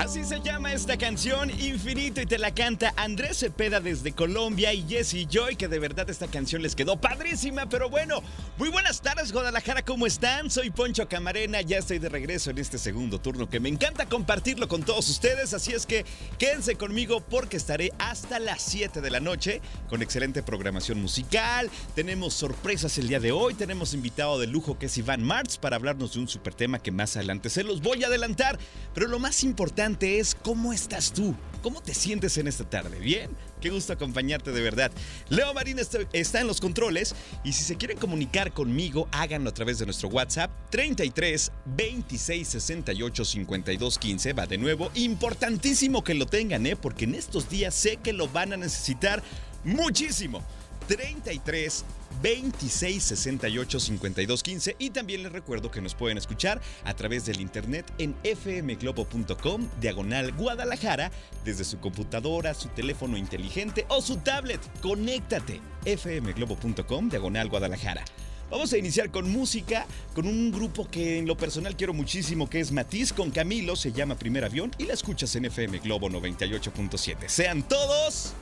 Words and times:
Así 0.00 0.24
se 0.24 0.40
llama 0.40 0.72
esta 0.72 0.96
canción, 0.96 1.50
Infinito, 1.60 2.22
y 2.22 2.26
te 2.26 2.38
la 2.38 2.54
canta 2.54 2.94
Andrés 2.96 3.40
Cepeda 3.40 3.80
desde 3.80 4.12
Colombia 4.12 4.72
y 4.72 4.82
Jesse 4.88 5.26
Joy, 5.28 5.56
que 5.56 5.68
de 5.68 5.78
verdad 5.78 6.08
esta 6.08 6.26
canción 6.26 6.62
les 6.62 6.74
quedó 6.74 6.98
padrísima, 6.98 7.68
pero 7.68 7.90
bueno, 7.90 8.22
muy 8.56 8.70
buenas 8.70 9.02
tardes 9.02 9.30
Guadalajara, 9.30 9.82
¿cómo 9.84 10.06
están? 10.06 10.50
Soy 10.50 10.70
Poncho 10.70 11.06
Camarena, 11.06 11.60
ya 11.60 11.76
estoy 11.76 11.98
de 11.98 12.08
regreso 12.08 12.48
en 12.48 12.56
este 12.56 12.78
segundo 12.78 13.20
turno 13.20 13.50
que 13.50 13.60
me 13.60 13.68
encanta 13.68 14.06
compartirlo 14.06 14.68
con 14.68 14.84
todos 14.84 15.06
ustedes, 15.10 15.52
así 15.52 15.74
es 15.74 15.84
que 15.84 16.06
quédense 16.38 16.76
conmigo 16.76 17.20
porque 17.20 17.58
estaré 17.58 17.92
hasta 17.98 18.38
las 18.38 18.62
7 18.62 19.02
de 19.02 19.10
la 19.10 19.20
noche 19.20 19.60
con 19.90 20.00
excelente 20.00 20.42
programación 20.42 20.98
musical, 20.98 21.70
tenemos 21.94 22.32
sorpresas 22.32 22.96
el 22.96 23.08
día 23.08 23.20
de 23.20 23.32
hoy, 23.32 23.52
tenemos 23.52 23.92
invitado 23.92 24.38
de 24.40 24.46
lujo 24.46 24.78
que 24.78 24.86
es 24.86 24.96
Iván 24.96 25.22
Martz 25.22 25.58
para 25.58 25.76
hablarnos 25.76 26.14
de 26.14 26.20
un 26.20 26.28
super 26.28 26.54
tema 26.54 26.78
que 26.78 26.90
más 26.90 27.16
adelante 27.16 27.50
se 27.50 27.64
los 27.64 27.82
voy 27.82 28.02
a 28.02 28.06
adelantar, 28.06 28.58
pero 28.94 29.06
lo 29.06 29.18
más 29.18 29.44
importante 29.44 29.89
es 30.00 30.34
cómo 30.34 30.72
estás 30.72 31.12
tú, 31.12 31.34
cómo 31.62 31.80
te 31.80 31.94
sientes 31.94 32.36
en 32.38 32.46
esta 32.46 32.68
tarde. 32.68 32.98
Bien, 32.98 33.30
qué 33.60 33.70
gusto 33.70 33.92
acompañarte 33.92 34.52
de 34.52 34.60
verdad. 34.60 34.90
Leo 35.28 35.52
Marín 35.54 35.78
está 36.12 36.40
en 36.40 36.46
los 36.46 36.60
controles 36.60 37.14
y 37.44 37.52
si 37.52 37.64
se 37.64 37.76
quieren 37.76 37.98
comunicar 37.98 38.52
conmigo, 38.52 39.08
háganlo 39.12 39.50
a 39.50 39.54
través 39.54 39.78
de 39.78 39.86
nuestro 39.86 40.08
WhatsApp 40.08 40.50
33 40.70 41.52
26 41.76 42.48
68 42.48 43.24
52 43.24 43.98
15. 43.98 44.32
Va 44.32 44.46
de 44.46 44.58
nuevo, 44.58 44.90
importantísimo 44.94 46.04
que 46.04 46.14
lo 46.14 46.26
tengan, 46.26 46.66
¿eh? 46.66 46.76
porque 46.76 47.04
en 47.04 47.14
estos 47.14 47.48
días 47.48 47.74
sé 47.74 47.96
que 47.96 48.12
lo 48.12 48.28
van 48.28 48.52
a 48.52 48.56
necesitar 48.56 49.22
muchísimo. 49.64 50.42
33 50.88 51.84
26 52.22 53.02
68 53.02 53.80
52 53.80 54.42
15 54.42 54.76
y 54.78 54.90
también 54.90 55.22
les 55.22 55.32
recuerdo 55.32 55.70
que 55.70 55.80
nos 55.80 55.94
pueden 55.94 56.18
escuchar 56.18 56.60
a 56.84 56.94
través 56.94 57.26
del 57.26 57.40
internet 57.40 57.90
en 57.98 58.14
fmglobo.com 58.24 59.68
diagonal 59.80 60.32
Guadalajara 60.32 61.10
desde 61.44 61.64
su 61.64 61.78
computadora, 61.78 62.54
su 62.54 62.68
teléfono 62.68 63.16
inteligente 63.16 63.86
o 63.88 64.00
su 64.02 64.18
tablet. 64.18 64.60
Conéctate 64.80 65.60
fmglobo.com 65.84 67.08
diagonal 67.08 67.48
Guadalajara. 67.48 68.04
Vamos 68.50 68.72
a 68.72 68.78
iniciar 68.78 69.12
con 69.12 69.30
música, 69.30 69.86
con 70.12 70.26
un 70.26 70.50
grupo 70.50 70.90
que 70.90 71.18
en 71.18 71.26
lo 71.26 71.36
personal 71.36 71.76
quiero 71.76 71.94
muchísimo, 71.94 72.50
que 72.50 72.58
es 72.58 72.72
Matiz 72.72 73.12
con 73.12 73.30
Camilo, 73.30 73.76
se 73.76 73.92
llama 73.92 74.16
Primer 74.16 74.44
Avión 74.44 74.72
y 74.76 74.86
la 74.86 74.94
escuchas 74.94 75.36
en 75.36 75.44
FM 75.44 75.78
Globo 75.78 76.08
98.7. 76.08 77.28
Sean 77.28 77.62
todos 77.62 78.32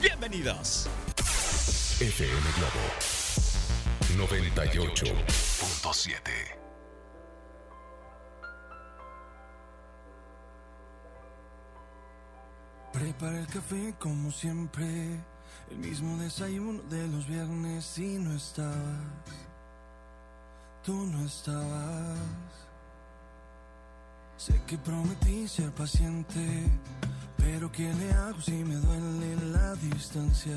bienvenidos. 0.00 0.88
FM 2.00 2.40
Globo 2.56 2.80
98.7. 4.16 6.56
Prepara 12.90 13.40
el 13.40 13.46
café 13.48 13.94
como 13.98 14.30
siempre, 14.30 15.20
el 15.70 15.76
mismo 15.76 16.16
desayuno 16.16 16.82
de 16.84 17.06
los 17.08 17.26
viernes 17.26 17.98
y 17.98 18.18
no 18.18 18.34
estabas, 18.34 19.04
tú 20.82 21.04
no 21.04 21.26
estabas. 21.26 22.18
Sé 24.38 24.58
que 24.66 24.78
prometí 24.78 25.46
ser 25.46 25.70
paciente, 25.72 26.64
pero 27.36 27.70
¿qué 27.70 27.92
le 27.92 28.10
hago 28.14 28.40
si 28.40 28.64
me 28.64 28.76
duele 28.76 29.36
la 29.52 29.74
distancia? 29.74 30.56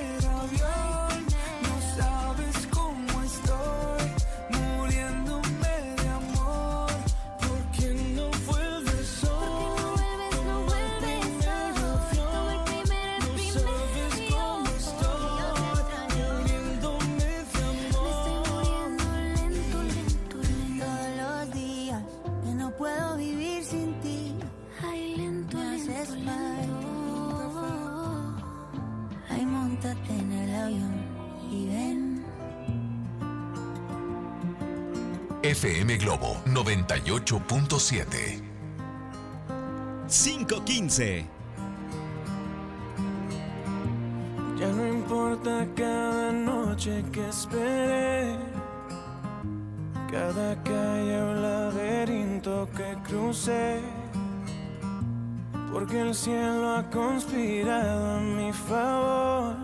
FM 35.61 35.97
Globo 35.97 36.41
98.7. 36.47 38.41
515. 40.07 41.25
Ya 44.57 44.67
no 44.69 44.87
importa 44.87 45.67
cada 45.75 46.31
noche 46.31 47.05
que 47.11 47.29
espere, 47.29 48.37
cada 50.09 50.55
calle 50.63 51.21
o 51.21 51.33
laberinto 51.35 52.67
que 52.75 52.97
cruce, 53.07 53.81
porque 55.71 56.01
el 56.01 56.15
cielo 56.15 56.75
ha 56.75 56.89
conspirado 56.89 58.15
a 58.15 58.19
mi 58.19 58.51
favor. 58.51 59.55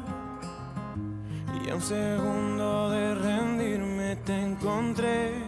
Y 1.65 1.71
a 1.71 1.73
un 1.73 1.81
segundo 1.81 2.91
de 2.91 3.15
rendirme 3.15 4.15
te 4.17 4.39
encontré 4.39 5.46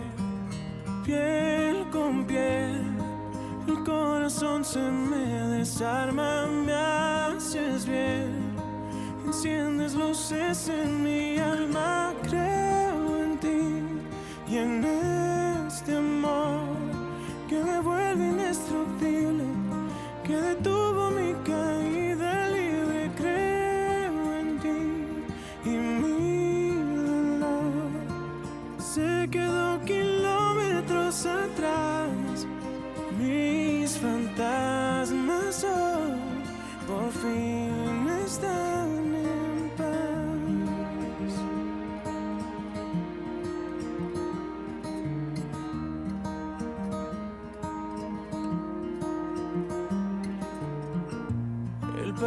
piel 1.09 1.87
con 1.91 2.25
piel. 2.25 2.83
El 3.67 3.83
corazón 3.83 4.63
se 4.63 4.79
me 4.79 5.25
desarma, 5.57 6.45
me 6.47 6.73
haces 6.73 7.85
bien. 7.85 8.55
Enciendes 9.25 9.93
luces 9.95 10.69
en 10.69 11.03
mi 11.03 11.37
alma, 11.37 12.13
creo 12.23 13.23
en 13.23 13.37
ti 13.43 13.61
y 14.51 14.57
en 14.57 14.85
este 15.67 15.95
amor 15.95 16.77
que 17.47 17.57
me 17.63 17.79
vuelve 17.79 18.23
indestructible, 18.35 19.45
que 20.23 20.35
detuvo 20.49 21.11
mi 21.11 21.33
corazón 21.33 21.58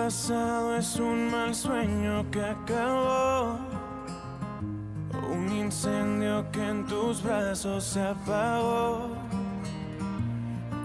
pasado 0.05 0.75
es 0.77 0.97
un 0.97 1.31
mal 1.31 1.55
sueño 1.55 2.29
que 2.33 2.43
acabó. 2.43 3.57
Un 5.31 5.49
incendio 5.53 6.45
que 6.51 6.69
en 6.69 6.85
tus 6.87 7.23
brazos 7.23 7.85
se 7.85 8.03
apagó. 8.03 9.11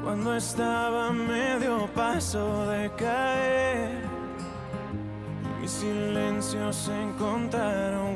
Cuando 0.04 0.36
estaba 0.36 1.12
medio 1.12 1.88
paso 1.96 2.70
de 2.70 2.92
caer, 2.92 4.04
mis 5.60 5.72
silencios 5.72 6.76
se 6.76 7.02
encontraron 7.02 8.07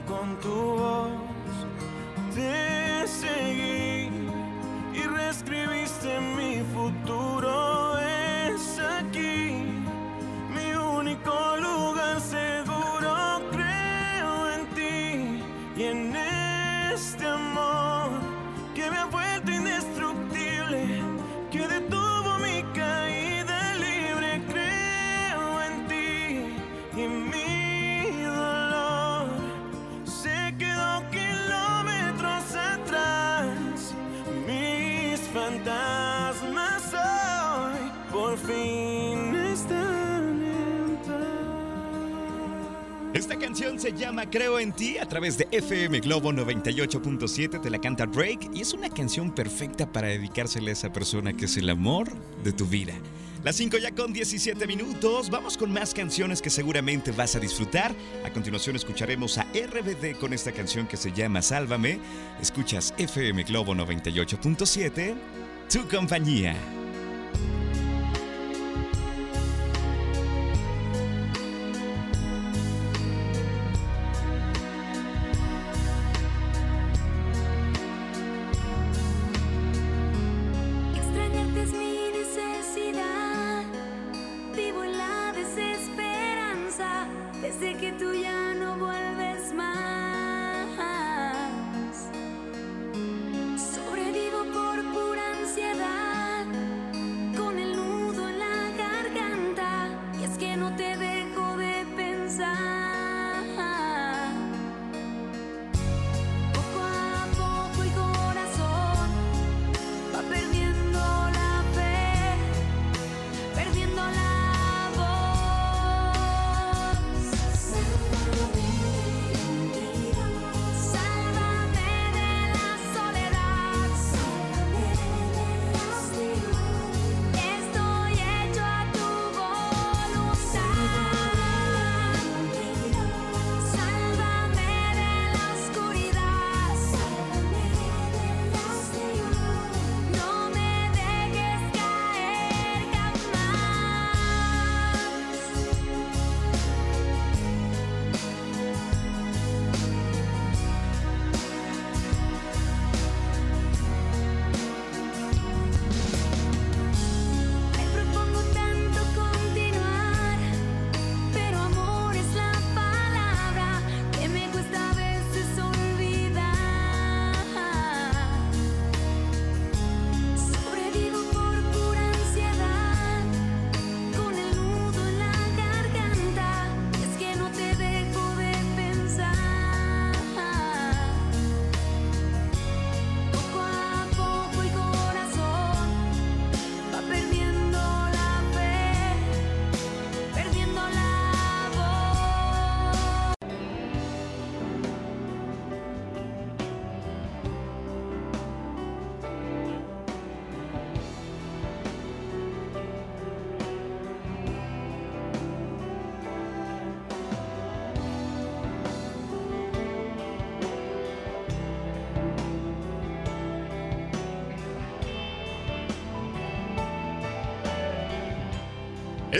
se 43.81 43.93
llama 43.93 44.29
Creo 44.29 44.59
en 44.59 44.73
ti 44.73 44.99
a 44.99 45.07
través 45.07 45.39
de 45.39 45.47
FM 45.49 46.01
Globo 46.01 46.31
98.7, 46.31 47.59
te 47.59 47.69
la 47.71 47.81
canta 47.81 48.05
Drake 48.05 48.47
y 48.53 48.61
es 48.61 48.73
una 48.73 48.91
canción 48.91 49.33
perfecta 49.33 49.91
para 49.91 50.09
dedicársela 50.09 50.69
a 50.69 50.73
esa 50.73 50.93
persona 50.93 51.33
que 51.33 51.45
es 51.45 51.57
el 51.57 51.67
amor 51.67 52.11
de 52.43 52.51
tu 52.51 52.67
vida. 52.67 52.93
Las 53.43 53.55
5 53.55 53.79
ya 53.79 53.89
con 53.89 54.13
17 54.13 54.67
minutos, 54.67 55.31
vamos 55.31 55.57
con 55.57 55.73
más 55.73 55.95
canciones 55.95 56.43
que 56.43 56.51
seguramente 56.51 57.11
vas 57.11 57.35
a 57.35 57.39
disfrutar. 57.39 57.91
A 58.23 58.29
continuación 58.29 58.75
escucharemos 58.75 59.39
a 59.39 59.45
RBD 59.45 60.15
con 60.19 60.31
esta 60.31 60.51
canción 60.51 60.85
que 60.85 60.95
se 60.95 61.11
llama 61.11 61.41
Sálvame. 61.41 61.97
Escuchas 62.39 62.93
FM 62.99 63.41
Globo 63.45 63.73
98.7, 63.73 65.15
tu 65.71 65.87
compañía. 65.87 66.80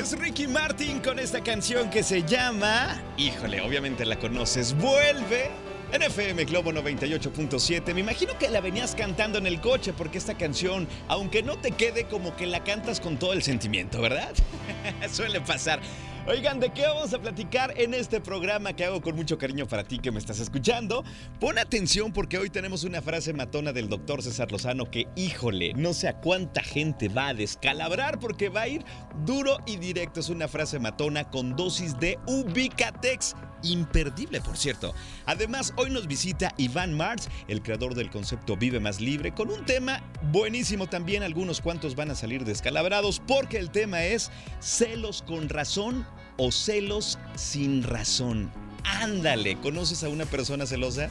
Es 0.01 0.17
Ricky 0.17 0.48
Martin 0.48 1.00
con 1.00 1.20
esta 1.20 1.43
canción 1.43 1.91
que 1.91 2.01
se 2.01 2.24
llama, 2.24 3.00
híjole, 3.17 3.62
obviamente 3.62 4.03
la 4.03 4.17
conoces, 4.17 4.75
Vuelve. 4.75 5.51
En 5.91 6.01
FM 6.01 6.46
Globo 6.46 6.72
98.7, 6.72 7.93
me 7.93 8.00
imagino 8.00 8.36
que 8.39 8.50
la 8.50 8.62
venías 8.62 8.96
cantando 8.96 9.38
en 9.38 9.46
el 9.46 9.62
coche 9.62 9.93
porque 9.93 10.17
esta 10.17 10.36
canción, 10.36 10.88
aunque 11.08 11.43
no 11.43 11.60
te 11.60 11.70
quede 11.70 12.05
como 12.05 12.36
que 12.36 12.48
la 12.48 12.63
cantas 12.63 13.00
con 13.00 13.17
todo 13.17 13.34
el 13.34 13.43
sentimiento, 13.43 14.01
¿verdad? 14.01 14.34
Suele 15.12 15.39
pasar. 15.39 15.81
Oigan, 16.28 16.60
¿de 16.60 16.70
qué 16.70 16.84
vamos 16.84 17.12
a 17.16 17.20
platicar 17.20 17.74
en 17.78 17.96
este 17.96 18.22
programa 18.22 18.74
que 18.74 18.86
hago 18.86 19.01
con 19.01 19.16
mucho 19.16 19.40
cariño 19.40 19.68
para 19.68 19.84
ti 19.84 19.98
que 19.98 20.12
me 20.12 20.20
estás 20.20 20.40
escuchando? 20.40 21.04
Pon 21.40 21.58
atención 21.58 22.13
porque 22.13 22.38
hoy 22.38 22.51
tenemos 22.51 22.84
una 22.84 23.01
frase 23.01 23.34
matona 23.34 23.74
del 23.74 23.90
doctor 23.90 24.22
César 24.22 24.51
Lozano 24.51 24.86
que, 24.86 25.08
híjole, 25.16 25.74
no 25.74 25.96
sé 25.96 26.10
a 26.10 26.22
cuánta 26.22 26.62
gente 26.62 27.10
va 27.10 27.30
a 27.30 27.34
descalabrar 27.34 28.20
porque 28.20 28.50
va 28.50 28.62
a 28.62 28.68
ir 28.68 28.86
duro 29.25 29.58
y 29.66 29.78
directo. 29.78 30.20
Es 30.20 30.30
una 30.30 30.48
frase 30.48 30.78
matona 30.78 31.28
con 31.28 31.56
dosis 31.56 32.00
de 32.00 32.20
Ubicatex. 32.28 33.36
Imperdible, 33.63 34.41
por 34.41 34.58
cierto. 34.58 34.94
Además, 35.25 35.74
hoy 35.77 35.89
nos 35.89 36.08
visita 36.08 36.53
Iván 36.58 36.94
Marx, 36.96 37.30
el 37.48 37.62
creador 37.62 37.96
del 37.96 38.10
concepto 38.10 38.58
Vive 38.58 38.80
Más 38.80 39.00
Libre, 39.00 39.34
con 39.34 39.50
un 39.50 39.65
tema 39.65 40.03
buenísimo 40.32 40.88
también. 40.88 41.24
Algunos 41.24 41.62
cuantos 41.62 41.96
van 41.96 42.12
a 42.12 42.15
salir 42.15 42.46
descalabrados 42.46 43.22
porque 43.27 43.58
el 43.58 43.70
tema 43.70 44.03
es 44.03 44.32
celos 44.60 45.22
con 45.22 45.50
razón 45.50 46.06
o 46.38 46.51
celos 46.51 47.20
sin 47.36 47.84
razón. 47.84 48.51
Ándale, 48.84 49.58
¿conoces 49.58 50.03
a 50.03 50.10
una 50.10 50.25
persona 50.25 50.65
celosa? 50.65 51.10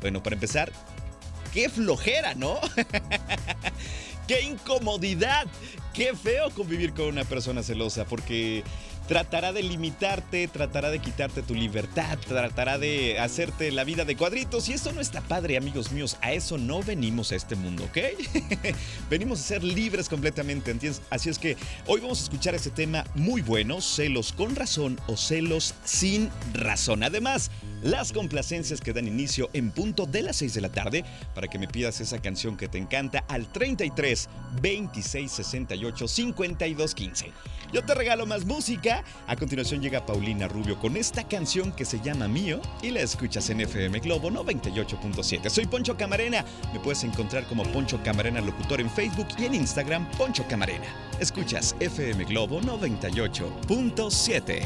Bueno, 0.00 0.22
para 0.22 0.34
empezar, 0.34 0.72
qué 1.52 1.68
flojera, 1.68 2.34
¿no? 2.34 2.60
qué 4.28 4.42
incomodidad, 4.42 5.46
qué 5.94 6.14
feo 6.14 6.50
convivir 6.50 6.92
con 6.92 7.06
una 7.06 7.24
persona 7.24 7.62
celosa, 7.62 8.04
porque 8.04 8.62
tratará 9.06 9.52
de 9.52 9.62
limitarte, 9.62 10.48
tratará 10.48 10.90
de 10.90 10.98
quitarte 10.98 11.42
tu 11.42 11.54
libertad, 11.54 12.18
tratará 12.26 12.78
de 12.78 13.18
hacerte 13.18 13.70
la 13.70 13.84
vida 13.84 14.04
de 14.04 14.16
cuadritos 14.16 14.68
y 14.68 14.72
eso 14.72 14.92
no 14.92 15.00
está 15.00 15.20
padre, 15.20 15.56
amigos 15.56 15.92
míos. 15.92 16.16
A 16.22 16.32
eso 16.32 16.58
no 16.58 16.82
venimos 16.82 17.32
a 17.32 17.36
este 17.36 17.54
mundo, 17.54 17.84
¿ok? 17.84 17.98
venimos 19.10 19.40
a 19.40 19.44
ser 19.44 19.64
libres 19.64 20.08
completamente, 20.08 20.70
¿entiendes? 20.70 21.02
Así 21.10 21.28
es 21.28 21.38
que 21.38 21.56
hoy 21.86 22.00
vamos 22.00 22.20
a 22.20 22.24
escuchar 22.24 22.54
este 22.54 22.70
tema 22.70 23.04
muy 23.14 23.42
bueno, 23.42 23.80
celos 23.80 24.32
con 24.32 24.56
razón 24.56 25.00
o 25.06 25.16
celos 25.16 25.74
sin 25.84 26.30
razón. 26.52 27.02
Además, 27.02 27.50
las 27.82 28.12
complacencias 28.12 28.80
que 28.80 28.92
dan 28.92 29.06
inicio 29.06 29.50
en 29.52 29.70
punto 29.70 30.06
de 30.06 30.22
las 30.22 30.36
6 30.36 30.54
de 30.54 30.60
la 30.60 30.70
tarde 30.70 31.04
para 31.34 31.48
que 31.48 31.58
me 31.58 31.68
pidas 31.68 32.00
esa 32.00 32.20
canción 32.20 32.56
que 32.56 32.68
te 32.68 32.78
encanta 32.78 33.24
al 33.28 33.50
33 33.52 34.28
26 34.60 35.30
68 35.30 36.08
52 36.08 36.94
15. 36.94 37.32
Yo 37.72 37.82
te 37.82 37.94
regalo 37.94 38.26
más 38.26 38.44
música. 38.44 39.02
A 39.26 39.36
continuación 39.36 39.80
llega 39.80 40.06
Paulina 40.06 40.48
Rubio 40.48 40.78
con 40.78 40.96
esta 40.96 41.26
canción 41.26 41.72
que 41.72 41.84
se 41.84 42.00
llama 42.00 42.28
Mío 42.28 42.60
y 42.82 42.90
la 42.90 43.00
escuchas 43.00 43.48
en 43.50 43.60
FM 43.60 44.00
Globo 44.00 44.30
98.7. 44.30 45.48
Soy 45.48 45.66
Poncho 45.66 45.96
Camarena. 45.96 46.44
Me 46.72 46.80
puedes 46.80 47.04
encontrar 47.04 47.46
como 47.46 47.64
Poncho 47.64 48.00
Camarena 48.02 48.40
Locutor 48.40 48.80
en 48.80 48.90
Facebook 48.90 49.28
y 49.38 49.46
en 49.46 49.54
Instagram 49.54 50.08
Poncho 50.12 50.44
Camarena. 50.48 50.86
Escuchas 51.20 51.74
FM 51.80 52.24
Globo 52.24 52.60
98.7. 52.60 54.62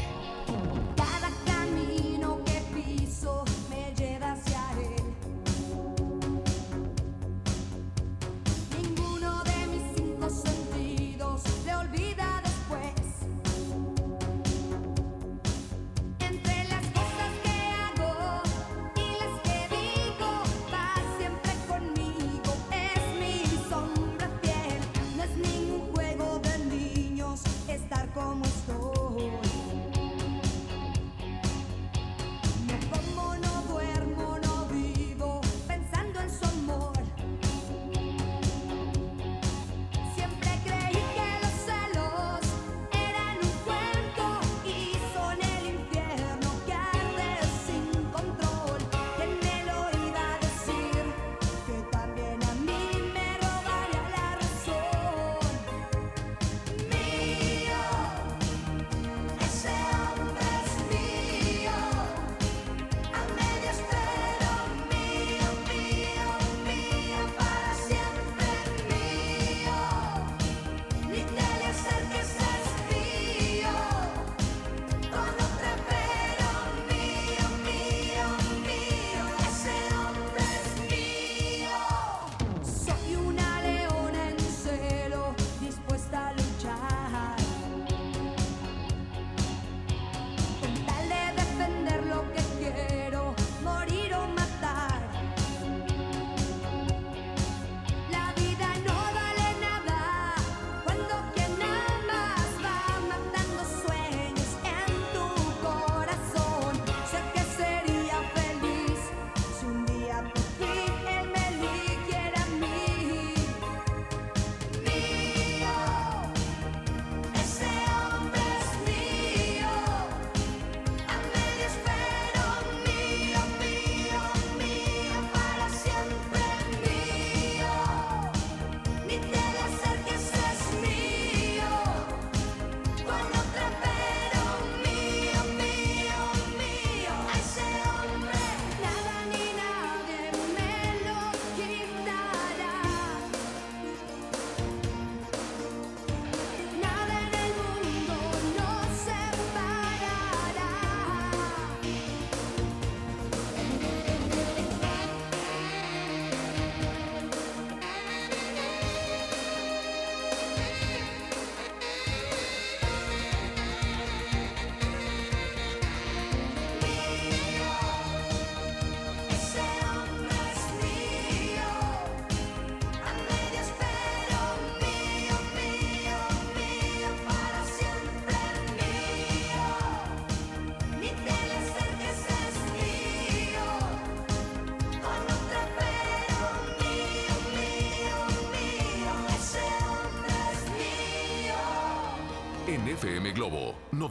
como 28.21 28.60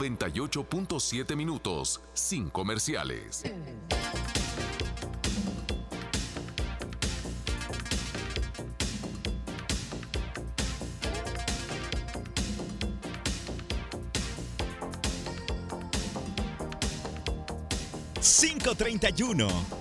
98.7 0.00 1.36
minutos, 1.36 2.00
sin 2.14 2.48
comerciales. 2.48 3.42
¡531! 18.20 19.79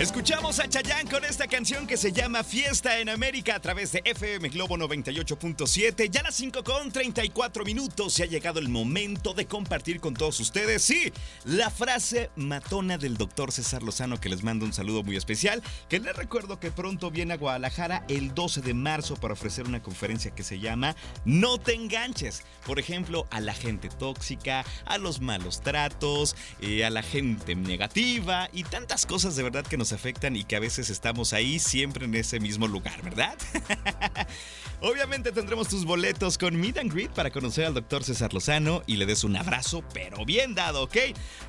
Escuchamos 0.00 0.58
a 0.60 0.66
Chayanne 0.66 1.10
con 1.10 1.26
esta 1.26 1.46
canción 1.46 1.86
que 1.86 1.98
se 1.98 2.10
llama 2.10 2.42
Fiesta 2.42 3.00
en 3.00 3.10
América 3.10 3.56
a 3.56 3.60
través 3.60 3.92
de 3.92 4.00
FM 4.02 4.48
Globo 4.48 4.78
98.7. 4.78 6.08
Ya 6.08 6.20
a 6.20 6.22
las 6.22 6.36
5 6.36 6.64
con 6.64 6.90
34 6.90 7.66
minutos 7.66 8.14
se 8.14 8.22
ha 8.22 8.26
llegado 8.26 8.60
el 8.60 8.70
momento 8.70 9.34
de 9.34 9.44
compartir 9.44 10.00
con 10.00 10.14
todos 10.14 10.40
ustedes, 10.40 10.80
sí, 10.80 11.12
la 11.44 11.68
frase 11.68 12.30
matona 12.34 12.96
del 12.96 13.18
doctor 13.18 13.52
César 13.52 13.82
Lozano 13.82 14.18
que 14.18 14.30
les 14.30 14.42
mando 14.42 14.64
un 14.64 14.72
saludo 14.72 15.02
muy 15.02 15.16
especial, 15.16 15.62
que 15.90 16.00
les 16.00 16.16
recuerdo 16.16 16.58
que 16.58 16.70
pronto 16.70 17.10
viene 17.10 17.34
a 17.34 17.36
Guadalajara 17.36 18.06
el 18.08 18.32
12 18.34 18.62
de 18.62 18.72
marzo 18.72 19.16
para 19.16 19.34
ofrecer 19.34 19.66
una 19.66 19.82
conferencia 19.82 20.30
que 20.30 20.44
se 20.44 20.60
llama 20.60 20.96
No 21.26 21.58
te 21.58 21.74
enganches. 21.74 22.42
Por 22.64 22.78
ejemplo, 22.78 23.26
a 23.30 23.40
la 23.40 23.52
gente 23.52 23.90
tóxica, 23.90 24.64
a 24.86 24.96
los 24.96 25.20
malos 25.20 25.60
tratos, 25.60 26.36
eh, 26.62 26.86
a 26.86 26.90
la 26.90 27.02
gente 27.02 27.54
negativa 27.54 28.48
y 28.50 28.64
tantas 28.64 29.04
cosas 29.04 29.36
de 29.36 29.42
verdad 29.42 29.66
que 29.66 29.76
nos 29.76 29.89
afectan 29.92 30.36
y 30.36 30.44
que 30.44 30.56
a 30.56 30.60
veces 30.60 30.90
estamos 30.90 31.32
ahí 31.32 31.58
siempre 31.58 32.04
en 32.04 32.14
ese 32.14 32.40
mismo 32.40 32.66
lugar, 32.68 33.02
¿verdad? 33.02 33.36
Obviamente 34.82 35.32
tendremos 35.32 35.68
tus 35.68 35.84
boletos 35.84 36.38
con 36.38 36.58
Meet 36.58 36.78
and 36.78 36.92
Greet 36.92 37.10
para 37.10 37.30
conocer 37.30 37.66
al 37.66 37.74
doctor 37.74 38.02
César 38.02 38.32
Lozano 38.32 38.82
y 38.86 38.96
le 38.96 39.04
des 39.04 39.24
un 39.24 39.36
abrazo, 39.36 39.84
pero 39.92 40.24
bien 40.24 40.54
dado, 40.54 40.84
¿ok? 40.84 40.96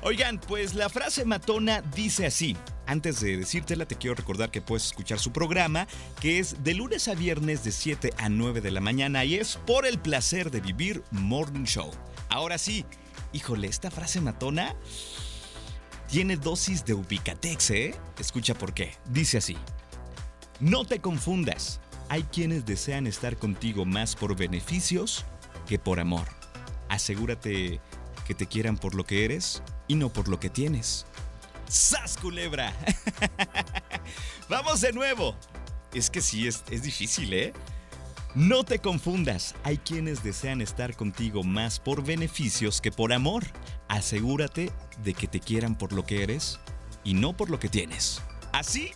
Oigan, 0.02 0.38
pues 0.38 0.74
la 0.74 0.88
frase 0.88 1.24
matona 1.24 1.80
dice 1.94 2.26
así. 2.26 2.56
Antes 2.86 3.20
de 3.20 3.36
decírtela, 3.38 3.86
te 3.86 3.96
quiero 3.96 4.16
recordar 4.16 4.50
que 4.50 4.60
puedes 4.60 4.86
escuchar 4.86 5.18
su 5.18 5.32
programa, 5.32 5.86
que 6.20 6.38
es 6.38 6.62
de 6.62 6.74
lunes 6.74 7.08
a 7.08 7.14
viernes 7.14 7.64
de 7.64 7.72
7 7.72 8.12
a 8.18 8.28
9 8.28 8.60
de 8.60 8.70
la 8.70 8.80
mañana 8.80 9.24
y 9.24 9.36
es 9.36 9.56
por 9.66 9.86
el 9.86 9.98
placer 9.98 10.50
de 10.50 10.60
vivir 10.60 11.02
Morning 11.10 11.64
Show. 11.64 11.90
Ahora 12.28 12.58
sí, 12.58 12.84
híjole, 13.32 13.68
esta 13.68 13.90
frase 13.90 14.20
matona 14.20 14.74
tiene 16.12 16.36
dosis 16.36 16.84
de 16.84 16.92
ubicatex, 16.92 17.70
¿eh? 17.70 17.94
Escucha 18.18 18.52
por 18.52 18.74
qué. 18.74 18.92
Dice 19.06 19.38
así. 19.38 19.56
No 20.60 20.84
te 20.84 21.00
confundas. 21.00 21.80
Hay 22.10 22.24
quienes 22.24 22.66
desean 22.66 23.06
estar 23.06 23.38
contigo 23.38 23.86
más 23.86 24.14
por 24.14 24.36
beneficios 24.36 25.24
que 25.66 25.78
por 25.78 26.00
amor. 26.00 26.28
Asegúrate 26.90 27.80
que 28.26 28.34
te 28.34 28.46
quieran 28.46 28.76
por 28.76 28.94
lo 28.94 29.04
que 29.04 29.24
eres 29.24 29.62
y 29.88 29.94
no 29.94 30.12
por 30.12 30.28
lo 30.28 30.38
que 30.38 30.50
tienes. 30.50 31.06
¡Sas, 31.66 32.18
culebra! 32.18 32.74
Vamos 34.50 34.82
de 34.82 34.92
nuevo. 34.92 35.34
Es 35.94 36.10
que 36.10 36.20
sí, 36.20 36.46
es, 36.46 36.62
es 36.70 36.82
difícil, 36.82 37.32
¿eh? 37.32 37.54
No 38.34 38.64
te 38.64 38.78
confundas, 38.80 39.54
hay 39.62 39.78
quienes 39.78 40.22
desean 40.22 40.60
estar 40.60 40.94
contigo 40.94 41.42
más 41.42 41.78
por 41.80 42.04
beneficios 42.04 42.82
que 42.82 42.90
por 42.90 43.14
amor. 43.14 43.44
Asegúrate 43.92 44.72
de 45.04 45.12
que 45.12 45.26
te 45.26 45.38
quieran 45.38 45.76
por 45.76 45.92
lo 45.92 46.06
que 46.06 46.22
eres 46.22 46.58
y 47.04 47.12
no 47.12 47.36
por 47.36 47.50
lo 47.50 47.60
que 47.60 47.68
tienes. 47.68 48.22
¿Así 48.50 48.92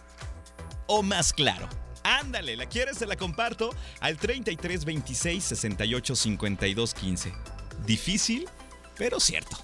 o 0.87 1.03
más 1.03 1.35
claro? 1.35 1.69
Ándale, 2.03 2.57
¿la 2.57 2.65
quieres? 2.65 2.97
Te 2.97 3.05
la 3.05 3.15
comparto 3.15 3.75
al 4.01 4.17
33 4.17 4.87
26 4.87 5.45
68 5.45 6.17
52 6.17 6.95
15. 6.95 7.33
Difícil, 7.85 8.49
pero 8.97 9.21
cierto. 9.21 9.59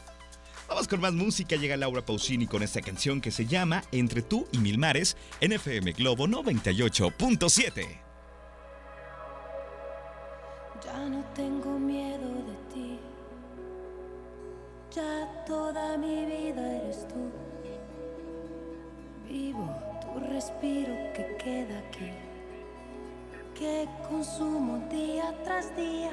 Vamos 0.69 0.87
con 0.87 1.01
más 1.01 1.15
música. 1.15 1.57
Llega 1.57 1.79
Laura 1.79 2.05
Pausini 2.05 2.47
con 2.47 2.63
esta 2.63 2.83
canción 2.83 3.23
que 3.23 3.31
se 3.31 3.47
llama 3.47 3.85
Entre 3.91 4.21
tú 4.21 4.47
y 4.53 4.59
mil 4.59 4.77
mares 4.77 5.17
en 5.41 5.53
FM 5.53 5.93
Globo 5.93 6.27
98.7. 6.27 7.87
Ya 10.85 10.99
no 11.09 11.25
tengo 11.35 11.79
miedo 11.79 12.29
de. 12.29 12.62
Ya 14.95 15.27
toda 15.47 15.97
mi 15.97 16.27
vida 16.27 16.61
eres 16.61 17.09
tú. 17.09 17.31
Vivo 19.27 19.67
tu 20.03 20.21
respiro 20.21 20.93
que 21.15 21.35
queda 21.43 21.79
aquí. 21.79 22.13
Que 23.55 23.89
consumo 24.07 24.87
día 24.91 25.35
tras 25.45 25.75
día. 25.77 26.13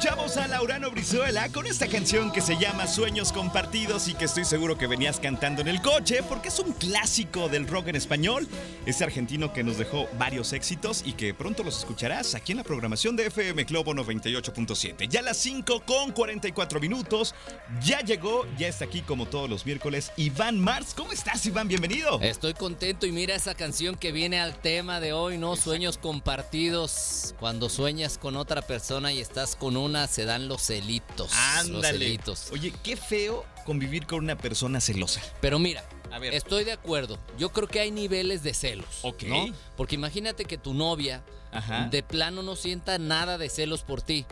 Escuchamos 0.00 0.38
a 0.38 0.48
Laurano 0.48 0.89
Brizuela 1.10 1.48
con 1.48 1.66
esta 1.66 1.88
canción 1.88 2.30
que 2.30 2.40
se 2.40 2.56
llama 2.56 2.86
Sueños 2.86 3.32
Compartidos 3.32 4.06
y 4.06 4.14
que 4.14 4.26
estoy 4.26 4.44
seguro 4.44 4.78
que 4.78 4.86
venías 4.86 5.18
cantando 5.18 5.60
en 5.60 5.66
el 5.66 5.82
coche 5.82 6.22
porque 6.22 6.50
es 6.50 6.60
un 6.60 6.72
clásico 6.72 7.48
del 7.48 7.66
rock 7.66 7.88
en 7.88 7.96
español. 7.96 8.46
Este 8.86 9.02
argentino 9.02 9.52
que 9.52 9.64
nos 9.64 9.76
dejó 9.76 10.06
varios 10.20 10.52
éxitos 10.52 11.02
y 11.04 11.14
que 11.14 11.34
pronto 11.34 11.64
los 11.64 11.80
escucharás 11.80 12.36
aquí 12.36 12.52
en 12.52 12.58
la 12.58 12.64
programación 12.64 13.16
de 13.16 13.26
FM 13.26 13.64
Globo 13.64 13.92
98.7. 13.92 15.08
Ya 15.08 15.18
a 15.18 15.22
las 15.24 15.38
5 15.38 15.82
con 15.84 16.12
44 16.12 16.78
minutos. 16.78 17.34
Ya 17.82 18.02
llegó, 18.02 18.46
ya 18.56 18.68
está 18.68 18.84
aquí 18.84 19.00
como 19.02 19.26
todos 19.26 19.50
los 19.50 19.66
miércoles. 19.66 20.12
Iván 20.16 20.60
Mars, 20.60 20.94
¿cómo 20.96 21.10
estás 21.10 21.44
Iván? 21.44 21.66
Bienvenido. 21.66 22.20
Estoy 22.20 22.54
contento 22.54 23.04
y 23.06 23.10
mira 23.10 23.34
esa 23.34 23.56
canción 23.56 23.96
que 23.96 24.12
viene 24.12 24.38
al 24.38 24.54
tema 24.60 25.00
de 25.00 25.12
hoy, 25.12 25.38
¿no? 25.38 25.56
Sueños 25.56 25.98
compartidos. 25.98 27.34
Cuando 27.40 27.68
sueñas 27.68 28.16
con 28.16 28.36
otra 28.36 28.62
persona 28.62 29.12
y 29.12 29.18
estás 29.18 29.56
con 29.56 29.76
una, 29.76 30.06
se 30.06 30.24
dan 30.24 30.46
los 30.46 30.70
celitos. 31.00 31.30
Los 31.30 31.36
Ándale. 31.76 31.98
celitos. 31.98 32.48
Oye, 32.52 32.72
qué 32.82 32.96
feo 32.96 33.44
convivir 33.64 34.06
con 34.06 34.20
una 34.24 34.36
persona 34.36 34.80
celosa. 34.80 35.20
Pero 35.40 35.58
mira, 35.58 35.84
A 36.10 36.18
ver. 36.18 36.34
estoy 36.34 36.64
de 36.64 36.72
acuerdo. 36.72 37.18
Yo 37.38 37.50
creo 37.52 37.68
que 37.68 37.80
hay 37.80 37.90
niveles 37.90 38.42
de 38.42 38.54
celos. 38.54 39.00
Ok. 39.02 39.22
¿no? 39.24 39.46
Porque 39.76 39.94
imagínate 39.94 40.44
que 40.44 40.58
tu 40.58 40.74
novia 40.74 41.22
Ajá. 41.52 41.88
de 41.90 42.02
plano 42.02 42.42
no 42.42 42.56
sienta 42.56 42.98
nada 42.98 43.38
de 43.38 43.48
celos 43.48 43.82
por 43.82 44.02
ti. 44.02 44.26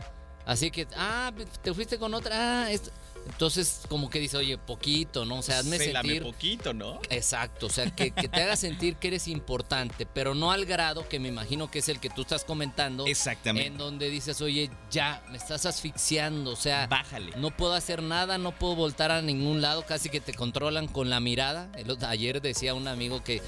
Así 0.45 0.71
que, 0.71 0.87
ah, 0.95 1.31
te 1.61 1.73
fuiste 1.73 1.99
con 1.99 2.13
otra. 2.13 2.63
Ah, 2.63 2.71
esto. 2.71 2.89
Entonces, 3.29 3.81
como 3.87 4.09
que 4.09 4.19
dice, 4.19 4.37
oye, 4.37 4.57
poquito, 4.57 5.23
¿no? 5.25 5.39
O 5.39 5.41
sea, 5.41 5.59
hazme 5.59 5.77
Célame 5.77 6.09
sentir. 6.09 6.23
poquito, 6.23 6.73
¿no? 6.73 6.99
Exacto, 7.09 7.67
o 7.67 7.69
sea, 7.69 7.89
que, 7.95 8.11
que 8.11 8.27
te 8.27 8.41
haga 8.43 8.55
sentir 8.55 8.97
que 8.97 9.07
eres 9.07 9.27
importante, 9.27 10.05
pero 10.05 10.35
no 10.35 10.51
al 10.51 10.65
grado 10.65 11.07
que 11.07 11.19
me 11.19 11.29
imagino 11.29 11.71
que 11.71 11.79
es 11.79 11.89
el 11.89 11.99
que 11.99 12.09
tú 12.09 12.21
estás 12.23 12.43
comentando. 12.43 13.05
Exactamente. 13.07 13.67
En 13.67 13.77
donde 13.77 14.09
dices, 14.09 14.41
oye, 14.41 14.69
ya, 14.91 15.23
me 15.29 15.37
estás 15.37 15.65
asfixiando, 15.65 16.51
o 16.51 16.55
sea, 16.55 16.87
Bájale. 16.87 17.31
no 17.37 17.51
puedo 17.55 17.73
hacer 17.73 18.03
nada, 18.03 18.37
no 18.37 18.51
puedo 18.53 18.75
voltar 18.75 19.11
a 19.11 19.21
ningún 19.21 19.61
lado, 19.61 19.85
casi 19.85 20.09
que 20.09 20.19
te 20.19 20.33
controlan 20.33 20.87
con 20.87 21.09
la 21.09 21.19
mirada. 21.19 21.69
El 21.77 21.89
otro- 21.91 22.07
ayer 22.09 22.41
decía 22.41 22.73
un 22.73 22.87
amigo 22.87 23.23
que 23.23 23.41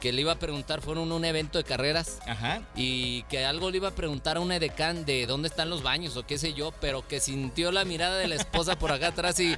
que 0.00 0.12
le 0.12 0.22
iba 0.22 0.32
a 0.32 0.38
preguntar, 0.38 0.80
fueron 0.80 1.12
un 1.12 1.24
evento 1.24 1.58
de 1.58 1.64
carreras 1.64 2.18
Ajá. 2.26 2.62
y 2.74 3.22
que 3.24 3.44
algo 3.44 3.70
le 3.70 3.78
iba 3.78 3.88
a 3.88 3.94
preguntar 3.94 4.36
a 4.36 4.40
un 4.40 4.52
edecán 4.52 5.04
de 5.04 5.26
dónde 5.26 5.48
están 5.48 5.70
los 5.70 5.82
baños 5.82 6.16
o 6.16 6.26
qué 6.26 6.38
sé 6.38 6.54
yo, 6.54 6.72
pero 6.80 7.06
que 7.06 7.20
sintió 7.20 7.72
la 7.72 7.84
mirada 7.84 8.16
de 8.18 8.28
la 8.28 8.34
esposa 8.34 8.78
por 8.78 8.92
acá 8.92 9.08
atrás 9.08 9.38
y 9.40 9.56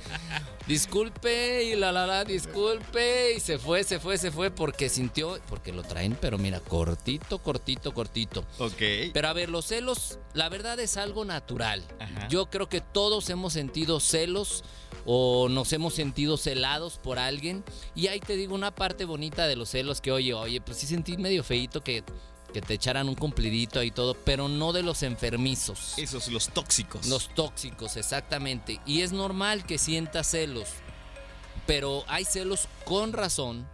disculpe 0.66 1.64
y 1.64 1.77
la 1.77 1.92
la 1.92 2.07
la, 2.07 2.24
disculpe 2.24 3.35
y 3.35 3.40
se 3.40 3.59
fue, 3.59 3.85
se 3.85 3.98
fue, 3.98 4.18
se 4.18 4.31
fue 4.31 4.51
porque 4.51 4.88
sintió, 4.88 5.38
porque 5.48 5.72
lo 5.72 5.83
traen, 5.83 6.16
pero 6.20 6.38
mira, 6.38 6.61
cortito, 6.61 7.38
cortito, 7.38 7.92
cortito. 7.92 8.44
Ok. 8.59 8.83
Pero 9.12 9.29
a 9.29 9.33
ver, 9.33 9.48
los 9.48 9.66
celos, 9.66 10.18
la 10.35 10.48
verdad 10.48 10.79
es 10.81 10.96
algo 10.96 11.24
natural. 11.24 11.85
Ajá. 11.98 12.29
Yo 12.29 12.46
creo 12.46 12.68
que 12.68 12.81
todos 12.81 13.31
hemos 13.31 13.53
sentido 13.53 14.01
celos 14.01 14.64
o 15.11 15.49
nos 15.49 15.73
hemos 15.73 15.94
sentido 15.94 16.37
celados 16.37 16.99
por 16.99 17.18
alguien. 17.18 17.64
Y 17.94 18.09
ahí 18.09 18.21
te 18.21 18.37
digo 18.37 18.55
una 18.55 18.75
parte 18.75 19.07
bonita 19.07 19.47
de 19.47 19.57
los 19.57 19.71
celos 19.71 20.03
que, 20.03 20.12
oye, 20.12 20.35
oye, 20.35 20.61
pues 20.61 20.77
sí 20.77 20.87
sentí 20.87 21.16
medio 21.16 21.42
feíto 21.42 21.83
que, 21.83 22.05
que 22.53 22.61
te 22.61 22.75
echaran 22.75 23.09
un 23.09 23.14
cumplidito 23.14 23.83
y 23.83 23.90
todo, 23.90 24.12
pero 24.12 24.49
no 24.49 24.75
de 24.75 24.83
los 24.83 25.03
enfermizos. 25.03 25.94
Esos, 25.97 26.29
los 26.29 26.51
tóxicos. 26.51 27.07
Los 27.07 27.35
tóxicos, 27.35 27.97
exactamente. 27.97 28.83
Y 28.85 29.01
es 29.01 29.12
normal 29.12 29.64
que 29.64 29.79
sientas 29.79 30.27
celos, 30.27 30.68
pero 31.66 32.05
hay 32.07 32.27
celos 32.27 32.68
con 32.85 33.14
razón 33.14 33.66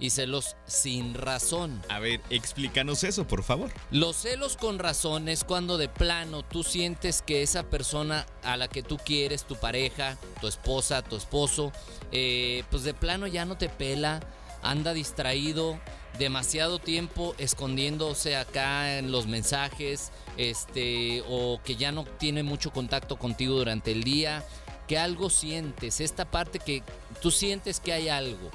y 0.00 0.10
celos 0.10 0.56
sin 0.66 1.14
razón. 1.14 1.80
A 1.88 2.00
ver, 2.00 2.20
explícanos 2.30 3.04
eso, 3.04 3.26
por 3.26 3.42
favor. 3.42 3.70
Los 3.90 4.16
celos 4.16 4.56
con 4.56 4.78
razón 4.78 5.28
es 5.28 5.44
cuando 5.44 5.78
de 5.78 5.88
plano 5.88 6.42
tú 6.42 6.64
sientes 6.64 7.22
que 7.22 7.42
esa 7.42 7.64
persona 7.64 8.26
a 8.42 8.56
la 8.56 8.66
que 8.68 8.82
tú 8.82 8.96
quieres, 8.96 9.44
tu 9.44 9.56
pareja, 9.56 10.16
tu 10.40 10.48
esposa, 10.48 11.02
tu 11.02 11.16
esposo, 11.16 11.70
eh, 12.10 12.64
pues 12.70 12.82
de 12.82 12.94
plano 12.94 13.26
ya 13.26 13.44
no 13.44 13.58
te 13.58 13.68
pela, 13.68 14.20
anda 14.62 14.94
distraído, 14.94 15.78
demasiado 16.18 16.78
tiempo 16.78 17.34
escondiéndose 17.38 18.36
acá 18.36 18.98
en 18.98 19.12
los 19.12 19.26
mensajes, 19.26 20.10
este, 20.36 21.22
o 21.28 21.60
que 21.62 21.76
ya 21.76 21.92
no 21.92 22.04
tiene 22.04 22.42
mucho 22.42 22.72
contacto 22.72 23.18
contigo 23.18 23.54
durante 23.54 23.92
el 23.92 24.02
día, 24.02 24.44
que 24.88 24.98
algo 24.98 25.30
sientes, 25.30 26.00
esta 26.00 26.30
parte 26.30 26.58
que 26.58 26.82
tú 27.20 27.30
sientes 27.30 27.80
que 27.80 27.92
hay 27.92 28.08
algo. 28.08 28.50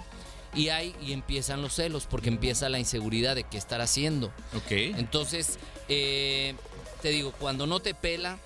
Y 0.56 0.70
hay, 0.70 0.96
y 1.02 1.12
empiezan 1.12 1.62
los 1.62 1.74
celos, 1.74 2.08
porque 2.10 2.30
empieza 2.30 2.70
la 2.70 2.80
inseguridad 2.80 3.36
de 3.36 3.44
qué 3.44 3.58
estar 3.58 3.82
haciendo. 3.82 4.28
Ok. 4.56 4.72
Entonces, 4.72 5.60
eh, 5.90 6.56
te 7.02 7.10
digo, 7.10 7.34
cuando 7.38 7.68
no 7.68 7.82
te 7.82 7.94
pela, 7.94 8.40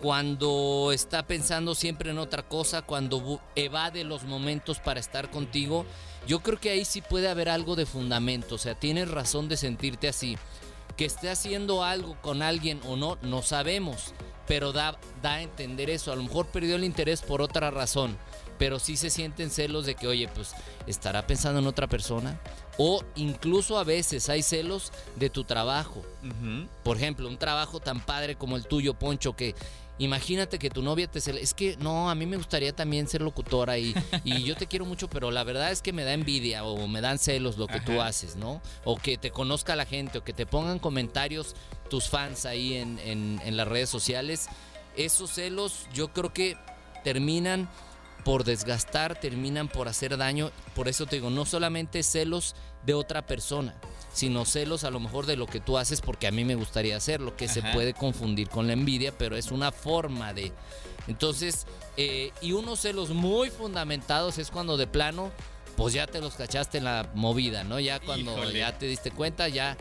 cuando 0.00 0.92
está 0.92 1.26
pensando 1.26 1.74
siempre 1.74 2.10
en 2.10 2.18
otra 2.18 2.44
cosa, 2.44 2.82
cuando 2.82 3.40
evade 3.56 4.04
los 4.04 4.22
momentos 4.24 4.78
para 4.78 5.00
estar 5.00 5.30
contigo, 5.30 5.84
yo 6.26 6.40
creo 6.40 6.60
que 6.60 6.70
ahí 6.70 6.84
sí 6.84 7.00
puede 7.00 7.28
haber 7.28 7.48
algo 7.48 7.74
de 7.74 7.86
fundamento. 7.86 8.54
O 8.54 8.58
sea, 8.58 8.74
tienes 8.74 9.10
razón 9.10 9.48
de 9.48 9.56
sentirte 9.56 10.08
así. 10.08 10.36
Que 10.96 11.04
esté 11.04 11.30
haciendo 11.30 11.84
algo 11.84 12.16
con 12.22 12.42
alguien 12.42 12.80
o 12.86 12.96
no, 12.96 13.18
no 13.22 13.42
sabemos. 13.42 14.14
Pero 14.46 14.72
da, 14.72 14.98
da 15.22 15.34
a 15.34 15.42
entender 15.42 15.90
eso. 15.90 16.12
A 16.12 16.16
lo 16.16 16.22
mejor 16.22 16.46
perdió 16.46 16.76
el 16.76 16.84
interés 16.84 17.22
por 17.22 17.42
otra 17.42 17.70
razón. 17.70 18.16
Pero 18.58 18.78
sí 18.78 18.96
se 18.96 19.10
sienten 19.10 19.50
celos 19.50 19.86
de 19.86 19.94
que, 19.94 20.06
oye, 20.08 20.28
pues 20.28 20.52
estará 20.86 21.26
pensando 21.26 21.60
en 21.60 21.66
otra 21.66 21.86
persona. 21.86 22.40
O 22.76 23.02
incluso 23.16 23.78
a 23.78 23.84
veces 23.84 24.28
hay 24.28 24.42
celos 24.42 24.92
de 25.16 25.30
tu 25.30 25.44
trabajo. 25.44 26.02
Por 26.84 26.96
ejemplo, 26.96 27.28
un 27.28 27.38
trabajo 27.38 27.80
tan 27.80 28.00
padre 28.04 28.36
como 28.36 28.56
el 28.56 28.66
tuyo, 28.66 28.94
Poncho, 28.94 29.34
que 29.34 29.54
imagínate 30.00 30.60
que 30.60 30.70
tu 30.70 30.80
novia 30.80 31.08
te 31.08 31.18
cele- 31.18 31.40
Es 31.42 31.54
que 31.54 31.76
no, 31.78 32.08
a 32.08 32.14
mí 32.14 32.24
me 32.24 32.36
gustaría 32.36 32.72
también 32.72 33.08
ser 33.08 33.20
locutora 33.20 33.78
y, 33.78 33.94
y 34.22 34.44
yo 34.44 34.56
te 34.56 34.68
quiero 34.68 34.84
mucho, 34.84 35.08
pero 35.08 35.32
la 35.32 35.42
verdad 35.42 35.72
es 35.72 35.82
que 35.82 35.92
me 35.92 36.04
da 36.04 36.12
envidia 36.12 36.62
o 36.64 36.86
me 36.86 37.00
dan 37.00 37.18
celos 37.18 37.58
lo 37.58 37.66
que 37.66 37.80
tú 37.80 38.00
haces, 38.00 38.36
¿no? 38.36 38.62
O 38.84 38.96
que 38.96 39.18
te 39.18 39.32
conozca 39.32 39.74
la 39.74 39.86
gente 39.86 40.18
o 40.18 40.24
que 40.24 40.32
te 40.32 40.46
pongan 40.46 40.78
comentarios 40.78 41.56
tus 41.90 42.08
fans 42.08 42.46
ahí 42.46 42.74
en, 42.74 42.98
en- 43.00 43.40
en 43.44 43.56
las 43.56 43.66
redes 43.66 43.88
sociales. 43.90 44.46
Esos 44.96 45.30
celos 45.32 45.86
yo 45.92 46.12
creo 46.12 46.32
que 46.32 46.56
terminan 47.02 47.68
por 48.28 48.44
desgastar, 48.44 49.18
terminan 49.18 49.68
por 49.68 49.88
hacer 49.88 50.18
daño. 50.18 50.50
Por 50.74 50.86
eso 50.86 51.06
te 51.06 51.16
digo, 51.16 51.30
no 51.30 51.46
solamente 51.46 52.02
celos 52.02 52.54
de 52.84 52.92
otra 52.92 53.24
persona, 53.24 53.74
sino 54.12 54.44
celos 54.44 54.84
a 54.84 54.90
lo 54.90 55.00
mejor 55.00 55.24
de 55.24 55.34
lo 55.34 55.46
que 55.46 55.60
tú 55.60 55.78
haces 55.78 56.02
porque 56.02 56.26
a 56.26 56.30
mí 56.30 56.44
me 56.44 56.54
gustaría 56.54 56.98
hacerlo, 56.98 57.38
que 57.38 57.48
se 57.48 57.62
puede 57.62 57.94
confundir 57.94 58.50
con 58.50 58.66
la 58.66 58.74
envidia, 58.74 59.16
pero 59.16 59.34
es 59.34 59.50
una 59.50 59.72
forma 59.72 60.34
de... 60.34 60.52
Entonces, 61.06 61.66
eh, 61.96 62.30
y 62.42 62.52
unos 62.52 62.80
celos 62.80 63.08
muy 63.08 63.48
fundamentados 63.48 64.36
es 64.36 64.50
cuando 64.50 64.76
de 64.76 64.86
plano, 64.86 65.30
pues 65.78 65.94
ya 65.94 66.06
te 66.06 66.20
los 66.20 66.34
cachaste 66.34 66.76
en 66.76 66.84
la 66.84 67.10
movida, 67.14 67.64
¿no? 67.64 67.80
Ya 67.80 67.98
cuando 67.98 68.32
Híjole. 68.32 68.58
ya 68.58 68.76
te 68.76 68.84
diste 68.84 69.10
cuenta, 69.10 69.48
ya... 69.48 69.74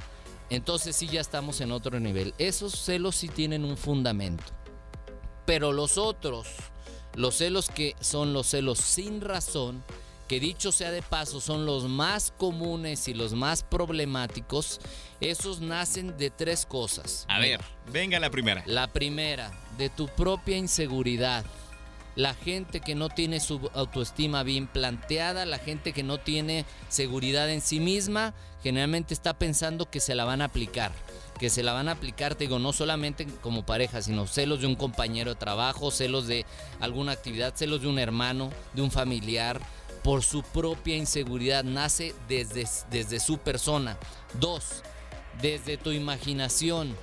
Entonces 0.49 0.95
sí, 0.95 1.07
ya 1.07 1.19
estamos 1.19 1.59
en 1.59 1.73
otro 1.73 1.99
nivel. 1.99 2.33
Esos 2.37 2.79
celos 2.79 3.17
sí 3.17 3.27
tienen 3.27 3.65
un 3.65 3.75
fundamento. 3.75 4.45
Pero 5.45 5.73
los 5.73 5.97
otros, 5.97 6.47
los 7.17 7.35
celos 7.35 7.69
que 7.69 7.95
son 7.99 8.31
los 8.31 8.47
celos 8.47 8.77
sin 8.77 9.21
razón, 9.21 9.83
que 10.27 10.39
dicho 10.39 10.71
sea 10.71 10.91
de 10.91 11.01
paso 11.01 11.41
son 11.41 11.65
los 11.65 11.85
más 11.89 12.31
comunes 12.37 13.07
y 13.07 13.13
los 13.13 13.33
más 13.33 13.63
problemáticos, 13.63 14.79
esos 15.19 15.59
nacen 15.59 16.15
de 16.17 16.29
tres 16.29 16.65
cosas. 16.65 17.25
A 17.27 17.39
Mira, 17.39 17.57
ver, 17.57 17.65
venga 17.91 18.19
la 18.19 18.29
primera. 18.29 18.63
La 18.67 18.87
primera, 18.87 19.51
de 19.77 19.89
tu 19.89 20.07
propia 20.07 20.57
inseguridad. 20.57 21.43
La 22.17 22.33
gente 22.33 22.79
que 22.79 22.95
no 22.95 23.09
tiene 23.09 23.39
su 23.39 23.69
autoestima 23.75 24.41
bien 24.41 24.65
planteada, 24.65 25.45
la 25.45 25.59
gente 25.59 25.93
que 25.93 26.01
no 26.01 26.17
tiene 26.17 26.65
seguridad 26.89 27.47
en 27.47 27.61
sí 27.61 27.79
misma, 27.79 28.33
generalmente 28.63 29.13
está 29.13 29.37
pensando 29.37 29.87
que 29.87 29.99
se 29.99 30.15
la 30.15 30.25
van 30.25 30.41
a 30.41 30.45
aplicar. 30.45 30.91
Que 31.37 31.51
se 31.51 31.61
la 31.61 31.73
van 31.73 31.89
a 31.89 31.91
aplicar, 31.91 32.33
te 32.33 32.45
digo, 32.45 32.57
no 32.57 32.73
solamente 32.73 33.27
como 33.43 33.67
pareja, 33.67 34.01
sino 34.01 34.25
celos 34.25 34.61
de 34.61 34.65
un 34.65 34.75
compañero 34.75 35.35
de 35.35 35.39
trabajo, 35.39 35.91
celos 35.91 36.25
de 36.25 36.47
alguna 36.79 37.11
actividad, 37.11 37.53
celos 37.55 37.83
de 37.83 37.87
un 37.87 37.99
hermano, 37.99 38.49
de 38.73 38.81
un 38.81 38.89
familiar, 38.89 39.61
por 40.03 40.23
su 40.23 40.41
propia 40.41 40.95
inseguridad. 40.95 41.63
Nace 41.63 42.15
desde, 42.27 42.67
desde 42.89 43.19
su 43.19 43.37
persona. 43.37 43.95
Dos, 44.39 44.81
desde 45.39 45.77
tu 45.77 45.91
imaginación. 45.91 46.97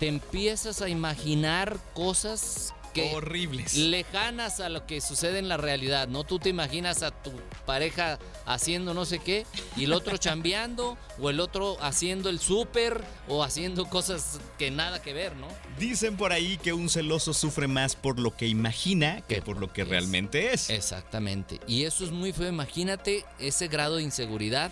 Te 0.00 0.08
empiezas 0.08 0.82
a 0.82 0.88
imaginar 0.88 1.78
cosas 1.94 2.74
que 2.96 3.14
Horribles. 3.14 3.74
lejanas 3.76 4.60
a 4.60 4.68
lo 4.68 4.86
que 4.86 5.00
sucede 5.00 5.38
en 5.38 5.48
la 5.48 5.56
realidad, 5.56 6.08
¿no? 6.08 6.24
Tú 6.24 6.38
te 6.38 6.48
imaginas 6.48 7.02
a 7.02 7.10
tu 7.10 7.32
pareja 7.66 8.18
haciendo 8.46 8.94
no 8.94 9.04
sé 9.04 9.18
qué 9.18 9.46
y 9.76 9.84
el 9.84 9.92
otro 9.92 10.16
chambeando 10.18 10.96
o 11.20 11.30
el 11.30 11.40
otro 11.40 11.76
haciendo 11.82 12.28
el 12.30 12.40
súper 12.40 13.02
o 13.28 13.42
haciendo 13.44 13.86
cosas 13.88 14.40
que 14.58 14.70
nada 14.70 15.00
que 15.02 15.12
ver, 15.12 15.36
¿no? 15.36 15.46
Dicen 15.78 16.16
por 16.16 16.32
ahí 16.32 16.56
que 16.58 16.72
un 16.72 16.88
celoso 16.88 17.32
sufre 17.34 17.68
más 17.68 17.94
por 17.96 18.18
lo 18.18 18.36
que 18.36 18.46
imagina 18.48 19.20
que 19.22 19.36
Que 19.36 19.42
por 19.42 19.58
lo 19.58 19.72
que 19.72 19.82
es. 19.82 19.88
realmente 19.88 20.52
es. 20.54 20.70
Exactamente. 20.70 21.60
Y 21.66 21.84
eso 21.84 22.04
es 22.04 22.10
muy 22.10 22.32
feo. 22.32 22.48
Imagínate 22.48 23.24
ese 23.38 23.68
grado 23.68 23.96
de 23.96 24.02
inseguridad 24.02 24.70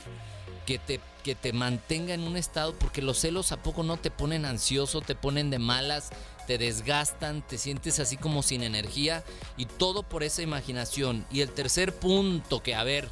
que 0.67 0.79
te, 0.79 0.99
que 1.23 1.35
te 1.35 1.53
mantenga 1.53 2.15
en 2.15 2.23
un 2.23 2.39
estado, 2.39 2.75
porque 2.79 3.03
los 3.03 3.19
celos 3.19 3.53
a 3.53 3.63
poco 3.63 3.83
no 3.83 3.99
te 3.99 4.11
ponen 4.11 4.47
ansioso, 4.47 5.03
te 5.03 5.15
ponen 5.15 5.51
de 5.51 5.59
malas, 5.59 6.09
te 6.47 6.59
desgastan, 6.59 7.47
te 7.47 7.59
sientes 7.59 8.01
así 8.01 8.17
como 8.17 8.43
sin 8.43 8.63
energía 8.63 9.23
y 9.57 9.67
todo 9.67 10.03
por 10.03 10.23
esa 10.23 10.43
imaginación. 10.43 11.27
Y 11.31 11.41
el 11.41 11.51
tercer 11.51 11.95
punto 11.95 12.63
que, 12.63 12.75
a 12.75 12.85
ver, 12.85 13.09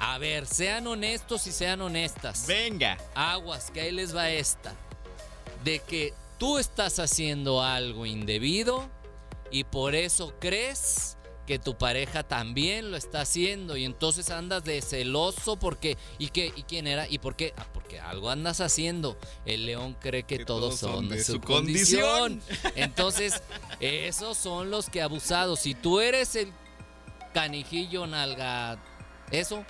a 0.00 0.18
ver, 0.18 0.46
sean 0.46 0.86
honestos 0.86 1.46
y 1.46 1.52
sean 1.52 1.80
honestas. 1.80 2.46
Venga. 2.46 2.96
Aguas, 3.14 3.70
que 3.70 3.80
ahí 3.80 3.92
les 3.92 4.14
va 4.14 4.30
esta. 4.30 4.74
De 5.64 5.80
que 5.80 6.14
tú 6.38 6.58
estás 6.58 6.98
haciendo 6.98 7.62
algo 7.62 8.06
indebido 8.06 8.88
y 9.50 9.64
por 9.64 9.94
eso 9.94 10.34
crees 10.38 11.17
que 11.48 11.58
tu 11.58 11.78
pareja 11.78 12.24
también 12.24 12.90
lo 12.90 12.98
está 12.98 13.22
haciendo 13.22 13.78
y 13.78 13.86
entonces 13.86 14.28
andas 14.28 14.64
de 14.64 14.82
celoso 14.82 15.56
porque 15.56 15.96
¿y 16.18 16.28
qué 16.28 16.52
y 16.54 16.64
quién 16.64 16.86
era 16.86 17.08
y 17.08 17.16
por 17.20 17.36
qué? 17.36 17.54
Ah, 17.56 17.64
porque 17.72 17.98
algo 17.98 18.28
andas 18.28 18.60
haciendo. 18.60 19.16
El 19.46 19.64
león 19.64 19.96
cree 19.98 20.24
que, 20.24 20.36
Que 20.36 20.44
todos 20.44 20.78
son 20.78 21.08
de 21.08 21.24
su, 21.24 21.40
condición. 21.40 22.42
Entonces, 22.76 23.42
esos 23.80 24.36
son 24.36 24.70
los 24.70 24.90
que 24.90 25.00
abusados. 25.00 25.60
Si 25.60 25.74
tú 25.74 26.00
eres 26.00 26.36
el 26.36 26.52
canijillo 27.32 28.06
nalga 28.06 28.78
eso 29.30 29.64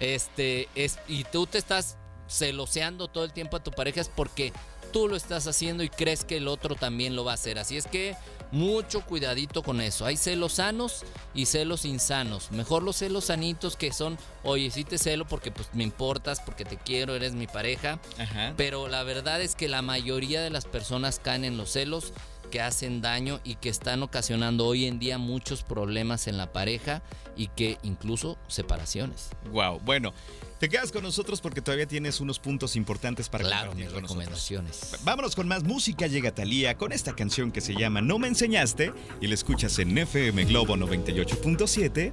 este 0.00 0.68
es 0.74 0.98
y 1.08 1.24
tú 1.24 1.46
te 1.46 1.56
estás 1.56 1.96
celoseando 2.28 3.08
todo 3.08 3.24
el 3.24 3.32
tiempo 3.32 3.56
a 3.56 3.62
tu 3.62 3.70
pareja 3.70 4.02
es 4.02 4.10
porque 4.10 4.52
tú 4.92 5.08
lo 5.08 5.16
estás 5.16 5.46
haciendo 5.46 5.82
y 5.82 5.88
crees 5.88 6.24
que 6.24 6.36
el 6.36 6.46
otro 6.46 6.74
también 6.74 7.16
lo 7.16 7.24
va 7.24 7.32
a 7.32 7.34
hacer. 7.34 7.58
Así 7.58 7.76
es 7.76 7.86
que 7.86 8.16
mucho 8.52 9.04
cuidadito 9.04 9.62
con 9.62 9.80
eso. 9.80 10.06
Hay 10.06 10.16
celos 10.16 10.54
sanos 10.54 11.04
y 11.34 11.46
celos 11.46 11.84
insanos. 11.84 12.50
Mejor 12.50 12.82
los 12.82 12.96
celos 12.96 13.26
sanitos 13.26 13.76
que 13.76 13.92
son, 13.92 14.18
oye, 14.42 14.70
sí 14.70 14.84
te 14.84 14.98
celo 14.98 15.26
porque 15.26 15.50
pues 15.50 15.68
me 15.72 15.82
importas, 15.84 16.40
porque 16.40 16.64
te 16.64 16.76
quiero, 16.76 17.14
eres 17.14 17.34
mi 17.34 17.46
pareja. 17.46 17.98
Ajá. 18.18 18.54
Pero 18.56 18.88
la 18.88 19.02
verdad 19.02 19.40
es 19.40 19.54
que 19.54 19.68
la 19.68 19.82
mayoría 19.82 20.42
de 20.42 20.50
las 20.50 20.64
personas 20.64 21.18
caen 21.18 21.44
en 21.44 21.56
los 21.56 21.70
celos 21.70 22.12
que 22.54 22.60
hacen 22.60 23.00
daño 23.02 23.40
y 23.42 23.56
que 23.56 23.68
están 23.68 24.04
ocasionando 24.04 24.64
hoy 24.64 24.84
en 24.84 25.00
día 25.00 25.18
muchos 25.18 25.64
problemas 25.64 26.28
en 26.28 26.36
la 26.38 26.52
pareja 26.52 27.02
y 27.36 27.48
que 27.48 27.78
incluso 27.82 28.38
separaciones. 28.46 29.30
Wow, 29.50 29.80
bueno, 29.80 30.14
te 30.60 30.68
quedas 30.68 30.92
con 30.92 31.02
nosotros 31.02 31.40
porque 31.40 31.60
todavía 31.60 31.86
tienes 31.88 32.20
unos 32.20 32.38
puntos 32.38 32.76
importantes 32.76 33.28
para 33.28 33.42
Claro, 33.42 33.70
compartir 33.72 33.86
mis 33.86 33.92
con 33.92 34.02
nosotros. 34.02 34.24
recomendaciones. 34.24 35.00
Vámonos 35.02 35.34
con 35.34 35.48
más 35.48 35.64
música. 35.64 36.06
Llega 36.06 36.32
Talía 36.32 36.78
con 36.78 36.92
esta 36.92 37.16
canción 37.16 37.50
que 37.50 37.60
se 37.60 37.74
llama 37.74 38.00
No 38.02 38.20
me 38.20 38.28
enseñaste 38.28 38.92
y 39.20 39.26
la 39.26 39.34
escuchas 39.34 39.76
en 39.80 39.98
FM 39.98 40.44
Globo 40.44 40.76
98.7, 40.76 42.12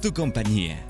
tu 0.00 0.14
compañía. 0.14 0.86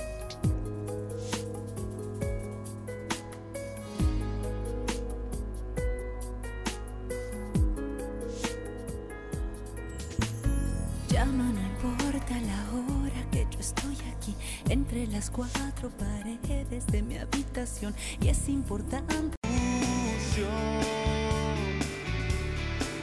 Entre 14.91 15.07
las 15.07 15.31
cuatro 15.31 15.89
paredes 15.91 16.85
de 16.89 17.03
mi 17.03 17.17
habitación. 17.17 17.95
Y 18.21 18.29
es 18.29 18.49
importante. 18.49 19.37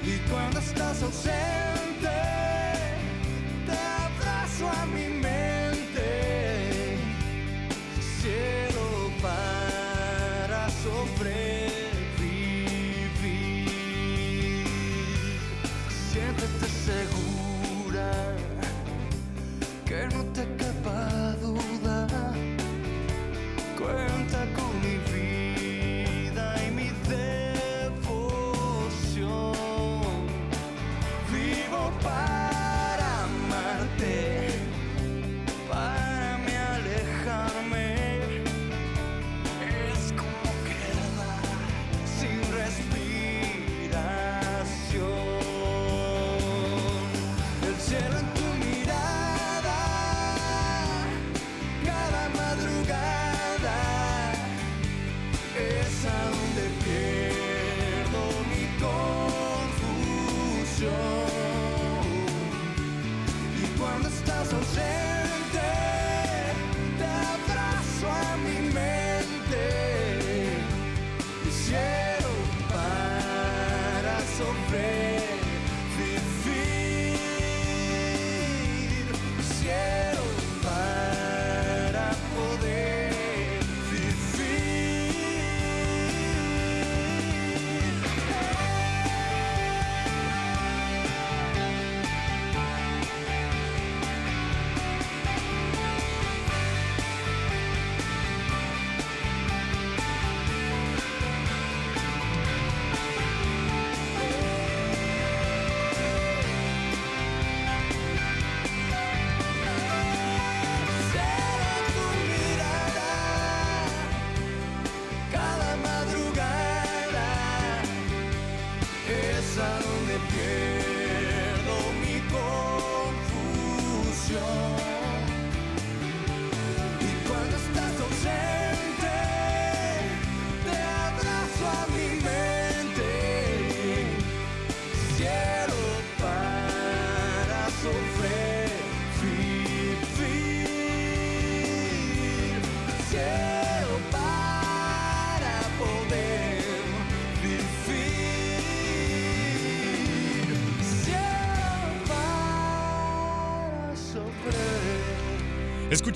Y 0.04 0.30
cuando 0.30 0.60
estás 0.60 1.02
ausente, 1.02 2.10
te 3.65 3.71
abrazo 3.71 4.69
a 4.69 4.86
mi 4.88 5.16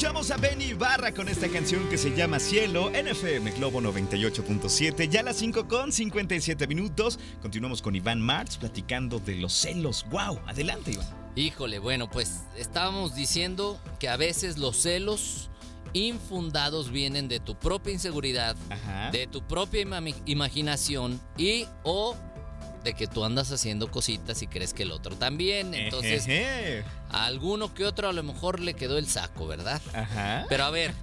Escuchamos 0.01 0.31
a 0.31 0.37
Benny 0.37 0.63
Ibarra 0.69 1.11
con 1.11 1.29
esta 1.29 1.47
canción 1.47 1.87
que 1.87 1.95
se 1.95 2.15
llama 2.15 2.39
Cielo 2.39 2.89
en 2.91 3.07
FM 3.07 3.51
Globo 3.51 3.81
98.7. 3.81 5.07
Ya 5.07 5.19
a 5.19 5.23
las 5.23 5.35
5 5.35 5.67
con 5.67 5.91
57 5.91 6.65
minutos. 6.65 7.19
Continuamos 7.39 7.83
con 7.83 7.95
Iván 7.95 8.19
Marx 8.19 8.57
platicando 8.57 9.19
de 9.19 9.35
los 9.35 9.53
celos. 9.53 10.03
¡Wow! 10.09 10.39
Adelante, 10.47 10.93
Iván. 10.93 11.05
Híjole, 11.35 11.77
bueno, 11.77 12.09
pues 12.09 12.45
estábamos 12.57 13.13
diciendo 13.13 13.79
que 13.99 14.09
a 14.09 14.17
veces 14.17 14.57
los 14.57 14.75
celos 14.77 15.51
infundados 15.93 16.89
vienen 16.89 17.27
de 17.27 17.39
tu 17.39 17.53
propia 17.53 17.93
inseguridad, 17.93 18.55
Ajá. 18.71 19.11
de 19.11 19.27
tu 19.27 19.45
propia 19.45 19.85
imaginación 20.25 21.21
y 21.37 21.67
o 21.83 22.17
de 22.83 22.93
que 22.93 23.07
tú 23.07 23.23
andas 23.23 23.51
haciendo 23.51 23.91
cositas 23.91 24.41
y 24.41 24.47
crees 24.47 24.73
que 24.73 24.83
el 24.83 24.91
otro 24.91 25.15
también. 25.15 25.73
Entonces, 25.73 26.23
Ejeje. 26.27 26.83
a 27.09 27.25
alguno 27.25 27.73
que 27.73 27.85
otro 27.85 28.09
a 28.09 28.13
lo 28.13 28.23
mejor 28.23 28.59
le 28.59 28.73
quedó 28.73 28.97
el 28.97 29.07
saco, 29.07 29.47
¿verdad? 29.47 29.81
Ajá. 29.93 30.45
Pero 30.49 30.63
a 30.63 30.69
ver, 30.69 30.93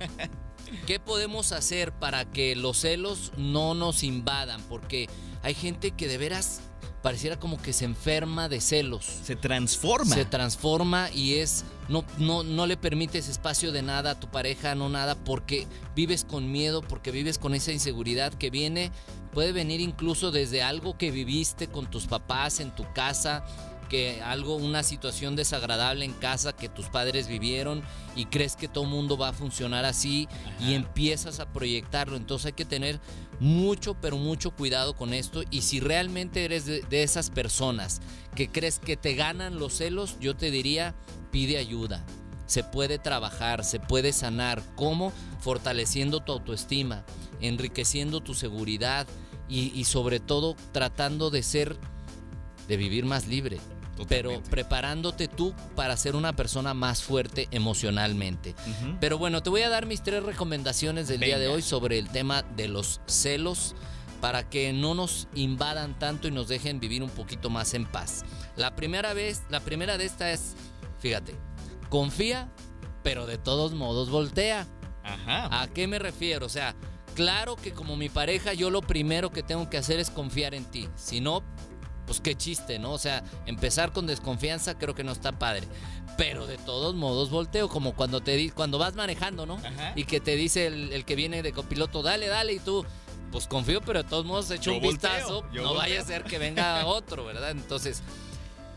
¿qué 0.86 0.98
podemos 1.00 1.52
hacer 1.52 1.92
para 1.92 2.24
que 2.24 2.56
los 2.56 2.78
celos 2.78 3.32
no 3.36 3.74
nos 3.74 4.02
invadan? 4.02 4.60
Porque 4.62 5.08
hay 5.42 5.54
gente 5.54 5.92
que 5.92 6.08
de 6.08 6.18
veras 6.18 6.60
pareciera 7.02 7.38
como 7.38 7.60
que 7.60 7.72
se 7.72 7.84
enferma 7.84 8.48
de 8.48 8.60
celos. 8.60 9.04
Se 9.04 9.36
transforma. 9.36 10.14
Se 10.14 10.24
transforma 10.24 11.10
y 11.10 11.34
es 11.34 11.64
no, 11.88 12.04
no, 12.18 12.42
no 12.42 12.66
le 12.66 12.76
permites 12.76 13.28
espacio 13.28 13.72
de 13.72 13.82
nada 13.82 14.12
a 14.12 14.20
tu 14.20 14.28
pareja, 14.28 14.74
no 14.74 14.88
nada, 14.88 15.14
porque 15.14 15.66
vives 15.94 16.24
con 16.24 16.50
miedo, 16.50 16.82
porque 16.82 17.10
vives 17.10 17.38
con 17.38 17.54
esa 17.54 17.72
inseguridad 17.72 18.34
que 18.34 18.50
viene, 18.50 18.90
puede 19.38 19.52
venir 19.52 19.80
incluso 19.80 20.32
desde 20.32 20.64
algo 20.64 20.98
que 20.98 21.12
viviste 21.12 21.68
con 21.68 21.88
tus 21.88 22.08
papás 22.08 22.58
en 22.58 22.74
tu 22.74 22.92
casa, 22.92 23.44
que 23.88 24.20
algo, 24.20 24.56
una 24.56 24.82
situación 24.82 25.36
desagradable 25.36 26.04
en 26.04 26.12
casa 26.12 26.56
que 26.56 26.68
tus 26.68 26.86
padres 26.86 27.28
vivieron 27.28 27.84
y 28.16 28.24
crees 28.24 28.56
que 28.56 28.66
todo 28.66 28.82
mundo 28.82 29.16
va 29.16 29.28
a 29.28 29.32
funcionar 29.32 29.84
así 29.84 30.26
y 30.58 30.74
empiezas 30.74 31.38
a 31.38 31.52
proyectarlo. 31.52 32.16
Entonces 32.16 32.46
hay 32.46 32.52
que 32.54 32.64
tener 32.64 32.98
mucho, 33.38 33.94
pero 33.94 34.16
mucho 34.16 34.50
cuidado 34.50 34.96
con 34.96 35.14
esto. 35.14 35.44
Y 35.52 35.62
si 35.62 35.78
realmente 35.78 36.44
eres 36.44 36.66
de, 36.66 36.80
de 36.80 37.04
esas 37.04 37.30
personas 37.30 38.00
que 38.34 38.48
crees 38.48 38.80
que 38.80 38.96
te 38.96 39.14
ganan 39.14 39.60
los 39.60 39.74
celos, 39.74 40.16
yo 40.18 40.34
te 40.34 40.50
diría, 40.50 40.96
pide 41.30 41.58
ayuda. 41.58 42.04
Se 42.46 42.64
puede 42.64 42.98
trabajar, 42.98 43.62
se 43.62 43.78
puede 43.78 44.12
sanar. 44.12 44.64
¿Cómo? 44.74 45.12
Fortaleciendo 45.38 46.18
tu 46.24 46.32
autoestima, 46.32 47.04
enriqueciendo 47.40 48.20
tu 48.20 48.34
seguridad 48.34 49.06
y, 49.48 49.72
y 49.78 49.84
sobre 49.84 50.20
todo 50.20 50.56
tratando 50.72 51.30
de 51.30 51.42
ser, 51.42 51.76
de 52.68 52.76
vivir 52.76 53.04
más 53.04 53.26
libre. 53.26 53.58
Pero 54.08 54.28
Totalmente. 54.28 54.50
preparándote 54.50 55.26
tú 55.26 55.54
para 55.74 55.96
ser 55.96 56.14
una 56.14 56.32
persona 56.32 56.72
más 56.72 57.02
fuerte 57.02 57.48
emocionalmente. 57.50 58.54
Ujú. 58.60 58.96
Pero 59.00 59.18
bueno, 59.18 59.42
te 59.42 59.50
voy 59.50 59.62
a 59.62 59.68
dar 59.68 59.86
mis 59.86 60.04
tres 60.04 60.22
recomendaciones 60.22 61.08
del 61.08 61.18
día 61.18 61.36
de 61.36 61.46
Venga. 61.46 61.56
hoy 61.56 61.62
sobre 61.62 61.98
el 61.98 62.08
tema 62.08 62.42
de 62.42 62.68
los 62.68 63.00
celos 63.06 63.74
para 64.20 64.48
que 64.48 64.72
no 64.72 64.94
nos 64.94 65.26
invadan 65.34 65.98
tanto 65.98 66.28
y 66.28 66.30
nos 66.30 66.46
dejen 66.46 66.78
vivir 66.78 67.02
un 67.02 67.10
poquito 67.10 67.50
más 67.50 67.74
en 67.74 67.86
paz. 67.86 68.24
La 68.56 68.76
primera 68.76 69.14
vez, 69.14 69.42
la 69.50 69.58
primera 69.60 69.98
de 69.98 70.04
esta 70.04 70.30
es, 70.30 70.54
fíjate, 71.00 71.34
confía, 71.88 72.48
pero 73.02 73.26
de 73.26 73.36
todos 73.38 73.74
modos 73.74 74.10
voltea. 74.10 74.64
Ajá. 75.02 75.60
¿A 75.62 75.66
qué 75.68 75.88
me 75.88 75.98
refiero? 75.98 76.46
O 76.46 76.50
sea, 76.50 76.76
claro 77.18 77.56
que 77.56 77.72
como 77.72 77.96
mi 77.96 78.08
pareja 78.08 78.52
yo 78.54 78.70
lo 78.70 78.80
primero 78.80 79.30
que 79.32 79.42
tengo 79.42 79.68
que 79.68 79.76
hacer 79.76 79.98
es 79.98 80.08
confiar 80.08 80.54
en 80.54 80.64
ti. 80.64 80.88
Si 80.94 81.20
no, 81.20 81.42
pues 82.06 82.20
qué 82.20 82.36
chiste, 82.36 82.78
¿no? 82.78 82.92
O 82.92 82.98
sea, 82.98 83.24
empezar 83.46 83.90
con 83.92 84.06
desconfianza 84.06 84.78
creo 84.78 84.94
que 84.94 85.02
no 85.02 85.10
está 85.12 85.32
padre. 85.38 85.66
Pero 86.16 86.46
de 86.46 86.58
todos 86.58 86.94
modos 86.94 87.30
volteo, 87.30 87.68
como 87.68 87.94
cuando 87.94 88.20
te 88.20 88.36
di- 88.36 88.50
cuando 88.50 88.78
vas 88.78 88.94
manejando, 88.94 89.46
¿no? 89.46 89.54
Ajá. 89.56 89.92
Y 89.96 90.04
que 90.04 90.20
te 90.20 90.36
dice 90.36 90.66
el, 90.68 90.92
el 90.92 91.04
que 91.04 91.16
viene 91.16 91.42
de 91.42 91.52
copiloto, 91.52 92.02
dale, 92.02 92.28
dale, 92.28 92.52
y 92.52 92.58
tú, 92.60 92.84
pues 93.32 93.46
confío, 93.48 93.80
pero 93.80 94.02
de 94.04 94.08
todos 94.08 94.24
modos 94.24 94.50
echo 94.52 94.70
Yo 94.70 94.76
un 94.78 94.82
volteo, 94.84 95.10
vistazo. 95.10 95.44
no 95.52 95.74
vaya 95.74 95.96
a 95.96 95.98
volteo. 96.02 96.04
ser 96.06 96.24
que 96.24 96.38
venga 96.38 96.86
otro, 96.86 97.24
¿verdad? 97.24 97.50
Entonces, 97.50 98.02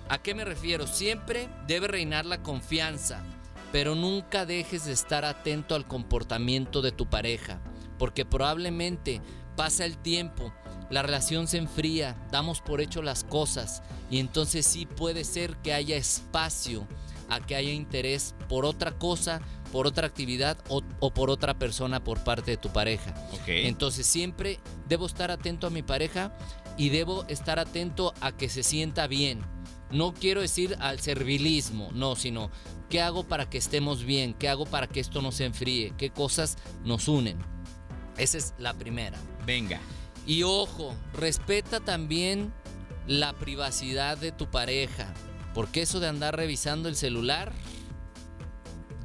¿a 0.10 0.17
qué 0.17 0.34
me 0.36 0.45
refiero? 0.45 0.88
Siempre 0.88 1.47
debe 1.67 1.88
reinar 1.88 2.25
la 2.25 2.41
confianza, 2.43 3.23
pero 3.71 3.95
nunca 3.95 4.45
dejes 4.45 4.86
de 4.86 4.91
estar 4.93 5.25
atento 5.25 5.73
al 5.75 5.88
comportamiento 5.88 6.82
de 6.82 6.91
tu 6.91 7.08
pareja, 7.10 7.60
porque 8.01 8.25
probablemente 8.25 9.21
pasa 9.55 9.85
el 9.85 9.95
tiempo, 9.95 10.51
la 10.89 11.03
relación 11.03 11.47
se 11.47 11.59
enfría, 11.59 12.17
damos 12.31 12.59
por 12.59 12.81
hecho 12.81 13.03
las 13.03 13.23
cosas 13.23 13.83
y 14.09 14.17
entonces 14.17 14.65
sí 14.65 14.87
puede 14.87 15.23
ser 15.23 15.55
que 15.57 15.71
haya 15.71 15.97
espacio 15.97 16.87
a 17.29 17.41
que 17.41 17.55
haya 17.55 17.69
interés 17.69 18.33
por 18.49 18.65
otra 18.65 18.91
cosa, 18.93 19.39
por 19.71 19.85
otra 19.85 20.07
actividad 20.07 20.57
o, 20.67 20.81
o 20.99 21.13
por 21.13 21.29
otra 21.29 21.59
persona 21.59 22.03
por 22.03 22.23
parte 22.23 22.49
de 22.49 22.57
tu 22.57 22.69
pareja. 22.69 23.13
Entonces 23.45 24.07
siempre 24.07 24.59
debo 24.89 25.05
estar 25.05 25.29
atento 25.29 25.67
a 25.67 25.69
mi 25.69 25.83
pareja 25.83 26.35
y 26.77 26.89
debo 26.89 27.23
estar 27.27 27.59
atento 27.59 28.15
a 28.19 28.31
que 28.31 28.49
se 28.49 28.63
sienta 28.63 29.05
bien. 29.05 29.41
No 29.91 30.15
quiero 30.15 30.41
decir 30.41 30.75
al 30.79 30.99
servilismo, 31.01 31.91
no, 31.93 32.15
sino 32.15 32.49
qué 32.89 32.99
hago 32.99 33.25
para 33.27 33.47
que 33.47 33.59
estemos 33.59 34.03
bien, 34.03 34.33
qué 34.33 34.49
hago 34.49 34.65
para 34.65 34.87
que 34.87 35.01
esto 35.01 35.21
no 35.21 35.31
se 35.31 35.45
enfríe, 35.45 35.93
qué 35.99 36.09
cosas 36.09 36.57
nos 36.83 37.07
unen. 37.07 37.37
Esa 38.21 38.38
es 38.38 38.53
la 38.60 38.73
primera. 38.73 39.17
Venga. 39.45 39.79
Y 40.27 40.43
ojo, 40.43 40.93
respeta 41.13 41.79
también 41.79 42.53
la 43.07 43.34
privacidad 43.34 44.17
de 44.17 44.31
tu 44.31 44.50
pareja, 44.50 45.13
porque 45.56 45.81
eso 45.81 46.00
de 46.00 46.08
andar 46.08 46.35
revisando 46.35 46.87
el 46.87 46.96
celular, 46.96 47.52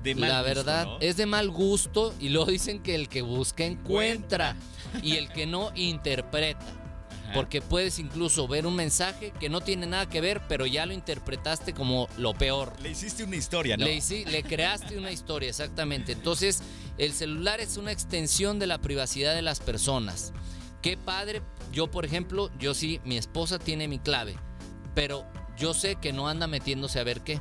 De 0.02 0.14
mal 0.14 0.28
la 0.28 0.42
gusto, 0.42 0.54
verdad 0.54 0.84
¿no? 0.84 0.98
es 1.00 1.16
de 1.16 1.26
mal 1.26 1.50
gusto 1.50 2.14
y 2.20 2.28
luego 2.28 2.50
dicen 2.50 2.82
que 2.82 2.94
el 2.94 3.08
que 3.08 3.22
busca 3.22 3.64
encuentra 3.64 4.54
y 5.02 5.16
el 5.16 5.28
que 5.30 5.46
no 5.46 5.72
interpreta. 5.74 6.64
Ajá. 7.26 7.34
Porque 7.34 7.60
puedes 7.60 7.98
incluso 7.98 8.48
ver 8.48 8.66
un 8.66 8.74
mensaje 8.74 9.32
que 9.38 9.48
no 9.48 9.60
tiene 9.60 9.86
nada 9.86 10.08
que 10.08 10.20
ver, 10.20 10.40
pero 10.48 10.64
ya 10.66 10.86
lo 10.86 10.92
interpretaste 10.92 11.74
como 11.74 12.08
lo 12.18 12.34
peor. 12.34 12.72
Le 12.82 12.90
hiciste 12.90 13.24
una 13.24 13.36
historia, 13.36 13.76
¿no? 13.76 13.84
Le, 13.84 13.96
hici- 13.96 14.24
le 14.26 14.42
creaste 14.42 14.96
una 14.96 15.10
historia, 15.10 15.48
exactamente. 15.48 16.12
Entonces, 16.12 16.62
el 16.98 17.12
celular 17.12 17.60
es 17.60 17.76
una 17.76 17.92
extensión 17.92 18.58
de 18.58 18.66
la 18.66 18.78
privacidad 18.78 19.34
de 19.34 19.42
las 19.42 19.60
personas. 19.60 20.32
Qué 20.82 20.96
padre, 20.96 21.42
yo 21.72 21.90
por 21.90 22.04
ejemplo, 22.04 22.50
yo 22.58 22.72
sí, 22.74 23.00
mi 23.04 23.16
esposa 23.18 23.58
tiene 23.58 23.88
mi 23.88 23.98
clave, 23.98 24.36
pero 24.94 25.26
yo 25.58 25.74
sé 25.74 25.96
que 25.96 26.12
no 26.12 26.28
anda 26.28 26.46
metiéndose 26.46 27.00
a 27.00 27.04
ver 27.04 27.22
qué. 27.22 27.40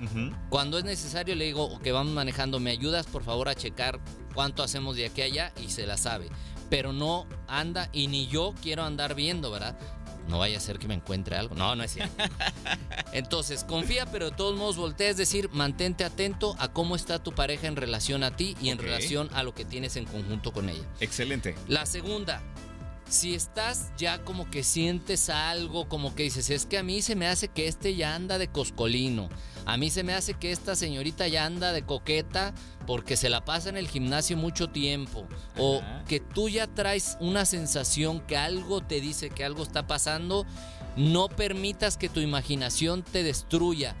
Ujú. 0.00 0.32
Cuando 0.48 0.78
es 0.78 0.84
necesario 0.84 1.36
le 1.36 1.44
digo 1.44 1.78
que 1.78 1.92
vamos 1.92 2.12
manejando, 2.12 2.58
¿me 2.58 2.70
ayudas 2.72 3.06
por 3.06 3.22
favor 3.22 3.48
a 3.48 3.54
checar 3.54 4.00
cuánto 4.34 4.64
hacemos 4.64 4.96
de 4.96 5.06
aquí 5.06 5.22
a 5.22 5.26
allá? 5.26 5.52
Y 5.64 5.68
se 5.70 5.86
la 5.86 5.96
sabe. 5.96 6.28
Pero 6.72 6.94
no 6.94 7.26
anda 7.48 7.90
y 7.92 8.06
ni 8.06 8.28
yo 8.28 8.54
quiero 8.62 8.82
andar 8.82 9.14
viendo, 9.14 9.50
¿verdad? 9.50 9.78
No 10.26 10.38
vaya 10.38 10.56
a 10.56 10.60
ser 10.60 10.78
que 10.78 10.88
me 10.88 10.94
encuentre 10.94 11.36
algo. 11.36 11.54
No, 11.54 11.76
no 11.76 11.84
es 11.84 11.92
cierto. 11.92 12.14
Entonces, 13.12 13.62
confía, 13.62 14.06
pero 14.06 14.30
de 14.30 14.36
todos 14.36 14.56
modos 14.56 14.78
voltea, 14.78 15.10
es 15.10 15.18
decir, 15.18 15.50
mantente 15.52 16.02
atento 16.02 16.56
a 16.58 16.72
cómo 16.72 16.96
está 16.96 17.22
tu 17.22 17.32
pareja 17.32 17.66
en 17.66 17.76
relación 17.76 18.22
a 18.24 18.36
ti 18.36 18.56
y 18.62 18.70
en 18.70 18.78
relación 18.78 19.28
a 19.34 19.42
lo 19.42 19.54
que 19.54 19.66
tienes 19.66 19.96
en 19.96 20.06
conjunto 20.06 20.54
con 20.54 20.70
ella. 20.70 20.88
Excelente. 21.00 21.56
La 21.68 21.84
segunda, 21.84 22.40
si 23.06 23.34
estás 23.34 23.92
ya 23.98 24.24
como 24.24 24.48
que 24.48 24.64
sientes 24.64 25.28
algo, 25.28 25.90
como 25.90 26.14
que 26.14 26.22
dices, 26.22 26.48
es 26.48 26.64
que 26.64 26.78
a 26.78 26.82
mí 26.82 27.02
se 27.02 27.16
me 27.16 27.26
hace 27.26 27.48
que 27.48 27.68
este 27.68 27.94
ya 27.96 28.14
anda 28.14 28.38
de 28.38 28.48
coscolino, 28.48 29.28
a 29.64 29.76
mí 29.76 29.90
se 29.90 30.02
me 30.02 30.14
hace 30.14 30.34
que 30.34 30.52
esta 30.52 30.74
señorita 30.74 31.28
ya 31.28 31.44
anda 31.44 31.72
de 31.72 31.84
coqueta 31.84 32.52
porque 32.86 33.16
se 33.16 33.28
la 33.28 33.44
pasa 33.44 33.68
en 33.68 33.76
el 33.76 33.88
gimnasio 33.88 34.36
mucho 34.36 34.68
tiempo, 34.68 35.26
o 35.56 35.80
que 36.08 36.20
tú 36.20 36.48
ya 36.48 36.66
traes 36.66 37.16
una 37.20 37.44
sensación 37.44 38.20
que 38.20 38.36
algo 38.36 38.80
te 38.80 39.00
dice 39.00 39.30
que 39.30 39.44
algo 39.44 39.62
está 39.62 39.86
pasando, 39.86 40.46
no 40.96 41.28
permitas 41.28 41.96
que 41.96 42.08
tu 42.08 42.20
imaginación 42.20 43.02
te 43.02 43.22
destruya. 43.22 43.96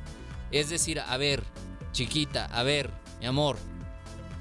Es 0.50 0.68
decir, 0.68 1.00
a 1.00 1.16
ver, 1.16 1.44
chiquita, 1.92 2.46
a 2.46 2.62
ver, 2.62 2.90
mi 3.20 3.26
amor, 3.26 3.56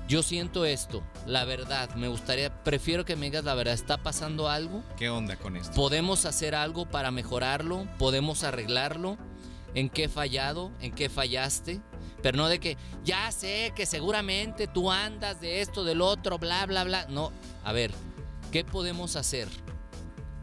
yo 0.07 0.23
siento 0.23 0.65
esto, 0.65 1.03
la 1.25 1.45
verdad, 1.45 1.93
me 1.95 2.07
gustaría, 2.07 2.63
prefiero 2.63 3.05
que 3.05 3.15
me 3.15 3.27
digas 3.27 3.45
la 3.45 3.53
verdad, 3.53 3.73
¿está 3.73 3.97
pasando 3.97 4.49
algo? 4.49 4.83
¿Qué 4.97 5.09
onda 5.09 5.37
con 5.37 5.55
esto? 5.55 5.73
¿Podemos 5.73 6.25
hacer 6.25 6.55
algo 6.55 6.85
para 6.85 7.11
mejorarlo? 7.11 7.87
¿Podemos 7.97 8.43
arreglarlo? 8.43 9.17
¿En 9.73 9.89
qué 9.89 10.05
he 10.05 10.09
fallado? 10.09 10.71
¿En 10.81 10.91
qué 10.91 11.09
fallaste? 11.09 11.81
Pero 12.21 12.37
no 12.37 12.47
de 12.47 12.59
que, 12.59 12.77
ya 13.03 13.31
sé 13.31 13.73
que 13.75 13.85
seguramente 13.85 14.67
tú 14.67 14.91
andas 14.91 15.41
de 15.41 15.61
esto, 15.61 15.83
del 15.83 16.01
otro, 16.01 16.37
bla, 16.37 16.65
bla, 16.65 16.83
bla. 16.83 17.05
No, 17.09 17.31
a 17.63 17.71
ver, 17.73 17.91
¿qué 18.51 18.63
podemos 18.63 19.15
hacer? 19.15 19.47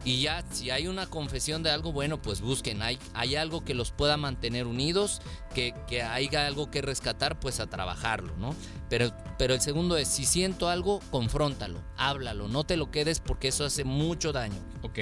Y 0.05 0.21
ya, 0.21 0.45
si 0.49 0.71
hay 0.71 0.87
una 0.87 1.07
confesión 1.07 1.61
de 1.61 1.71
algo, 1.71 1.91
bueno, 1.91 2.21
pues 2.21 2.39
busquen. 2.39 2.81
Hay, 2.81 2.97
hay 3.13 3.35
algo 3.35 3.65
que 3.65 3.73
los 3.73 3.91
pueda 3.91 4.15
mantener 4.15 4.65
unidos, 4.65 5.21
que, 5.53 5.73
que 5.87 6.01
haya 6.01 6.47
algo 6.47 6.71
que 6.71 6.81
rescatar, 6.81 7.39
pues 7.39 7.59
a 7.59 7.67
trabajarlo, 7.67 8.35
¿no? 8.37 8.55
Pero, 8.89 9.11
pero 9.37 9.53
el 9.53 9.61
segundo 9.61 9.97
es, 9.97 10.07
si 10.07 10.25
siento 10.25 10.69
algo, 10.69 11.01
confróntalo, 11.11 11.81
háblalo, 11.97 12.47
no 12.47 12.63
te 12.63 12.77
lo 12.77 12.91
quedes 12.91 13.19
porque 13.19 13.49
eso 13.49 13.65
hace 13.65 13.83
mucho 13.83 14.31
daño. 14.31 14.57
Ok. 14.81 14.99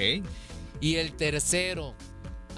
Y 0.80 0.96
el 0.96 1.12
tercero, 1.12 1.94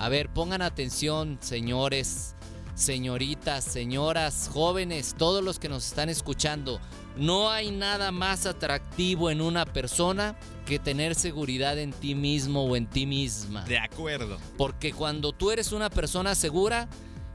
a 0.00 0.08
ver, 0.08 0.30
pongan 0.30 0.62
atención, 0.62 1.36
señores, 1.42 2.34
señoritas, 2.74 3.62
señoras, 3.62 4.48
jóvenes, 4.50 5.14
todos 5.18 5.44
los 5.44 5.58
que 5.58 5.68
nos 5.68 5.86
están 5.86 6.08
escuchando. 6.08 6.80
No 7.16 7.50
hay 7.50 7.70
nada 7.70 8.10
más 8.10 8.46
atractivo 8.46 9.30
en 9.30 9.42
una 9.42 9.66
persona 9.66 10.38
que 10.64 10.78
tener 10.78 11.14
seguridad 11.14 11.78
en 11.78 11.92
ti 11.92 12.14
mismo 12.14 12.64
o 12.64 12.76
en 12.76 12.86
ti 12.86 13.04
misma. 13.04 13.64
De 13.64 13.78
acuerdo. 13.78 14.38
Porque 14.56 14.94
cuando 14.94 15.32
tú 15.32 15.50
eres 15.50 15.70
una 15.70 15.90
persona 15.90 16.34
segura, 16.34 16.88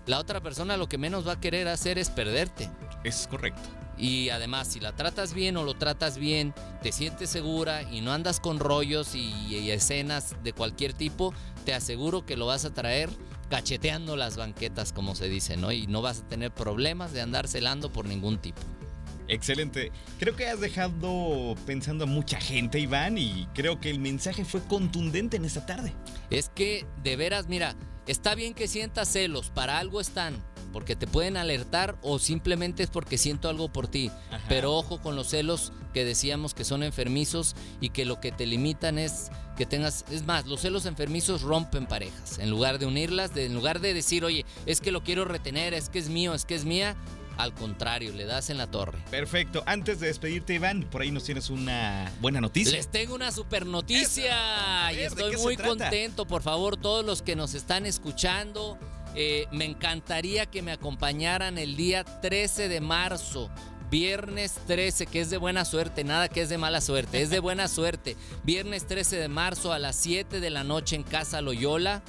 la 0.08 0.18
otra 0.18 0.42
persona 0.42 0.76
lo 0.76 0.90
que 0.90 0.98
menos 0.98 1.28
va 1.28 1.34
a 1.34 1.40
querer 1.40 1.68
hacer 1.68 2.00
es 2.00 2.10
perderte. 2.10 2.68
Es 3.04 3.28
correcto. 3.28 3.85
Y 3.98 4.30
además, 4.30 4.68
si 4.68 4.80
la 4.80 4.96
tratas 4.96 5.34
bien 5.34 5.58
o 5.58 5.64
lo 5.64 5.74
tratas 5.74 6.18
bien, 6.18 6.54
te 6.82 6.92
sientes 6.92 7.30
segura 7.30 7.84
y 7.84 8.02
no 8.02 8.12
andas 8.12 8.40
con 8.40 8.60
rollos 8.60 9.16
y, 9.16 9.34
y 9.48 9.72
escenas 9.72 10.36
de 10.44 10.54
cualquier 10.54 10.94
tipo, 10.94 11.34
te 11.66 11.74
aseguro 11.74 12.26
que 12.26 12.38
lo 12.38 12.46
vas 12.46 12.66
a 12.66 12.74
traer 12.74 13.10
cacheteando 13.50 14.16
las 14.16 14.38
banquetas, 14.38 14.92
como 14.92 15.16
se 15.16 15.30
dice, 15.30 15.58
¿no? 15.58 15.72
Y 15.72 15.88
no 15.88 16.02
vas 16.02 16.22
a 16.22 16.28
tener 16.28 16.52
problemas 16.52 17.14
de 17.14 17.22
andar 17.22 17.48
celando 17.48 17.92
por 17.92 18.06
ningún 18.06 18.38
tipo. 18.38 18.62
Excelente. 19.28 19.92
Creo 20.20 20.36
que 20.36 20.48
has 20.48 20.60
dejado 20.60 21.56
pensando 21.66 22.04
a 22.04 22.08
mucha 22.08 22.40
gente, 22.40 22.80
Iván, 22.80 23.18
y 23.18 23.48
creo 23.54 23.80
que 23.80 23.90
el 23.90 24.00
mensaje 24.00 24.46
fue 24.46 24.62
contundente 24.62 25.38
en 25.38 25.46
esta 25.46 25.66
tarde. 25.66 25.94
Es 26.30 26.50
que, 26.50 26.86
de 27.04 27.16
veras, 27.16 27.48
mira, 27.48 27.76
está 28.08 28.36
bien 28.36 28.54
que 28.54 28.68
sientas 28.68 29.10
celos, 29.10 29.50
para 29.50 29.80
algo 29.80 30.00
están, 30.00 30.36
porque 30.76 30.98
te 30.98 31.08
pueden 31.08 31.38
alertar 31.38 31.96
o 32.02 32.20
simplemente 32.20 32.84
es 32.84 32.90
porque 32.90 33.18
siento 33.18 33.48
algo 33.48 33.70
por 33.70 33.88
ti. 33.88 34.12
Ajá. 34.30 34.44
Pero 34.50 34.74
ojo 34.74 35.00
con 35.00 35.16
los 35.16 35.30
celos 35.30 35.72
que 35.94 36.04
decíamos 36.04 36.54
que 36.54 36.66
son 36.66 36.84
enfermizos 36.84 37.56
y 37.80 37.92
que 37.92 38.04
lo 38.04 38.20
que 38.20 38.34
te 38.34 38.46
limitan 38.46 39.00
es 39.00 39.32
que 39.56 39.66
tengas, 39.66 40.04
es 40.12 40.26
más, 40.26 40.48
los 40.48 40.60
celos 40.60 40.86
enfermizos 40.86 41.44
rompen 41.44 41.86
parejas. 41.86 42.40
En 42.40 42.50
lugar 42.50 42.78
de 42.78 42.88
unirlas, 42.88 43.34
de- 43.34 43.46
en 43.46 43.54
lugar 43.54 43.80
de 43.80 43.94
decir, 43.94 44.26
oye, 44.26 44.46
es 44.66 44.82
que 44.82 44.92
lo 44.92 45.02
quiero 45.02 45.24
retener, 45.24 45.74
es 45.74 45.88
que 45.88 45.98
es 46.00 46.10
mío, 46.10 46.34
es 46.34 46.44
que 46.44 46.56
es 46.56 46.66
mía, 46.66 46.98
al 47.38 47.54
contrario, 47.54 48.12
le 48.14 48.26
das 48.26 48.50
en 48.50 48.58
la 48.58 48.68
torre. 48.68 49.00
Perfecto. 49.10 49.64
Antes 49.66 50.02
de 50.02 50.08
despedirte, 50.08 50.56
Iván, 50.56 50.84
por 50.84 51.04
ahí 51.04 51.12
nos 51.12 51.24
tienes 51.24 51.50
una 51.50 52.12
buena 52.20 52.42
noticia. 52.42 52.74
Les 52.74 52.90
tengo 52.90 53.16
una 53.16 53.32
super 53.32 53.66
noticia 53.66 54.92
y 54.92 54.98
ver, 54.98 55.16
¿de 55.16 55.24
estoy 55.24 55.38
muy 55.38 55.56
contento. 55.56 56.26
Por 56.28 56.42
favor, 56.42 56.76
todos 56.76 57.06
los 57.06 57.22
que 57.22 57.38
nos 57.38 57.54
están 57.54 57.86
escuchando, 57.86 58.78
eh, 59.16 59.48
me 59.52 59.66
encantaría 59.66 60.46
que 60.46 60.62
me 60.62 60.72
acompañaran 60.72 61.58
el 61.58 61.76
día 61.76 62.04
13 62.04 62.68
de 62.70 62.82
marzo. 62.82 63.50
Viernes 63.90 64.60
13, 64.68 65.06
que 65.06 65.22
es 65.22 65.30
de 65.30 65.38
buena 65.38 65.64
suerte, 65.64 66.04
nada 66.04 66.28
que 66.28 66.42
es 66.42 66.50
de 66.50 66.58
mala 66.58 66.82
suerte, 66.82 67.22
es 67.22 67.30
de 67.30 67.40
buena 67.42 67.68
suerte. 67.68 68.18
Viernes 68.44 68.88
13 68.88 69.18
de 69.18 69.28
marzo 69.28 69.72
a 69.74 69.80
las 69.80 69.96
7 69.96 70.40
de 70.40 70.50
la 70.50 70.64
noche 70.64 70.96
en 70.96 71.04
Casa 71.04 71.42
Loyola 71.42 72.04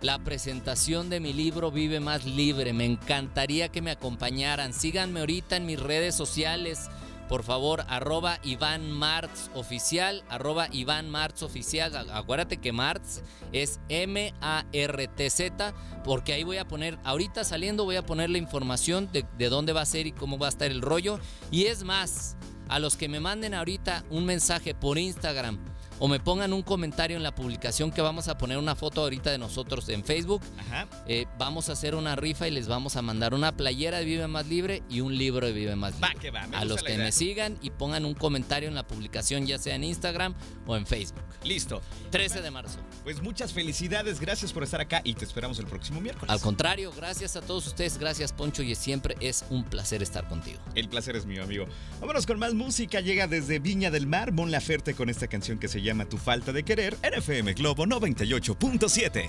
la 0.00 0.18
presentación 0.18 1.10
de 1.10 1.20
mi 1.20 1.32
libro 1.32 1.70
Vive 1.70 2.00
Más 2.00 2.24
Libre. 2.24 2.72
Me 2.72 2.86
encantaría 2.86 3.68
que 3.68 3.82
me 3.82 3.90
acompañaran. 3.90 4.72
Síganme 4.72 5.20
ahorita 5.20 5.56
en 5.56 5.66
mis 5.66 5.78
redes 5.78 6.14
sociales. 6.14 6.88
Por 7.30 7.44
favor, 7.44 7.84
arroba 7.86 8.40
Iván 8.42 8.90
Martz 8.90 9.50
Oficial, 9.54 10.24
arroba 10.28 10.66
Iván 10.72 11.08
Martz 11.08 11.44
Oficial. 11.44 12.10
Acuérdate 12.12 12.56
que 12.56 12.72
Martz 12.72 13.22
es 13.52 13.78
M-A-R-T-Z, 13.88 15.72
porque 16.02 16.32
ahí 16.32 16.42
voy 16.42 16.56
a 16.56 16.66
poner, 16.66 16.98
ahorita 17.04 17.44
saliendo 17.44 17.84
voy 17.84 17.94
a 17.94 18.04
poner 18.04 18.30
la 18.30 18.38
información 18.38 19.12
de, 19.12 19.24
de 19.38 19.48
dónde 19.48 19.72
va 19.72 19.82
a 19.82 19.86
ser 19.86 20.08
y 20.08 20.12
cómo 20.12 20.38
va 20.38 20.46
a 20.46 20.48
estar 20.48 20.72
el 20.72 20.82
rollo. 20.82 21.20
Y 21.52 21.66
es 21.66 21.84
más, 21.84 22.36
a 22.68 22.80
los 22.80 22.96
que 22.96 23.08
me 23.08 23.20
manden 23.20 23.54
ahorita 23.54 24.04
un 24.10 24.26
mensaje 24.26 24.74
por 24.74 24.98
Instagram 24.98 25.60
o 26.00 26.08
me 26.08 26.18
pongan 26.18 26.52
un 26.52 26.62
comentario 26.62 27.16
en 27.16 27.22
la 27.22 27.32
publicación 27.34 27.92
que 27.92 28.00
vamos 28.02 28.26
a 28.26 28.36
poner 28.36 28.58
una 28.58 28.74
foto 28.74 29.02
ahorita 29.02 29.30
de 29.30 29.38
nosotros 29.38 29.88
en 29.90 30.02
Facebook, 30.02 30.42
Ajá. 30.58 30.88
eh, 31.06 31.26
vamos 31.38 31.68
a 31.68 31.72
hacer 31.72 31.94
una 31.94 32.16
rifa 32.16 32.48
y 32.48 32.50
les 32.50 32.66
vamos 32.66 32.96
a 32.96 33.02
mandar 33.02 33.34
una 33.34 33.52
playera 33.56 33.98
de 33.98 34.04
Vive 34.06 34.26
Más 34.26 34.46
Libre 34.48 34.82
y 34.90 35.00
un 35.02 35.16
libro 35.16 35.46
de 35.46 35.52
Vive 35.52 35.76
Más 35.76 35.94
Va 36.02 36.08
Libre. 36.08 36.20
que 36.20 36.30
va, 36.30 36.46
me 36.46 36.56
a 36.56 36.64
los 36.64 36.82
que 36.82 36.94
idea. 36.94 37.04
me 37.04 37.12
sigan 37.12 37.58
y 37.62 37.70
pongan 37.70 38.04
un 38.04 38.14
comentario 38.14 38.68
en 38.68 38.74
la 38.74 38.86
publicación, 38.86 39.46
ya 39.46 39.58
sea 39.58 39.74
en 39.76 39.84
Instagram 39.84 40.34
o 40.66 40.76
en 40.76 40.86
Facebook. 40.86 41.22
Listo. 41.44 41.80
13 42.10 42.40
de 42.42 42.50
marzo. 42.50 42.78
Pues 43.04 43.22
muchas 43.22 43.52
felicidades, 43.52 44.20
gracias 44.20 44.52
por 44.52 44.62
estar 44.64 44.80
acá 44.80 45.00
y 45.04 45.14
te 45.14 45.24
esperamos 45.24 45.58
el 45.58 45.66
próximo 45.66 46.00
miércoles. 46.00 46.30
Al 46.30 46.40
contrario, 46.40 46.92
gracias 46.96 47.36
a 47.36 47.40
todos 47.42 47.66
ustedes, 47.66 47.98
gracias 47.98 48.32
Poncho 48.32 48.62
y 48.62 48.74
siempre 48.74 49.16
es 49.20 49.44
un 49.50 49.64
placer 49.64 50.02
estar 50.02 50.26
contigo. 50.28 50.60
El 50.74 50.88
placer 50.88 51.14
es 51.16 51.26
mío, 51.26 51.42
amigo. 51.44 51.66
Vámonos 52.00 52.26
con 52.26 52.38
más 52.38 52.54
música. 52.54 53.00
Llega 53.00 53.26
desde 53.26 53.58
Viña 53.58 53.90
del 53.90 54.06
Mar, 54.06 54.32
Mon 54.32 54.50
Laferte 54.50 54.94
con 54.94 55.10
esta 55.10 55.26
canción 55.28 55.58
que 55.58 55.68
se 55.68 55.82
llama 55.82 55.89
Tu 56.08 56.18
falta 56.18 56.52
de 56.52 56.62
querer, 56.62 56.96
NFM 57.02 57.52
Globo 57.54 57.84
98.7. 57.84 59.28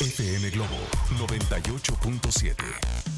FM 0.00 0.50
Globo 0.52 0.76
98.7. 1.18 3.11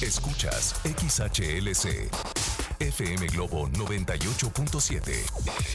Escuchas 0.03 0.75
XHLC 0.83 2.11
FM 2.79 3.25
Globo 3.29 3.67
98.7. 3.69 5.72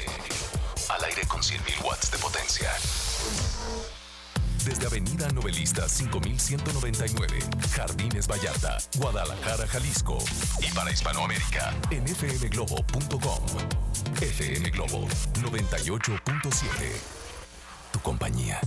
Avenida 4.89 5.29
Novelista 5.35 5.87
5199, 5.87 7.41
Jardines 7.75 8.27
Vallarta, 8.27 8.79
Guadalajara, 8.97 9.67
Jalisco. 9.67 10.17
Y 10.61 10.73
para 10.73 10.91
Hispanoamérica, 10.91 11.75
en 11.91 12.09
fmglobo.com. 12.09 13.45
FM 14.19 14.71
Globo 14.71 15.07
98.7. 15.43 16.67
Tu 17.93 18.01
compañía. 18.01 18.61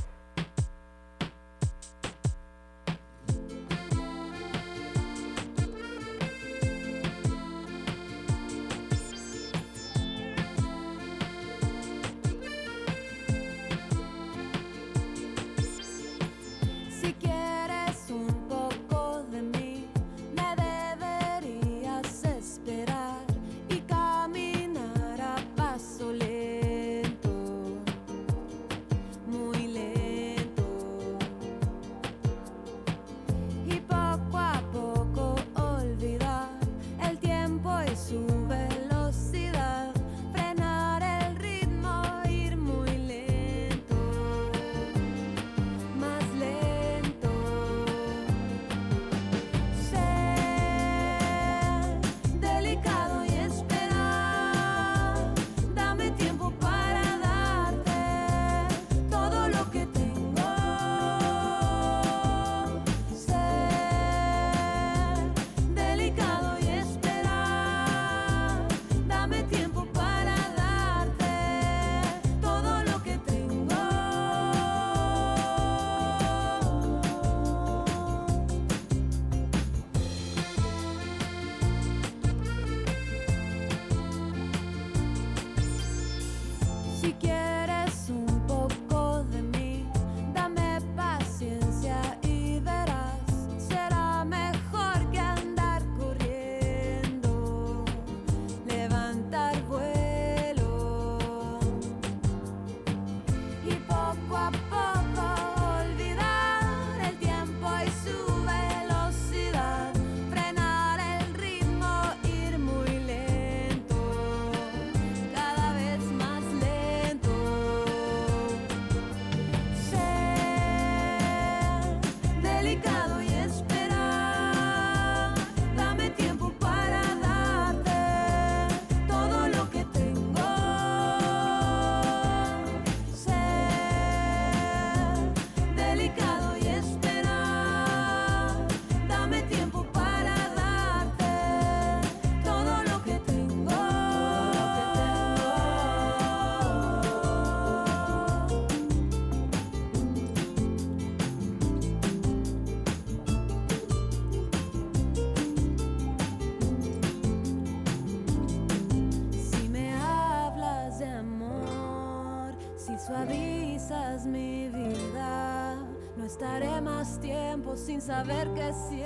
Sin 167.76 168.02
saber 168.02 168.48
qué 168.56 168.72
siento. 168.90 169.01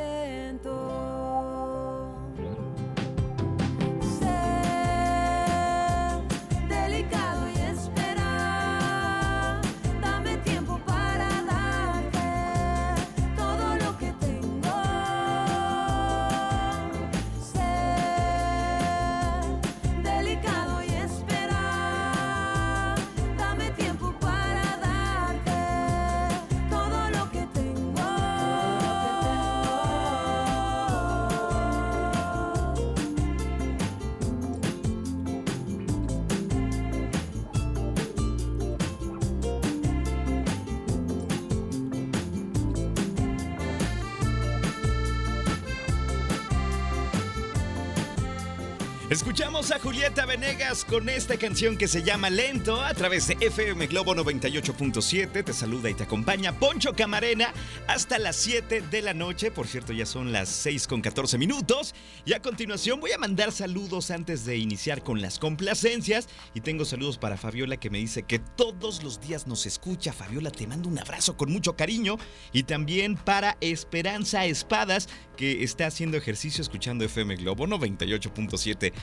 Escuchamos 49.15 49.71
a 49.71 49.79
Julieta 49.79 50.25
Venegas 50.25 50.83
con 50.83 51.07
esta 51.07 51.37
canción 51.37 51.77
que 51.77 51.87
se 51.87 52.03
llama 52.03 52.29
Lento 52.29 52.81
a 52.81 52.93
través 52.93 53.29
de 53.29 53.37
FM 53.39 53.87
Globo 53.87 54.13
98.7. 54.13 55.41
Te 55.41 55.53
saluda 55.53 55.89
y 55.89 55.93
te 55.93 56.03
acompaña 56.03 56.51
Poncho 56.51 56.91
Camarena 56.91 57.53
hasta 57.87 58.19
las 58.19 58.35
7 58.35 58.81
de 58.81 59.01
la 59.01 59.13
noche. 59.13 59.51
Por 59.51 59.67
cierto, 59.67 59.93
ya 59.93 60.05
son 60.05 60.33
las 60.33 60.49
6 60.49 60.87
con 60.87 61.01
14 61.01 61.37
minutos. 61.37 61.95
Y 62.25 62.33
a 62.33 62.41
continuación 62.41 62.99
voy 62.99 63.13
a 63.13 63.17
mandar 63.17 63.53
saludos 63.53 64.11
antes 64.11 64.43
de 64.43 64.57
iniciar 64.57 65.01
con 65.01 65.21
las 65.21 65.39
complacencias. 65.39 66.27
Y 66.53 66.59
tengo 66.59 66.83
saludos 66.83 67.17
para 67.17 67.37
Fabiola 67.37 67.77
que 67.77 67.89
me 67.89 67.99
dice 67.99 68.23
que 68.23 68.39
todos 68.39 69.01
los 69.01 69.21
días 69.21 69.47
nos 69.47 69.65
escucha. 69.65 70.11
Fabiola, 70.11 70.51
te 70.51 70.67
mando 70.67 70.89
un 70.89 70.99
abrazo 70.99 71.37
con 71.37 71.53
mucho 71.53 71.77
cariño. 71.77 72.17
Y 72.51 72.63
también 72.63 73.15
para 73.15 73.55
Esperanza 73.61 74.45
Espadas 74.45 75.07
que 75.37 75.63
está 75.63 75.87
haciendo 75.87 76.17
ejercicio 76.17 76.61
escuchando 76.61 77.05
FM 77.05 77.37
Globo 77.37 77.65
98.7. 77.65 78.93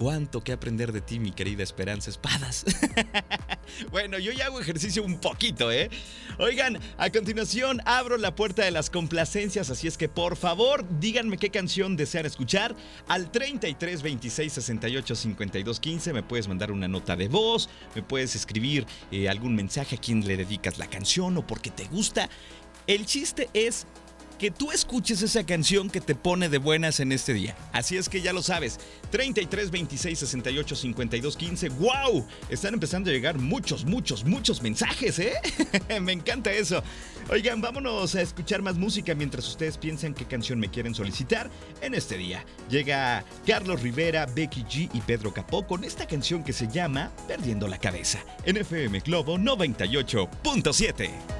Cuánto 0.00 0.42
que 0.42 0.52
aprender 0.52 0.92
de 0.92 1.02
ti, 1.02 1.18
mi 1.20 1.30
querida 1.30 1.62
Esperanza 1.62 2.08
Espadas. 2.08 2.64
bueno, 3.90 4.18
yo 4.18 4.32
ya 4.32 4.46
hago 4.46 4.58
ejercicio 4.58 5.04
un 5.04 5.20
poquito, 5.20 5.70
¿eh? 5.70 5.90
Oigan, 6.38 6.78
a 6.96 7.10
continuación 7.10 7.82
abro 7.84 8.16
la 8.16 8.34
puerta 8.34 8.64
de 8.64 8.70
las 8.70 8.88
complacencias, 8.88 9.68
así 9.68 9.88
es 9.88 9.98
que 9.98 10.08
por 10.08 10.36
favor 10.36 10.86
díganme 11.00 11.36
qué 11.36 11.50
canción 11.50 11.98
desean 11.98 12.24
escuchar 12.24 12.74
al 13.08 13.30
33 13.30 14.00
26 14.00 14.50
68 14.50 15.14
52 15.14 15.80
15. 15.80 16.14
Me 16.14 16.22
puedes 16.22 16.48
mandar 16.48 16.72
una 16.72 16.88
nota 16.88 17.14
de 17.14 17.28
voz, 17.28 17.68
me 17.94 18.02
puedes 18.02 18.34
escribir 18.34 18.86
eh, 19.12 19.28
algún 19.28 19.54
mensaje 19.54 19.96
a 19.96 20.00
quien 20.00 20.26
le 20.26 20.38
dedicas 20.38 20.78
la 20.78 20.86
canción 20.86 21.36
o 21.36 21.46
porque 21.46 21.68
te 21.68 21.84
gusta. 21.88 22.30
El 22.86 23.04
chiste 23.04 23.50
es 23.52 23.86
que 24.40 24.50
tú 24.50 24.72
escuches 24.72 25.20
esa 25.20 25.44
canción 25.44 25.90
que 25.90 26.00
te 26.00 26.14
pone 26.14 26.48
de 26.48 26.56
buenas 26.56 26.98
en 27.00 27.12
este 27.12 27.34
día. 27.34 27.54
Así 27.74 27.98
es 27.98 28.08
que 28.08 28.22
ya 28.22 28.32
lo 28.32 28.42
sabes. 28.42 28.80
33 29.10 29.70
26 29.70 30.18
68 30.18 30.76
52 30.76 31.36
15. 31.36 31.68
¡Wow! 31.68 32.26
Están 32.48 32.72
empezando 32.72 33.10
a 33.10 33.12
llegar 33.12 33.38
muchos, 33.38 33.84
muchos, 33.84 34.24
muchos 34.24 34.62
mensajes, 34.62 35.18
¿eh? 35.18 35.34
me 36.00 36.12
encanta 36.12 36.50
eso. 36.50 36.82
Oigan, 37.28 37.60
vámonos 37.60 38.14
a 38.14 38.22
escuchar 38.22 38.62
más 38.62 38.78
música 38.78 39.14
mientras 39.14 39.46
ustedes 39.46 39.76
piensan 39.76 40.14
qué 40.14 40.24
canción 40.24 40.58
me 40.58 40.70
quieren 40.70 40.94
solicitar 40.94 41.50
en 41.82 41.92
este 41.92 42.16
día. 42.16 42.42
Llega 42.70 43.26
Carlos 43.46 43.82
Rivera, 43.82 44.24
Becky 44.24 44.62
G 44.62 44.88
y 44.94 45.02
Pedro 45.02 45.34
Capó 45.34 45.66
con 45.66 45.84
esta 45.84 46.06
canción 46.06 46.42
que 46.42 46.54
se 46.54 46.66
llama 46.66 47.12
Perdiendo 47.28 47.68
la 47.68 47.76
cabeza 47.76 48.24
en 48.46 48.56
FM 48.56 49.00
Globo 49.00 49.36
98.7. 49.36 51.39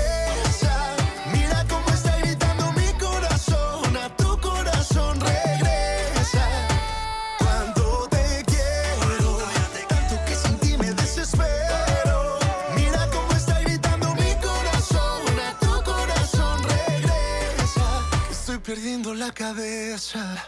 La 19.31 19.33
cabeza. 19.33 20.45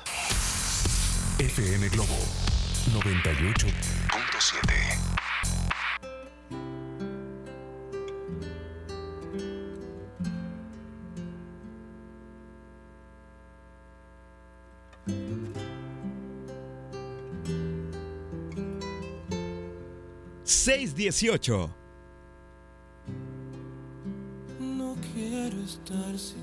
FM 1.40 1.90
Globo 1.90 2.18
98.7. 2.92 3.74
...618... 20.46 21.70
No 24.60 24.96
quiero 25.14 25.62
estar 25.62 26.18
sin 26.18 26.43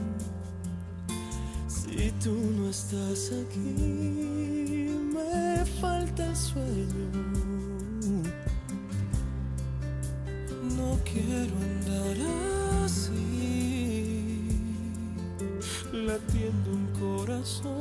Si 1.91 2.09
tú 2.23 2.33
no 2.57 2.69
estás 2.69 3.33
aquí, 3.33 3.59
me 5.13 5.65
falta 5.81 6.25
el 6.25 6.35
sueño. 6.35 7.09
No 10.77 10.97
quiero 11.03 11.53
andar 11.69 12.17
así, 12.85 14.47
latiendo 15.91 16.71
un 16.71 16.87
corazón 16.97 17.80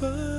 qué 0.00 0.29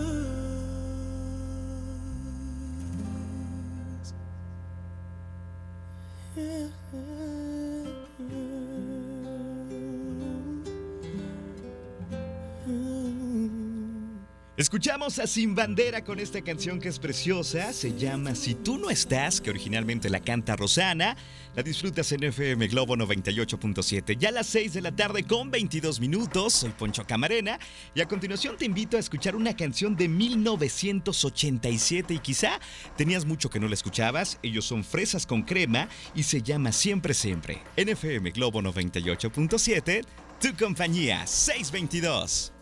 Escuchamos 14.62 15.18
a 15.18 15.26
Sin 15.26 15.56
Bandera 15.56 16.04
con 16.04 16.20
esta 16.20 16.44
canción 16.44 16.80
que 16.80 16.90
es 16.90 17.00
preciosa, 17.00 17.74
se 17.74 17.98
llama 17.98 18.36
Si 18.36 18.54
tú 18.54 18.78
no 18.78 18.92
estás, 18.92 19.42
que 19.42 19.50
originalmente 19.50 20.08
la 20.08 20.20
canta 20.20 20.56
Rosana. 20.56 21.18
La 21.56 21.64
disfrutas 21.64 22.12
en 22.12 22.26
FM 22.26 22.68
Globo 22.68 22.96
98.7. 22.96 24.20
Ya 24.20 24.30
a 24.30 24.32
las 24.32 24.46
6 24.46 24.74
de 24.74 24.82
la 24.82 24.96
tarde 24.96 25.24
con 25.24 25.50
22 25.50 26.00
minutos, 26.00 26.54
soy 26.54 26.70
Poncho 26.70 27.04
Camarena 27.08 27.58
y 27.96 28.02
a 28.02 28.08
continuación 28.08 28.56
te 28.56 28.66
invito 28.66 28.98
a 28.98 29.00
escuchar 29.00 29.36
una 29.36 29.56
canción 29.56 29.96
de 29.96 30.08
1987 30.08 32.14
y 32.14 32.20
quizá 32.20 32.60
tenías 32.96 33.26
mucho 33.26 33.50
que 33.50 33.60
no 33.60 33.68
la 33.68 33.74
escuchabas. 33.74 34.38
Ellos 34.44 34.66
son 34.66 34.84
Fresas 34.84 35.26
con 35.26 35.42
Crema 35.42 35.90
y 36.14 36.22
se 36.22 36.44
llama 36.44 36.72
Siempre 36.72 37.16
Siempre. 37.16 37.64
En 37.76 37.90
FM 37.90 38.30
Globo 38.30 38.62
98.7, 38.62 40.06
tu 40.40 40.56
compañía 40.56 41.26
622. 41.26 42.54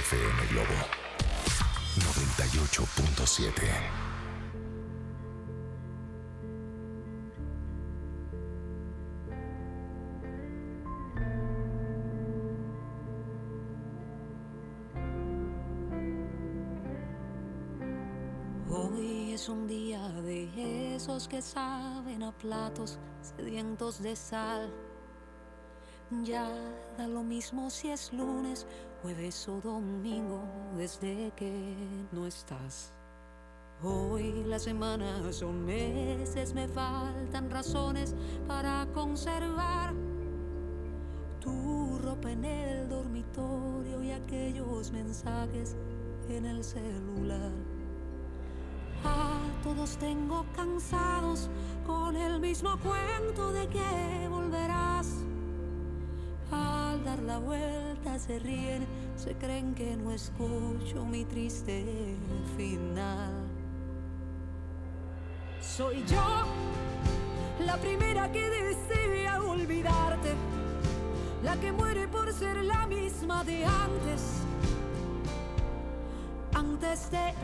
FM 0.00 0.46
Globo 0.48 0.72
98.7. 1.98 3.68
Hoy 18.70 19.32
es 19.34 19.50
un 19.50 19.66
día 19.66 20.08
de 20.22 20.94
esos 20.96 21.28
que 21.28 21.42
saben 21.42 22.22
a 22.22 22.32
platos 22.32 22.98
sedientos 23.36 24.00
de 24.02 24.16
sal. 24.16 24.72
Ya 26.22 26.48
lo 27.06 27.22
mismo 27.22 27.70
si 27.70 27.88
es 27.88 28.12
lunes, 28.12 28.66
jueves 29.02 29.48
o 29.48 29.60
domingo 29.60 30.42
desde 30.76 31.32
que 31.36 31.74
no 32.12 32.26
estás. 32.26 32.92
Hoy 33.82 34.44
las 34.46 34.62
semanas 34.62 35.36
son 35.36 35.64
meses, 35.64 36.52
me 36.52 36.68
faltan 36.68 37.50
razones 37.50 38.14
para 38.46 38.86
conservar 38.92 39.94
tu 41.40 41.98
ropa 41.98 42.30
en 42.30 42.44
el 42.44 42.88
dormitorio 42.88 44.02
y 44.02 44.10
aquellos 44.10 44.92
mensajes 44.92 45.76
en 46.28 46.44
el 46.44 46.62
celular. 46.62 47.52
A 49.02 49.38
todos 49.62 49.96
tengo 49.96 50.44
cansados 50.54 51.48
con 51.86 52.16
el 52.16 52.38
mismo 52.38 52.78
cuento 52.80 53.50
de 53.52 53.66
que 53.68 54.28
volverás. 54.28 55.19
Vuelta 57.38 58.18
se 58.18 58.38
ríen, 58.38 58.86
se 59.16 59.34
creen 59.34 59.74
que 59.74 59.96
no 59.96 60.10
escucho 60.10 61.04
mi 61.04 61.24
triste 61.24 61.84
final. 62.56 63.32
Soy 65.60 66.04
yo 66.06 66.44
la 67.64 67.76
primera 67.76 68.30
que 68.32 68.48
desea 68.48 69.42
olvidarte, 69.42 70.34
la 71.42 71.56
que 71.56 71.72
muere 71.72 72.08
por 72.08 72.32
ser 72.32 72.64
la 72.64 72.86
misma 72.86 73.44
de 73.44 73.64
antes 73.64 74.40
antes 76.60 77.10
de 77.10 77.34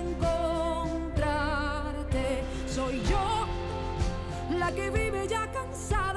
encontrarte. 0.00 2.42
Soy 2.66 3.00
yo 3.02 3.46
la 4.58 4.72
que 4.72 4.90
vive 4.90 5.28
ya 5.28 5.46
cansada 5.52 6.09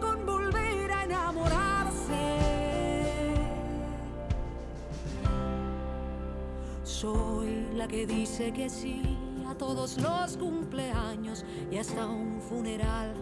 con 0.00 0.26
volver 0.26 0.90
a 0.92 1.04
enamorarse. 1.04 2.38
Soy 6.84 7.68
la 7.74 7.88
que 7.88 8.06
dice 8.06 8.52
que 8.52 8.68
sí 8.68 9.18
a 9.48 9.54
todos 9.54 9.98
los 9.98 10.36
cumpleaños 10.36 11.44
y 11.70 11.78
hasta 11.78 12.06
un 12.06 12.40
funeral 12.40 13.14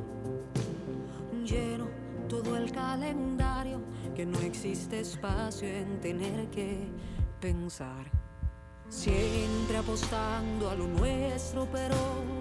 lleno 1.45 1.89
todo 2.31 2.57
el 2.57 2.71
calendario, 2.71 3.81
que 4.15 4.25
no 4.25 4.39
existe 4.39 5.01
espacio 5.01 5.67
en 5.67 6.01
tener 6.01 6.49
que 6.51 6.87
pensar. 7.41 8.07
Siempre 8.89 9.77
apostando 9.77 10.71
a 10.71 10.77
lo 10.77 10.87
nuestro, 10.87 11.67
pero 11.73 11.97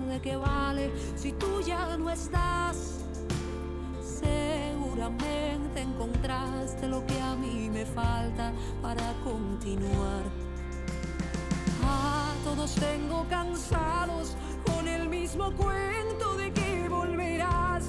¿de 0.07 0.21
qué 0.21 0.36
vale 0.36 0.91
si 1.15 1.32
tú 1.32 1.61
ya 1.61 1.97
no 1.97 2.09
estás? 2.11 2.98
Seguramente 4.99 5.79
encontraste 5.79 6.85
lo 6.89 7.05
que 7.05 7.21
a 7.21 7.33
mí 7.33 7.69
me 7.69 7.85
falta 7.85 8.51
para 8.81 9.13
continuar. 9.23 10.23
A 11.85 12.33
todos 12.43 12.75
tengo 12.75 13.25
cansados 13.29 14.35
con 14.65 14.89
el 14.89 15.07
mismo 15.07 15.53
cuento 15.53 16.35
de 16.35 16.51
que 16.51 16.89
volverás. 16.89 17.85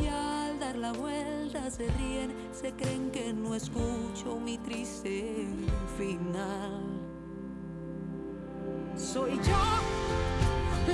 Y 0.00 0.06
al 0.06 0.60
dar 0.60 0.76
la 0.76 0.92
vuelta 0.92 1.68
se 1.72 1.88
ríen, 1.88 2.32
se 2.52 2.72
creen 2.74 3.10
que 3.10 3.32
no 3.32 3.56
escucho 3.56 4.38
mi 4.38 4.58
triste 4.58 5.48
final. 5.96 6.84
Soy 8.96 9.32
yo 9.38 9.88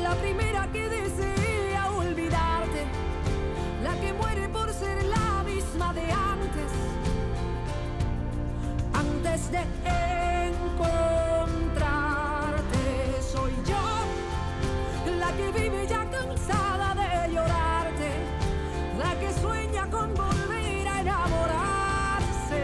la 0.02 0.14
primera 0.16 0.70
que 0.72 0.86
olvidarte, 0.86 1.43
la 3.84 3.94
que 4.00 4.12
muere 4.14 4.48
por 4.48 4.72
ser 4.72 5.04
la 5.04 5.42
misma 5.44 5.92
de 5.92 6.10
antes, 6.10 6.72
antes 8.94 9.50
de 9.52 9.62
encontrarte. 10.48 11.52
Soy 13.32 13.52
yo 13.70 13.84
la 15.18 15.30
que 15.36 15.46
vive 15.60 15.86
ya 15.86 16.02
cansada 16.10 16.94
de 16.94 17.32
llorarte, 17.34 18.10
la 18.98 19.12
que 19.20 19.30
sueña 19.42 19.84
con 19.90 20.14
volver 20.14 20.88
a 20.88 21.00
enamorarse. 21.02 22.62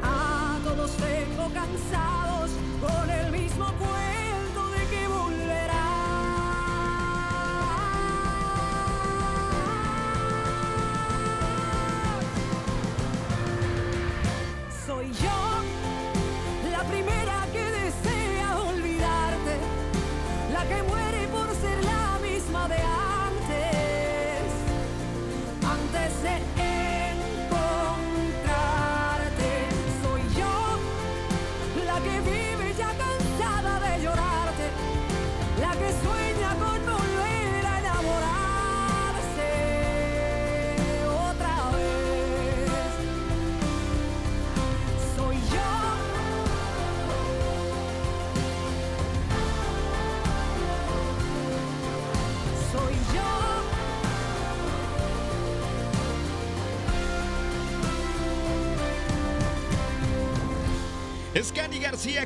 A 0.00 0.58
todos 0.62 0.92
tengo 0.92 1.44
cansados 1.52 2.13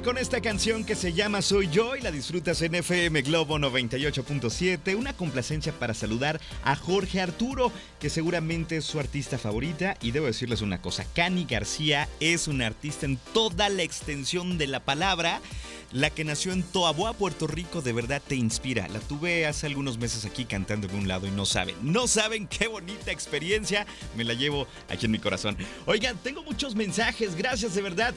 Con 0.03 0.19
esta 0.19 0.41
canción 0.41 0.85
que 0.85 0.97
se 0.97 1.13
llama 1.13 1.41
Soy 1.41 1.69
Yo 1.69 1.95
y 1.95 2.01
la 2.01 2.11
disfrutas 2.11 2.63
en 2.63 2.75
FM 2.75 3.23
Globo 3.23 3.59
98.7. 3.59 4.97
Una 4.97 5.13
complacencia 5.13 5.73
para 5.73 5.95
saludar 5.95 6.41
a 6.65 6.75
Jorge 6.75 7.21
Arturo, 7.21 7.71
que 8.01 8.11
seguramente 8.11 8.79
es 8.79 8.85
su 8.85 8.99
artista 8.99 9.39
favorita. 9.39 9.97
Y 10.01 10.11
debo 10.11 10.27
decirles 10.27 10.63
una 10.63 10.83
cosa: 10.83 11.07
Cani 11.15 11.47
García 11.49 12.09
es 12.19 12.49
una 12.49 12.67
artista 12.67 13.07
en 13.07 13.19
toda 13.33 13.69
la 13.69 13.85
extensión 13.85 14.59
de 14.59 14.67
la 14.67 14.81
palabra. 14.81 15.41
La 15.91 16.11
que 16.11 16.23
nació 16.23 16.53
en 16.53 16.63
Toaboa, 16.63 17.15
Puerto 17.15 17.47
Rico, 17.47 17.81
de 17.81 17.95
verdad 17.95 18.21
te 18.27 18.37
inspira. 18.37 18.89
La 18.89 19.01
tuve 19.01 19.47
hace 19.47 19.67
algunos 19.67 19.97
meses 19.97 20.27
aquí 20.27 20.45
cantando 20.45 20.87
en 20.87 20.95
un 20.95 21.09
lado 21.09 21.27
y 21.27 21.31
no 21.31 21.47
saben, 21.47 21.77
no 21.81 22.07
saben 22.07 22.47
qué 22.47 22.69
bonita 22.69 23.11
experiencia. 23.11 23.87
Me 24.15 24.23
la 24.23 24.35
llevo 24.35 24.67
aquí 24.91 25.07
en 25.07 25.13
mi 25.13 25.19
corazón. 25.19 25.57
Oigan, 25.87 26.19
tengo 26.19 26.43
muchos 26.43 26.75
mensajes, 26.75 27.35
gracias 27.35 27.75
de 27.75 27.81
verdad. 27.81 28.15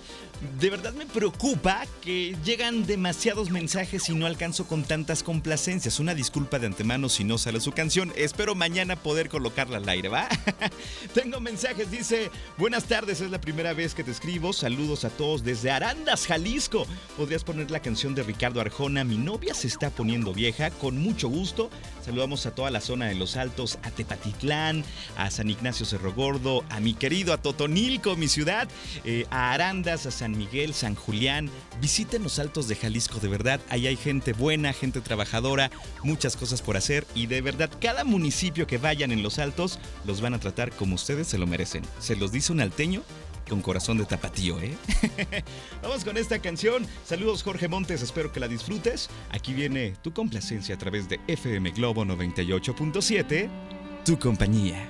De 0.59 0.69
verdad 0.69 0.91
me 0.93 1.05
preocupa 1.05 1.85
que 2.01 2.35
llegan 2.43 2.85
demasiados 2.85 3.49
mensajes 3.51 4.09
y 4.09 4.15
no 4.15 4.25
alcanzo 4.25 4.67
con 4.67 4.83
tantas 4.83 5.23
complacencias. 5.23 6.01
Una 6.01 6.13
disculpa 6.13 6.59
de 6.59 6.67
antemano 6.67 7.07
si 7.07 7.23
no 7.23 7.37
sale 7.37 7.61
su 7.61 7.71
canción. 7.71 8.11
Espero 8.17 8.53
mañana 8.53 8.97
poder 8.97 9.29
colocarla 9.29 9.77
al 9.77 9.87
aire, 9.87 10.09
¿va? 10.09 10.27
tengo 11.13 11.39
mensajes, 11.39 11.89
dice, 11.89 12.31
buenas 12.57 12.83
tardes, 12.83 13.21
es 13.21 13.31
la 13.31 13.39
primera 13.39 13.71
vez 13.71 13.95
que 13.95 14.03
te 14.03 14.11
escribo. 14.11 14.51
Saludos 14.51 15.05
a 15.05 15.09
todos 15.09 15.41
desde 15.45 15.71
Arandas, 15.71 16.27
Jalisco. 16.27 16.85
¿Podrías 17.15 17.45
poner 17.45 17.60
la 17.69 17.81
canción 17.81 18.15
de 18.15 18.23
Ricardo 18.23 18.61
Arjona, 18.61 19.03
Mi 19.03 19.17
novia 19.17 19.53
se 19.53 19.67
está 19.67 19.89
poniendo 19.89 20.33
vieja, 20.33 20.71
con 20.71 20.97
mucho 20.97 21.29
gusto. 21.29 21.69
Saludamos 22.03 22.45
a 22.45 22.55
toda 22.55 22.71
la 22.71 22.81
zona 22.81 23.07
de 23.07 23.15
Los 23.15 23.37
Altos, 23.37 23.77
a 23.83 23.91
Tepatitlán, 23.91 24.83
a 25.17 25.29
San 25.29 25.49
Ignacio 25.49 25.85
Cerro 25.85 26.13
Gordo, 26.13 26.63
a 26.69 26.79
mi 26.79 26.93
querido, 26.93 27.33
a 27.33 27.37
Totonilco, 27.37 28.15
mi 28.15 28.27
ciudad, 28.27 28.67
eh, 29.03 29.25
a 29.29 29.51
Arandas, 29.51 30.05
a 30.05 30.11
San 30.11 30.37
Miguel, 30.37 30.73
San 30.73 30.95
Julián. 30.95 31.49
Visiten 31.79 32.23
los 32.23 32.39
Altos 32.39 32.67
de 32.67 32.75
Jalisco, 32.75 33.19
de 33.19 33.27
verdad, 33.27 33.59
ahí 33.69 33.85
hay 33.85 33.97
gente 33.97 34.33
buena, 34.33 34.73
gente 34.73 35.01
trabajadora, 35.01 35.69
muchas 36.03 36.35
cosas 36.35 36.61
por 36.61 36.77
hacer 36.77 37.05
y 37.13 37.27
de 37.27 37.41
verdad, 37.41 37.69
cada 37.79 38.03
municipio 38.03 38.65
que 38.65 38.77
vayan 38.77 39.11
en 39.11 39.21
Los 39.21 39.37
Altos 39.37 39.77
los 40.05 40.21
van 40.21 40.33
a 40.33 40.39
tratar 40.39 40.71
como 40.71 40.95
ustedes 40.95 41.27
se 41.27 41.37
lo 41.37 41.45
merecen. 41.45 41.83
Se 41.99 42.15
los 42.15 42.31
dice 42.31 42.51
un 42.51 42.61
alteño 42.61 43.03
con 43.51 43.61
corazón 43.61 43.97
de 43.97 44.05
tapatío, 44.05 44.61
¿eh? 44.61 44.77
Vamos 45.83 46.05
con 46.05 46.15
esta 46.15 46.39
canción. 46.39 46.87
Saludos 47.03 47.43
Jorge 47.43 47.67
Montes, 47.67 48.01
espero 48.01 48.31
que 48.31 48.39
la 48.39 48.47
disfrutes. 48.47 49.09
Aquí 49.29 49.53
viene 49.53 49.93
tu 50.01 50.13
complacencia 50.13 50.75
a 50.75 50.77
través 50.77 51.09
de 51.09 51.19
FM 51.27 51.71
Globo 51.71 52.05
98.7, 52.05 53.49
tu 54.05 54.17
compañía. 54.17 54.89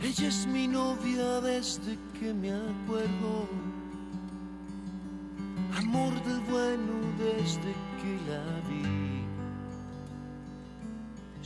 Ella 0.00 0.28
es 0.28 0.46
mi 0.46 0.66
novia 0.66 1.42
desde 1.42 1.98
que 2.18 2.32
me 2.32 2.50
acuerdo. 2.50 3.46
Amor 5.76 6.14
del 6.24 6.40
bueno 6.50 6.94
desde 7.18 7.74
que 8.00 8.30
la 8.30 8.42
vi. 8.70 8.97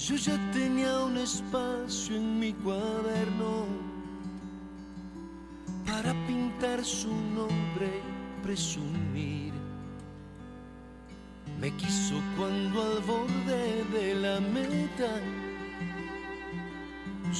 Yo 0.05 0.17
ya 0.17 0.37
tenía 0.53 0.99
un 1.05 1.17
espacio 1.17 2.17
en 2.17 2.41
mi 2.41 2.53
cuaderno 2.53 3.67
para 5.87 6.13
pintar 6.27 6.85
su 6.85 7.15
nombre, 7.39 7.91
presumir. 8.43 9.53
Me 11.61 11.71
quiso 11.77 12.17
cuando 12.37 12.83
al 12.83 13.01
borde 13.03 13.85
de 13.93 14.15
la 14.17 14.41
meta 14.41 15.21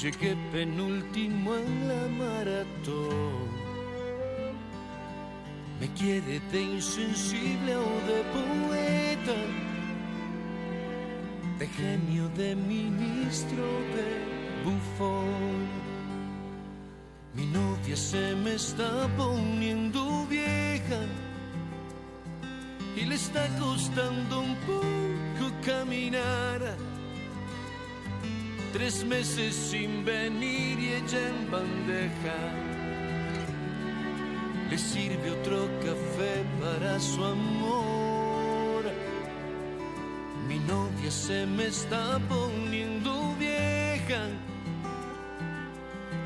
Llegué 0.01 0.37
penúltimo 0.53 1.55
en 1.55 1.89
la 1.89 2.09
maratón. 2.25 3.51
Me 5.79 5.89
quiere 5.95 6.41
de 6.51 6.63
insensible 6.63 7.77
o 7.77 7.91
de 8.09 8.23
poeta, 8.33 9.39
de 11.63 11.69
genio, 11.69 12.29
de 12.31 12.57
ministro, 12.57 13.65
de 13.95 14.09
bufón. 14.65 15.69
Mi 17.35 17.47
novia 17.47 17.97
se 17.97 18.35
me 18.35 18.55
está 18.55 19.07
poniendo 19.17 20.27
vieja 20.27 21.01
y 22.97 23.05
le 23.05 23.15
está 23.15 23.47
costando 23.61 24.41
un 24.41 24.57
poco 24.67 25.53
caminar. 25.65 26.61
Tres 28.73 29.05
meses 29.05 29.55
sin 29.55 30.05
venir 30.05 30.81
y 30.81 30.89
ella 30.95 31.29
en 31.29 31.49
bandeja. 31.49 32.39
Le 34.69 34.79
sirve 34.79 35.31
otro 35.31 35.69
café 35.87 36.35
para 36.61 36.99
su 36.99 37.25
amor. 37.25 38.12
Mi 40.53 40.59
novia 40.59 41.11
se 41.11 41.47
me 41.47 41.69
está 41.69 42.19
poniendo 42.29 43.35
vieja. 43.39 44.29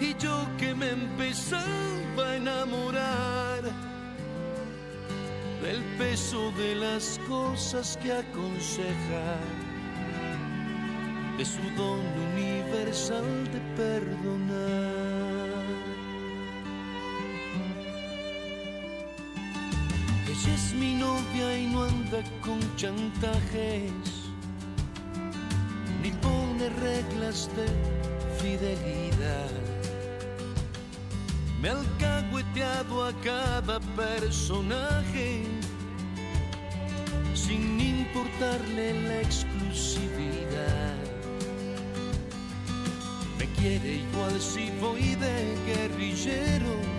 Y 0.00 0.16
yo 0.18 0.36
que 0.58 0.74
me 0.74 0.90
empezaba 0.90 2.24
a 2.26 2.36
enamorar 2.36 3.62
del 5.62 5.80
peso 5.96 6.50
de 6.58 6.74
las 6.74 7.20
cosas 7.28 7.96
que 8.02 8.12
aconseja 8.12 9.28
de 11.38 11.44
su 11.44 11.62
don 11.76 12.00
universal 12.34 13.28
de 13.52 13.60
perdonar. 13.76 15.05
Es 20.54 20.72
mi 20.72 20.94
novia 20.94 21.58
y 21.58 21.66
no 21.66 21.84
anda 21.84 22.22
con 22.40 22.60
chantajes, 22.76 24.30
ni 26.02 26.10
pone 26.10 26.68
reglas 26.80 27.50
de 27.56 27.66
fidelidad. 28.38 29.50
Me 31.60 31.70
ha 31.70 31.78
alcahueteado 31.78 33.06
a 33.06 33.12
cada 33.22 33.80
personaje 33.96 35.42
sin 37.34 37.80
importarle 37.80 39.02
la 39.02 39.20
exclusividad. 39.20 40.96
Me 43.38 43.46
quiere 43.60 43.96
igual 43.96 44.40
si 44.40 44.70
voy 44.80 45.16
de 45.16 45.56
guerrillero 45.66 46.95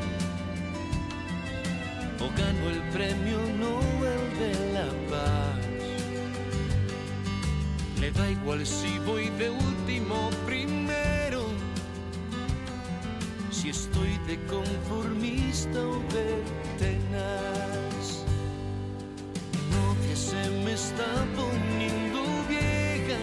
o 2.27 2.31
gano 2.37 2.69
el 2.69 2.81
premio 2.91 3.39
Nobel 3.59 4.23
de 4.41 4.53
la 4.73 4.87
Paz. 5.09 5.57
Le 7.99 8.11
da 8.11 8.29
igual 8.29 8.65
si 8.65 8.99
voy 8.99 9.29
de 9.41 9.49
último 9.49 10.29
primero, 10.45 11.41
si 13.51 13.69
estoy 13.69 14.17
de 14.27 14.35
conformista 14.45 15.79
o 15.79 15.99
de 16.15 16.27
tenaz. 16.81 18.05
Mi 19.53 19.61
novia 19.75 20.15
se 20.15 20.49
me 20.63 20.73
está 20.73 21.09
poniendo 21.35 22.19
vieja 22.47 23.19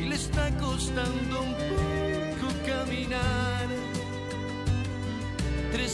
y 0.00 0.08
le 0.08 0.14
está 0.14 0.44
costando 0.58 1.42
un 1.42 1.54
poco 1.70 2.46
caminar. 2.66 3.59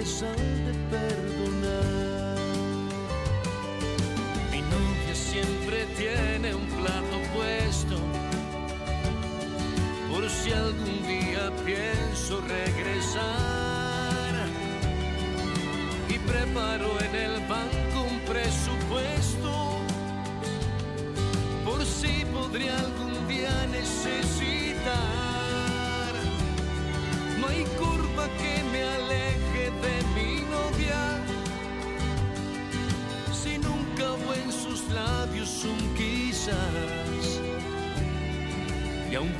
universal 0.00 0.34
de 0.90 1.29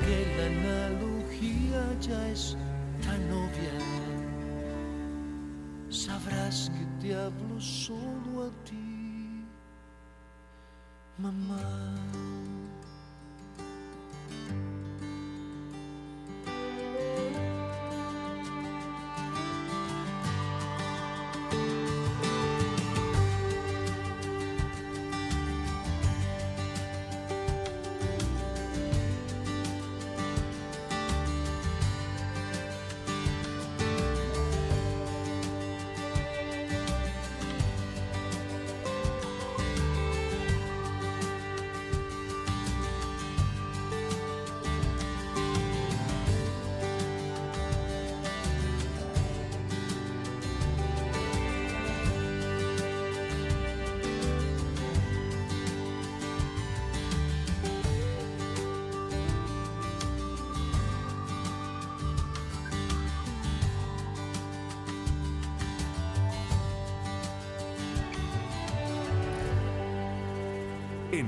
Aunque 0.00 0.26
la 0.36 0.46
analogía 0.46 2.00
ya 2.00 2.28
es 2.28 2.56
tan 3.02 3.20
obvia, 3.32 3.76
sabrás 5.90 6.70
que 6.70 7.06
te 7.06 7.14
hablo 7.14 7.60
solo 7.60 8.44
a 8.46 8.64
ti, 8.64 9.44
mamá. 11.18 12.39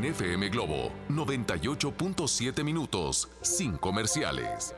FM 0.05 0.49
Globo 0.49 0.93
98.7 1.09 2.65
minutos, 2.65 3.29
sin 3.41 3.77
comerciales. 3.77 4.75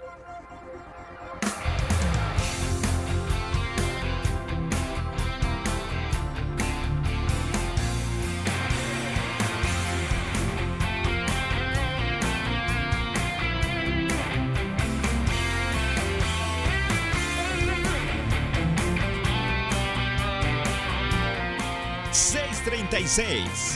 ...636... 22.12 23.73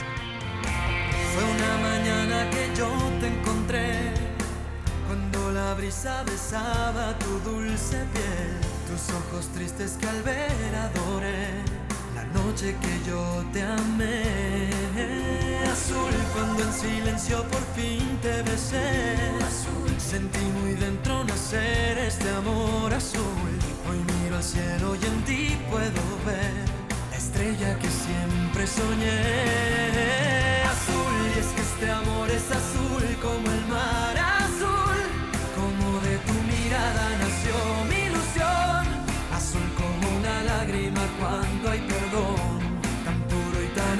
tristes 9.79 9.97
que 9.97 10.58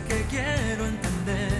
que 0.00 0.24
quiero 0.30 0.86
entender. 0.86 1.52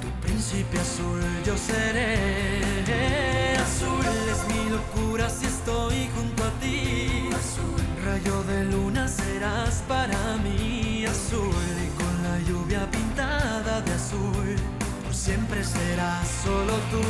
Tu 0.00 0.08
príncipe 0.26 0.78
azul 0.78 1.20
yo 1.44 1.56
seré. 1.56 3.56
Azul 3.66 4.06
es 4.32 4.40
mi 4.48 4.70
locura 4.70 5.28
si 5.28 5.46
estoy 5.46 6.08
junto 6.16 6.44
a 6.44 6.50
ti. 6.60 7.28
Azul, 7.42 7.82
rayo 8.04 8.42
de 8.44 8.64
luna 8.64 9.06
serás 9.08 9.82
para 9.86 10.18
mí. 10.44 11.04
Azul 11.06 11.74
y 11.86 11.88
con 12.00 12.14
la 12.26 12.38
lluvia 12.48 12.90
pintada 12.90 13.80
de 13.82 13.92
azul. 13.92 14.56
Por 15.04 15.14
siempre 15.14 15.62
serás 15.62 16.26
solo 16.44 16.74
tú. 16.92 17.02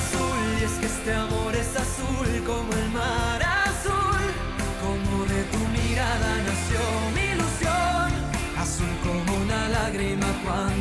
Azul 0.00 0.40
y 0.60 0.64
es 0.64 0.72
que 0.80 0.86
este 0.86 1.12
amor 1.14 1.52
es 1.56 1.70
azul 1.84 2.28
como 2.46 2.72
el 2.72 2.79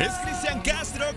Es 0.00 0.14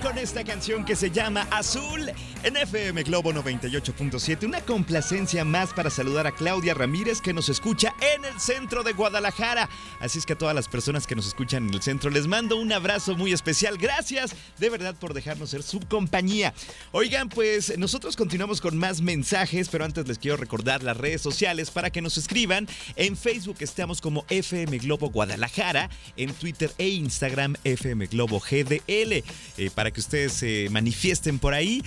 con 0.04 0.18
esta 0.18 0.44
canción 0.44 0.84
que 0.84 0.98
se 0.98 1.12
llama 1.12 1.48
Azul 1.50 2.12
en 2.44 2.58
FM 2.58 3.04
Globo 3.04 3.32
98.7. 3.32 4.46
Una 4.46 4.60
complacencia 4.60 5.46
más 5.46 5.72
para 5.72 5.90
saludar 5.90 6.28
a 6.28 6.34
Claudia 6.34 6.74
Ramírez 6.74 7.22
que 7.22 7.32
nos 7.32 7.48
escucha 7.48 7.96
en 8.14 8.26
el 8.26 8.38
centro 8.38 8.84
de 8.84 8.92
Guadalajara. 8.92 9.70
Así 10.02 10.20
es 10.20 10.26
que 10.26 10.34
a 10.34 10.38
todas 10.38 10.54
las 10.54 10.68
personas 10.68 11.08
que 11.08 11.16
nos 11.16 11.26
escuchan 11.26 11.70
en 11.70 11.74
el 11.74 11.82
centro 11.82 12.10
les 12.10 12.28
mando 12.28 12.58
un 12.58 12.74
abrazo 12.74 13.16
muy 13.16 13.32
especial. 13.32 13.78
Gracias 13.78 14.36
de 14.60 14.70
verdad 14.70 14.94
por 14.94 15.14
dejarnos 15.14 15.52
ser 15.52 15.64
su 15.64 15.80
compañía. 15.80 16.54
Oigan, 16.92 17.30
pues 17.30 17.78
nosotros 17.78 18.18
continuamos 18.18 18.60
con 18.60 18.78
más 18.78 19.00
mensajes, 19.00 19.70
pero 19.70 19.86
antes 19.86 20.06
les 20.06 20.20
quiero 20.20 20.36
recordar 20.36 20.84
las 20.84 20.98
redes 20.98 21.22
sociales 21.22 21.72
para 21.72 21.92
que 21.92 22.02
nos 22.02 22.18
escriban. 22.18 22.68
En 22.98 23.16
Facebook 23.16 23.58
estamos 23.62 24.02
como 24.02 24.26
FM 24.28 24.80
Globo 24.80 25.10
Guadalajara, 25.12 25.90
en 26.18 26.34
Twitter 26.34 26.72
e 26.78 26.90
Instagram 26.90 27.56
FM 27.64 28.08
Globo 28.08 28.42
GDL, 28.42 29.24
eh, 29.58 29.70
para 29.74 29.93
que 29.94 30.02
ustedes 30.02 30.34
se 30.34 30.68
manifiesten 30.70 31.40
por 31.40 31.53
ahí. 31.53 31.84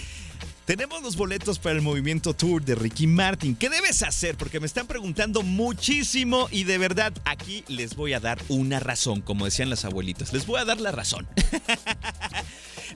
Tenemos 0.64 1.00
los 1.02 1.16
boletos 1.16 1.60
para 1.60 1.76
el 1.76 1.82
movimiento 1.82 2.34
tour 2.34 2.64
de 2.64 2.74
Ricky 2.74 3.06
Martin. 3.06 3.54
¿Qué 3.54 3.68
debes 3.68 4.02
hacer? 4.02 4.36
Porque 4.36 4.58
me 4.58 4.66
están 4.66 4.88
preguntando 4.88 5.42
muchísimo 5.42 6.48
y 6.50 6.64
de 6.64 6.78
verdad 6.78 7.12
aquí 7.24 7.62
les 7.68 7.94
voy 7.94 8.14
a 8.14 8.20
dar 8.20 8.42
una 8.48 8.80
razón, 8.80 9.20
como 9.20 9.44
decían 9.44 9.70
las 9.70 9.84
abuelitas. 9.84 10.32
Les 10.32 10.44
voy 10.44 10.60
a 10.60 10.64
dar 10.64 10.80
la 10.80 10.90
razón. 10.90 11.28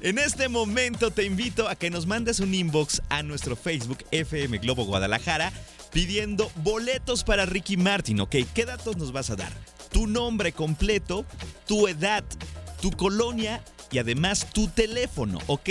En 0.03 0.19
este 0.19 0.49
momento 0.49 1.11
te 1.11 1.25
invito 1.25 1.69
a 1.69 1.75
que 1.75 1.91
nos 1.91 2.07
mandes 2.07 2.41
un 2.41 2.55
inbox 2.55 3.03
a 3.11 3.23
nuestro 3.23 3.55
Facebook 3.55 3.99
FM 4.13 4.59
Globo 4.59 4.85
Guadalajara 4.85 5.53
pidiendo 5.93 6.51
boletos 6.57 7.23
para 7.23 7.45
Ricky 7.45 7.77
Martin, 7.77 8.21
¿ok? 8.21 8.37
¿Qué 8.55 8.65
datos 8.65 8.97
nos 8.97 9.13
vas 9.13 9.29
a 9.31 9.37
dar? 9.37 9.53
Tu 9.93 10.07
nombre 10.07 10.53
completo, 10.53 11.27
tu 11.67 11.87
edad, 11.87 12.25
tu 12.81 12.93
colonia 12.93 13.63
y 13.91 13.99
además 13.99 14.47
tu 14.53 14.69
teléfono, 14.69 15.39
¿ok? 15.47 15.69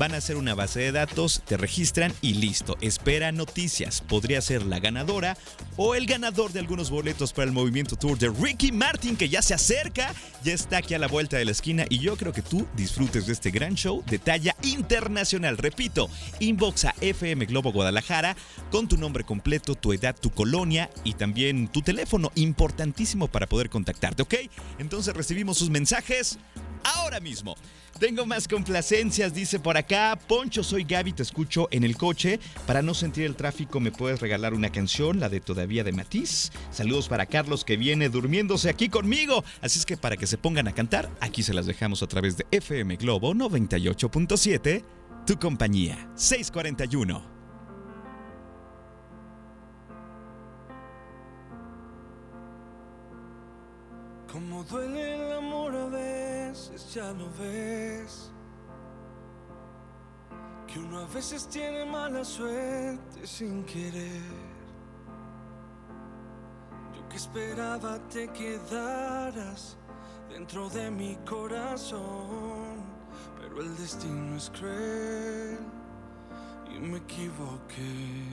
Van 0.00 0.14
a 0.14 0.16
hacer 0.16 0.38
una 0.38 0.54
base 0.54 0.80
de 0.80 0.92
datos, 0.92 1.42
te 1.44 1.58
registran 1.58 2.10
y 2.22 2.32
listo. 2.32 2.78
Espera 2.80 3.32
noticias. 3.32 4.00
Podría 4.00 4.40
ser 4.40 4.64
la 4.64 4.78
ganadora 4.78 5.36
o 5.76 5.94
el 5.94 6.06
ganador 6.06 6.54
de 6.54 6.60
algunos 6.60 6.88
boletos 6.88 7.34
para 7.34 7.44
el 7.44 7.52
movimiento 7.52 7.96
tour 7.96 8.18
de 8.18 8.30
Ricky 8.30 8.72
Martin 8.72 9.14
que 9.14 9.28
ya 9.28 9.42
se 9.42 9.52
acerca, 9.52 10.14
ya 10.42 10.54
está 10.54 10.78
aquí 10.78 10.94
a 10.94 10.98
la 10.98 11.06
vuelta 11.06 11.36
de 11.36 11.44
la 11.44 11.50
esquina 11.50 11.84
y 11.90 11.98
yo 11.98 12.16
creo 12.16 12.32
que 12.32 12.40
tú 12.40 12.66
disfrutes 12.76 13.26
de 13.26 13.34
este 13.34 13.50
gran 13.50 13.74
show 13.74 14.02
de 14.06 14.18
talla 14.18 14.56
internacional. 14.62 15.58
Repito, 15.58 16.08
inbox 16.38 16.86
a 16.86 16.94
FM 17.02 17.44
Globo 17.44 17.70
Guadalajara 17.70 18.38
con 18.70 18.88
tu 18.88 18.96
nombre 18.96 19.24
completo, 19.24 19.74
tu 19.74 19.92
edad, 19.92 20.16
tu 20.18 20.30
colonia 20.30 20.88
y 21.04 21.12
también 21.12 21.68
tu 21.68 21.82
teléfono, 21.82 22.32
importantísimo 22.36 23.28
para 23.28 23.46
poder 23.46 23.68
contactarte, 23.68 24.22
¿ok? 24.22 24.34
Entonces 24.78 25.14
recibimos 25.14 25.58
sus 25.58 25.68
mensajes 25.68 26.38
ahora 26.84 27.20
mismo. 27.20 27.54
Tengo 28.00 28.24
más 28.24 28.48
complacencias, 28.48 29.34
dice 29.34 29.60
por 29.60 29.76
acá. 29.76 30.18
Poncho, 30.26 30.64
soy 30.64 30.84
Gaby, 30.84 31.12
te 31.12 31.22
escucho 31.22 31.68
en 31.70 31.84
el 31.84 31.98
coche. 31.98 32.40
Para 32.66 32.80
no 32.80 32.94
sentir 32.94 33.26
el 33.26 33.36
tráfico, 33.36 33.78
¿me 33.78 33.92
puedes 33.92 34.20
regalar 34.20 34.54
una 34.54 34.72
canción, 34.72 35.20
la 35.20 35.28
de 35.28 35.40
Todavía 35.40 35.84
de 35.84 35.92
Matiz? 35.92 36.50
Saludos 36.70 37.08
para 37.08 37.26
Carlos 37.26 37.62
que 37.62 37.76
viene 37.76 38.08
durmiéndose 38.08 38.70
aquí 38.70 38.88
conmigo. 38.88 39.44
Así 39.60 39.78
es 39.78 39.84
que 39.84 39.98
para 39.98 40.16
que 40.16 40.26
se 40.26 40.38
pongan 40.38 40.66
a 40.66 40.72
cantar, 40.72 41.10
aquí 41.20 41.42
se 41.42 41.52
las 41.52 41.66
dejamos 41.66 42.02
a 42.02 42.06
través 42.06 42.38
de 42.38 42.46
FM 42.50 42.96
Globo 42.96 43.34
98.7, 43.34 44.82
tu 45.26 45.38
compañía 45.38 46.10
641. 46.14 47.22
Como 54.32 54.64
duele 54.64 55.09
ya 56.94 57.12
lo 57.12 57.30
ves. 57.38 58.32
Que 60.66 60.78
uno 60.78 61.00
a 61.00 61.06
veces 61.06 61.48
tiene 61.48 61.84
mala 61.84 62.24
suerte 62.24 63.26
sin 63.26 63.64
querer. 63.64 64.22
Yo 66.94 67.08
que 67.08 67.16
esperaba 67.16 67.98
te 68.08 68.28
quedaras 68.28 69.76
dentro 70.28 70.68
de 70.70 70.90
mi 70.90 71.16
corazón. 71.28 72.84
Pero 73.40 73.60
el 73.60 73.76
destino 73.76 74.36
es 74.36 74.50
cruel 74.50 75.58
y 76.72 76.78
me 76.78 76.98
equivoqué. 76.98 78.24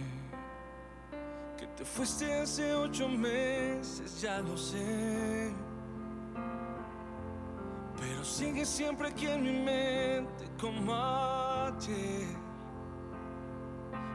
Que 1.57 1.67
te 1.75 1.85
fuiste 1.85 2.41
hace 2.41 2.73
ocho 2.73 3.07
meses, 3.09 4.21
ya 4.21 4.39
lo 4.39 4.55
sé. 4.55 5.66
Pero 7.99 8.23
sigue 8.23 8.65
siempre 8.65 9.09
aquí 9.09 9.27
en 9.27 9.43
mi 9.43 9.51
mente 9.51 10.49
como 10.59 10.93
ayer. 10.93 12.27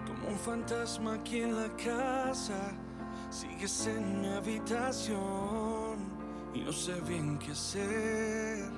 Como 0.06 0.28
un 0.28 0.38
fantasma 0.38 1.14
aquí 1.14 1.40
en 1.42 1.56
la 1.56 1.68
casa. 1.76 2.72
Sigues 3.30 3.86
en 3.86 4.20
mi 4.20 4.28
habitación 4.28 5.96
y 6.54 6.60
no 6.60 6.72
sé 6.72 7.00
bien 7.00 7.38
qué 7.38 7.52
hacer 7.52 8.70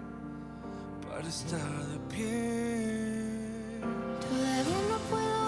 para 1.09 1.29
estar 1.29 1.85
de 1.87 1.99
pie. 2.09 3.81
Todavía 4.21 4.81
no 4.91 4.99
puedo 5.11 5.44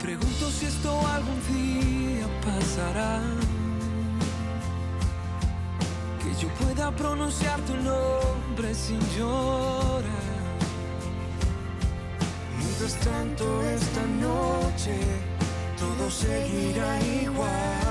pregunto 0.00 0.50
si 0.50 0.66
esto 0.66 0.90
algún 1.06 1.38
día 1.52 2.26
pasará. 2.44 3.20
Que 6.22 6.42
yo 6.42 6.48
pueda 6.54 6.90
pronunciar 6.90 7.60
tu 7.60 7.76
nombre 7.76 8.74
sin 8.74 9.00
llorar. 9.16 10.30
Mientras 12.58 12.94
tanto 13.00 13.62
esta 13.62 14.02
noche 14.26 14.96
todo 15.78 16.10
seguirá 16.10 17.00
igual. 17.22 17.89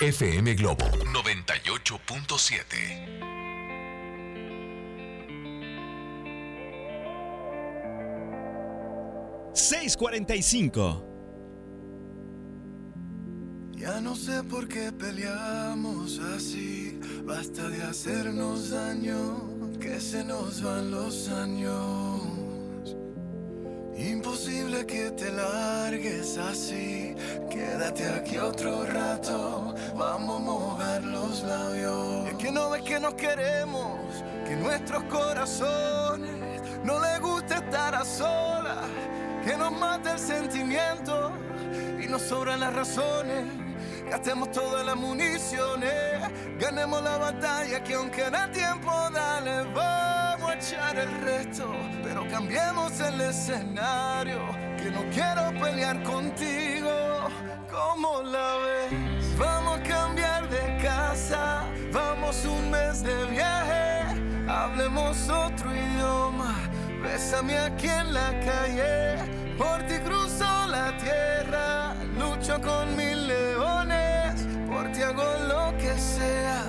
FM 0.00 0.54
Globo 0.56 0.84
98.7. 0.84 3.16
$6.45. 9.54 11.02
Ya 13.74 14.00
no 14.02 14.14
sé 14.14 14.42
por 14.44 14.68
qué 14.68 14.92
peleamos 14.92 16.18
así. 16.18 17.00
Basta 17.24 17.66
de 17.70 17.82
hacernos 17.82 18.72
daño, 18.72 19.70
que 19.80 19.98
se 19.98 20.22
nos 20.22 20.62
van 20.62 20.90
los 20.90 21.30
años. 21.30 22.20
Imposible 23.96 24.84
que 24.84 25.10
te 25.12 25.32
largues 25.32 26.36
así. 26.36 27.14
Quédate 27.50 28.06
aquí 28.06 28.36
otro 28.36 28.84
rato. 28.84 29.65
Vamos 29.96 30.36
a 30.36 30.44
mojar 30.44 31.02
los 31.04 31.42
labios. 31.42 32.28
Es 32.28 32.34
que 32.34 32.52
no 32.52 32.68
ves 32.68 32.82
que 32.82 33.00
nos 33.00 33.14
queremos, 33.14 33.98
que 34.46 34.54
nuestros 34.54 35.02
corazones 35.04 36.62
no 36.84 37.00
les 37.00 37.18
gusta 37.20 37.56
estar 37.56 37.94
a 37.94 38.04
solas, 38.04 38.84
que 39.42 39.56
nos 39.56 39.72
mata 39.72 40.12
el 40.12 40.18
sentimiento 40.18 41.32
y 41.98 42.06
nos 42.08 42.22
sobran 42.22 42.60
las 42.60 42.74
razones. 42.74 43.46
Gastemos 44.10 44.52
todas 44.52 44.84
las 44.84 44.96
municiones, 44.96 45.92
ganemos 46.58 47.02
la 47.02 47.16
batalla 47.16 47.82
que 47.82 47.94
aunque 47.94 48.30
da 48.30 48.52
tiempo, 48.52 48.92
dale, 49.12 49.62
vamos 49.72 50.50
a 50.50 50.54
echar 50.54 50.98
el 50.98 51.10
resto, 51.22 51.74
pero 52.04 52.28
cambiemos 52.28 53.00
el 53.00 53.20
escenario, 53.20 54.40
que 54.76 54.90
no 54.90 55.00
quiero 55.10 55.58
pelear 55.58 56.02
contigo, 56.02 56.90
¿cómo 57.70 58.22
la 58.22 58.56
ves? 58.58 59.05
De 63.02 63.26
viaje, 63.26 64.48
hablemos 64.48 65.28
otro 65.28 65.70
idioma, 65.74 66.54
bésame 67.02 67.58
aquí 67.58 67.88
en 67.88 68.14
la 68.14 68.30
calle, 68.40 69.54
por 69.58 69.82
ti 69.82 69.94
cruzo 70.04 70.66
la 70.68 70.96
tierra, 70.96 71.94
lucho 72.18 72.60
con 72.60 72.96
mil 72.96 73.26
leones, 73.26 74.46
por 74.68 74.90
ti 74.92 75.02
hago 75.02 75.24
lo 75.48 75.76
que 75.76 75.98
sea, 75.98 76.64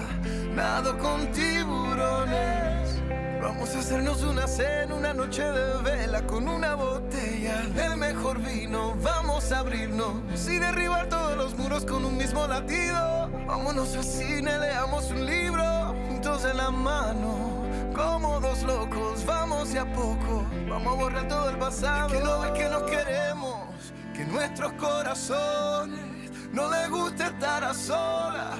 nado 0.53 0.97
con 0.97 1.31
tiburones. 1.31 3.01
Vamos 3.41 3.73
a 3.75 3.79
hacernos 3.79 4.23
una 4.23 4.47
cena, 4.47 4.95
una 4.95 5.13
noche 5.13 5.43
de 5.43 5.81
vela 5.83 6.21
con 6.23 6.47
una 6.49 6.75
botella 6.75 7.61
del 7.75 7.95
mejor 7.95 8.39
vino. 8.39 8.95
Vamos 9.01 9.51
a 9.51 9.59
abrirnos 9.59 10.47
y 10.47 10.57
derribar 10.57 11.07
todos 11.07 11.37
los 11.37 11.57
muros 11.57 11.85
con 11.85 12.03
un 12.03 12.17
mismo 12.17 12.45
latido. 12.47 13.29
Vámonos 13.47 13.95
al 13.95 14.03
cine, 14.03 14.57
leamos 14.57 15.09
un 15.11 15.25
libro 15.25 15.76
juntos 16.17 16.45
en 16.45 16.57
la 16.57 16.71
mano. 16.71 17.63
Como 17.95 18.39
dos 18.39 18.63
locos, 18.63 19.25
vamos 19.25 19.71
de 19.71 19.79
a 19.79 19.85
poco. 19.85 20.45
Vamos 20.67 20.93
a 20.93 20.95
borrar 20.97 21.27
todo 21.27 21.49
el 21.49 21.57
pasado. 21.57 22.09
que 22.09 22.19
no 22.19 22.39
ves 22.39 22.51
que 22.51 22.69
nos 22.69 22.83
queremos, 22.83 23.93
que 24.15 24.25
nuestros 24.25 24.73
corazones 24.73 26.31
no 26.51 26.69
les 26.69 26.89
gusta 26.89 27.27
estar 27.27 27.63
a 27.63 27.73
solas. 27.73 28.57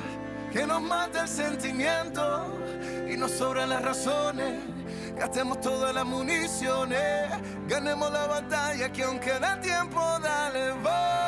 Que 0.52 0.66
nos 0.66 0.82
mata 0.82 1.24
el 1.24 1.28
sentimiento 1.28 2.48
y 3.10 3.18
nos 3.18 3.32
sobran 3.32 3.70
las 3.70 3.84
razones. 3.84 4.62
Gastemos 5.18 5.60
todas 5.62 5.94
las 5.96 6.06
municiones, 6.06 7.32
ganemos 7.68 8.12
la 8.12 8.28
batalla 8.28 8.92
que 8.92 9.04
aunque 9.04 9.40
da 9.40 9.60
tiempo, 9.60 10.00
dale, 10.22 10.72
vamos 10.84 11.27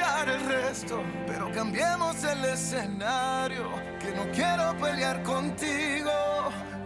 el 0.00 0.40
resto. 0.46 1.02
Pero 1.26 1.52
cambiemos 1.52 2.24
el 2.24 2.44
escenario, 2.46 3.64
que 4.00 4.10
no 4.12 4.22
quiero 4.32 4.74
pelear 4.78 5.22
contigo. 5.22 6.10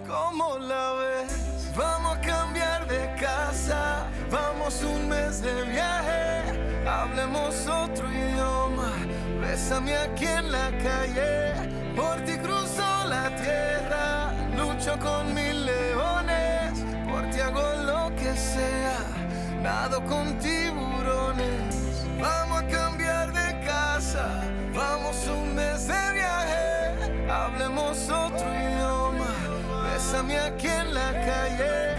¿Cómo 0.06 0.58
la 0.58 0.92
ves? 0.94 1.72
Vamos 1.76 2.16
a 2.16 2.20
cambiar 2.20 2.88
de 2.88 3.14
casa, 3.14 4.06
vamos 4.30 4.82
un 4.82 5.08
mes 5.08 5.42
de 5.42 5.62
viaje, 5.64 6.88
hablemos 6.88 7.66
otro 7.66 8.10
idioma, 8.10 8.92
bésame 9.40 9.94
aquí 9.94 10.24
en 10.24 10.50
la 10.52 10.70
calle, 10.78 11.52
por 11.94 12.16
ti 12.24 12.38
cruzo 12.38 13.04
la 13.06 13.28
tierra, 13.36 14.32
lucho 14.56 14.98
con 14.98 15.34
mil 15.34 15.66
leones, 15.66 16.82
por 17.10 17.28
ti 17.30 17.40
hago 17.40 17.74
lo 17.84 18.16
que 18.16 18.34
sea, 18.34 18.98
nado 19.62 20.02
con 20.06 20.38
Bésame 30.26 30.38
aquí 30.38 30.66
en 30.66 30.94
la 30.94 31.12
calle, 31.12 31.95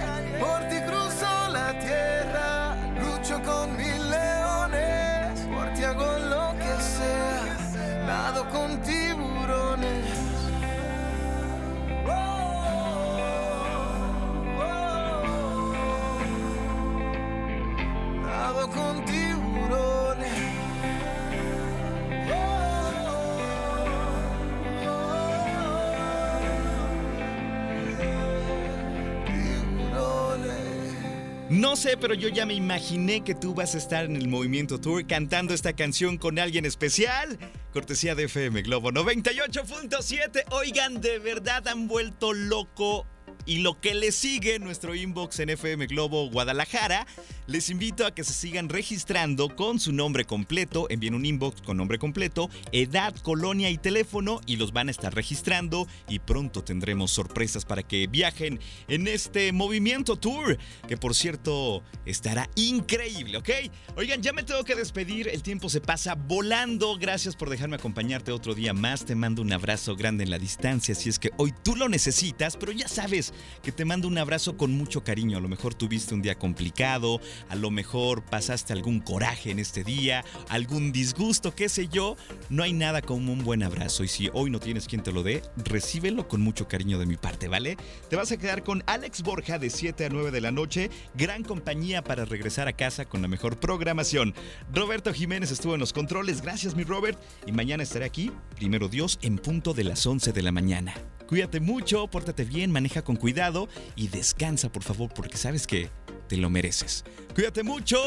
No 31.68 31.76
sé, 31.76 31.98
pero 31.98 32.14
yo 32.14 32.30
ya 32.30 32.46
me 32.46 32.54
imaginé 32.54 33.26
que 33.26 33.36
tú 33.36 33.54
vas 33.54 33.76
a 33.76 33.78
estar 33.78 34.06
en 34.06 34.16
el 34.16 34.30
Movimiento 34.30 34.80
Tour 34.80 35.06
cantando 35.06 35.54
esta 35.54 35.74
canción 35.74 36.18
con 36.18 36.40
alguien 36.40 36.64
especial. 36.64 37.38
Cortesía 37.74 38.16
de 38.16 38.24
FM 38.24 38.62
Globo 38.62 38.90
98.7. 38.90 40.46
Oigan, 40.52 41.02
de 41.02 41.20
verdad 41.20 41.68
han 41.68 41.90
vuelto 41.90 42.32
loco. 42.32 43.06
Y 43.46 43.60
lo 43.60 43.80
que 43.80 43.94
les 43.94 44.16
sigue, 44.16 44.60
nuestro 44.60 44.96
inbox 44.96 45.40
en 45.40 45.50
FM 45.50 45.88
Globo 45.88 46.30
Guadalajara, 46.30 47.08
les 47.48 47.70
invito 47.70 48.06
a 48.06 48.14
que 48.14 48.24
se 48.24 48.34
sigan 48.34 48.70
registrando 48.70 49.56
con 49.56 49.80
su 49.80 49.94
nombre 49.94 50.26
completo. 50.26 50.88
Envíen 50.90 51.16
un 51.16 51.26
inbox 51.26 51.62
con 51.62 51.78
nombre 51.78 51.98
completo, 51.98 52.50
edad, 52.72 53.16
colonia 53.24 53.70
y 53.70 53.78
teléfono 53.78 54.42
y 54.46 54.58
los 54.58 54.74
van 54.74 54.90
a 54.90 54.92
estar 54.92 55.14
registrando. 55.14 55.88
Y 56.10 56.20
pronto 56.20 56.64
tendremos 56.64 57.12
sorpresas 57.12 57.66
para 57.66 57.84
que 57.84 58.08
viajen 58.08 58.60
en 58.88 59.08
este 59.08 59.52
movimiento 59.52 60.18
tour, 60.18 60.58
que 60.88 60.98
por 60.98 61.16
cierto 61.16 61.84
estará 62.06 62.50
increíble, 62.56 63.38
¿ok? 63.38 63.50
Oigan, 63.96 64.22
ya 64.22 64.34
me 64.34 64.44
tengo 64.44 64.64
que 64.64 64.76
despedir. 64.76 65.28
El 65.30 65.44
tiempo 65.44 65.70
se 65.70 65.82
pasa 65.82 66.16
volando. 66.16 66.98
Gracias 66.98 67.36
por 67.36 67.50
dejarme 67.50 67.78
acompañarte 67.78 68.32
otro 68.32 68.56
día 68.56 68.74
más. 68.74 69.06
Te 69.06 69.16
mando 69.16 69.42
un 69.42 69.54
abrazo 69.54 69.96
grande 69.96 70.24
en 70.24 70.32
la 70.32 70.40
distancia 70.40 70.96
si 70.96 71.10
es 71.10 71.20
que 71.20 71.32
hoy 71.38 71.54
tú 71.64 71.76
lo 71.76 71.90
necesitas, 71.90 72.58
pero 72.58 72.72
ya 72.72 72.88
sabes 72.88 73.27
que 73.64 73.72
te 73.72 73.86
mando 73.86 74.08
un 74.08 74.18
abrazo 74.18 74.58
con 74.58 74.72
mucho 74.72 75.04
cariño. 75.04 75.38
A 75.38 75.42
lo 75.42 75.48
mejor 75.48 75.74
tuviste 75.74 76.14
un 76.14 76.22
día 76.22 76.36
complicado, 76.36 77.20
a 77.50 77.56
lo 77.56 77.72
mejor 77.72 78.24
pasaste 78.24 78.74
algún 78.74 79.00
coraje 79.00 79.52
en 79.52 79.60
este 79.60 79.84
día, 79.84 80.24
algún 80.50 80.92
disgusto, 80.92 81.54
qué 81.56 81.70
sé 81.70 81.88
yo. 81.88 82.16
No 82.50 82.64
hay 82.64 82.74
nada 82.74 83.02
como 83.02 83.34
un 83.34 83.44
buen 83.44 83.64
abrazo 83.64 84.04
y 84.04 84.08
si 84.08 84.30
hoy 84.34 84.50
no 84.50 84.60
tienes 84.60 84.88
quien 84.88 85.04
te 85.04 85.12
lo 85.12 85.24
dé, 85.24 85.42
recíbelo 85.66 86.28
con 86.28 86.42
mucho 86.42 86.68
cariño 86.68 87.00
de 87.00 87.06
mi 87.06 87.18
parte, 87.18 87.48
¿vale? 87.48 87.78
Te 88.10 88.16
vas 88.16 88.32
a 88.32 88.38
quedar 88.38 88.64
con 88.64 88.84
Alex 88.88 89.24
Borja 89.24 89.60
de 89.60 89.70
7 89.70 90.06
a 90.06 90.10
9 90.10 90.32
de 90.32 90.42
la 90.42 90.52
noche, 90.52 90.90
gran 91.16 91.44
compañía 91.44 92.04
para 92.04 92.26
regresar 92.26 92.68
a 92.68 92.74
casa 92.74 93.06
con 93.06 93.22
la 93.22 93.28
mejor 93.28 93.60
programación. 93.60 94.34
Roberto 94.74 95.14
Jiménez 95.14 95.52
estuvo 95.52 95.74
en 95.74 95.80
los 95.80 95.94
controles, 95.94 96.42
gracias 96.42 96.76
mi 96.76 96.84
Robert, 96.84 97.20
y 97.46 97.52
mañana 97.52 97.84
estaré 97.84 98.06
aquí, 98.06 98.32
primero 98.56 98.88
Dios, 98.88 99.20
en 99.22 99.38
punto 99.38 99.74
de 99.74 99.84
las 99.84 100.06
11 100.06 100.32
de 100.32 100.42
la 100.42 100.52
mañana. 100.52 100.94
Cuídate 101.28 101.60
mucho, 101.60 102.08
pórtate 102.08 102.46
bien, 102.46 102.72
maneja 102.72 103.04
con 103.04 103.18
cuidado 103.18 103.68
y 103.96 104.08
descansa, 104.08 104.70
por 104.70 104.84
favor, 104.84 105.14
porque 105.14 105.38
sabes 105.38 105.68
que 105.68 105.90
te 106.28 106.38
lo 106.38 106.50
mereces. 106.50 107.04
Cuídate 107.36 107.64
mucho. 107.64 108.02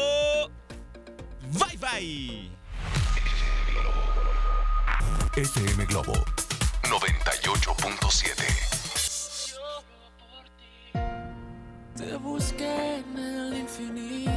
Bye 1.53 1.77
bye. 1.77 2.49
FM 5.35 5.85
Globo 5.85 6.13
98.7. 6.83 8.71
Te 11.95 12.17
busqué 12.17 12.97
en 12.97 13.17
el 13.19 13.57
infinito 13.59 14.30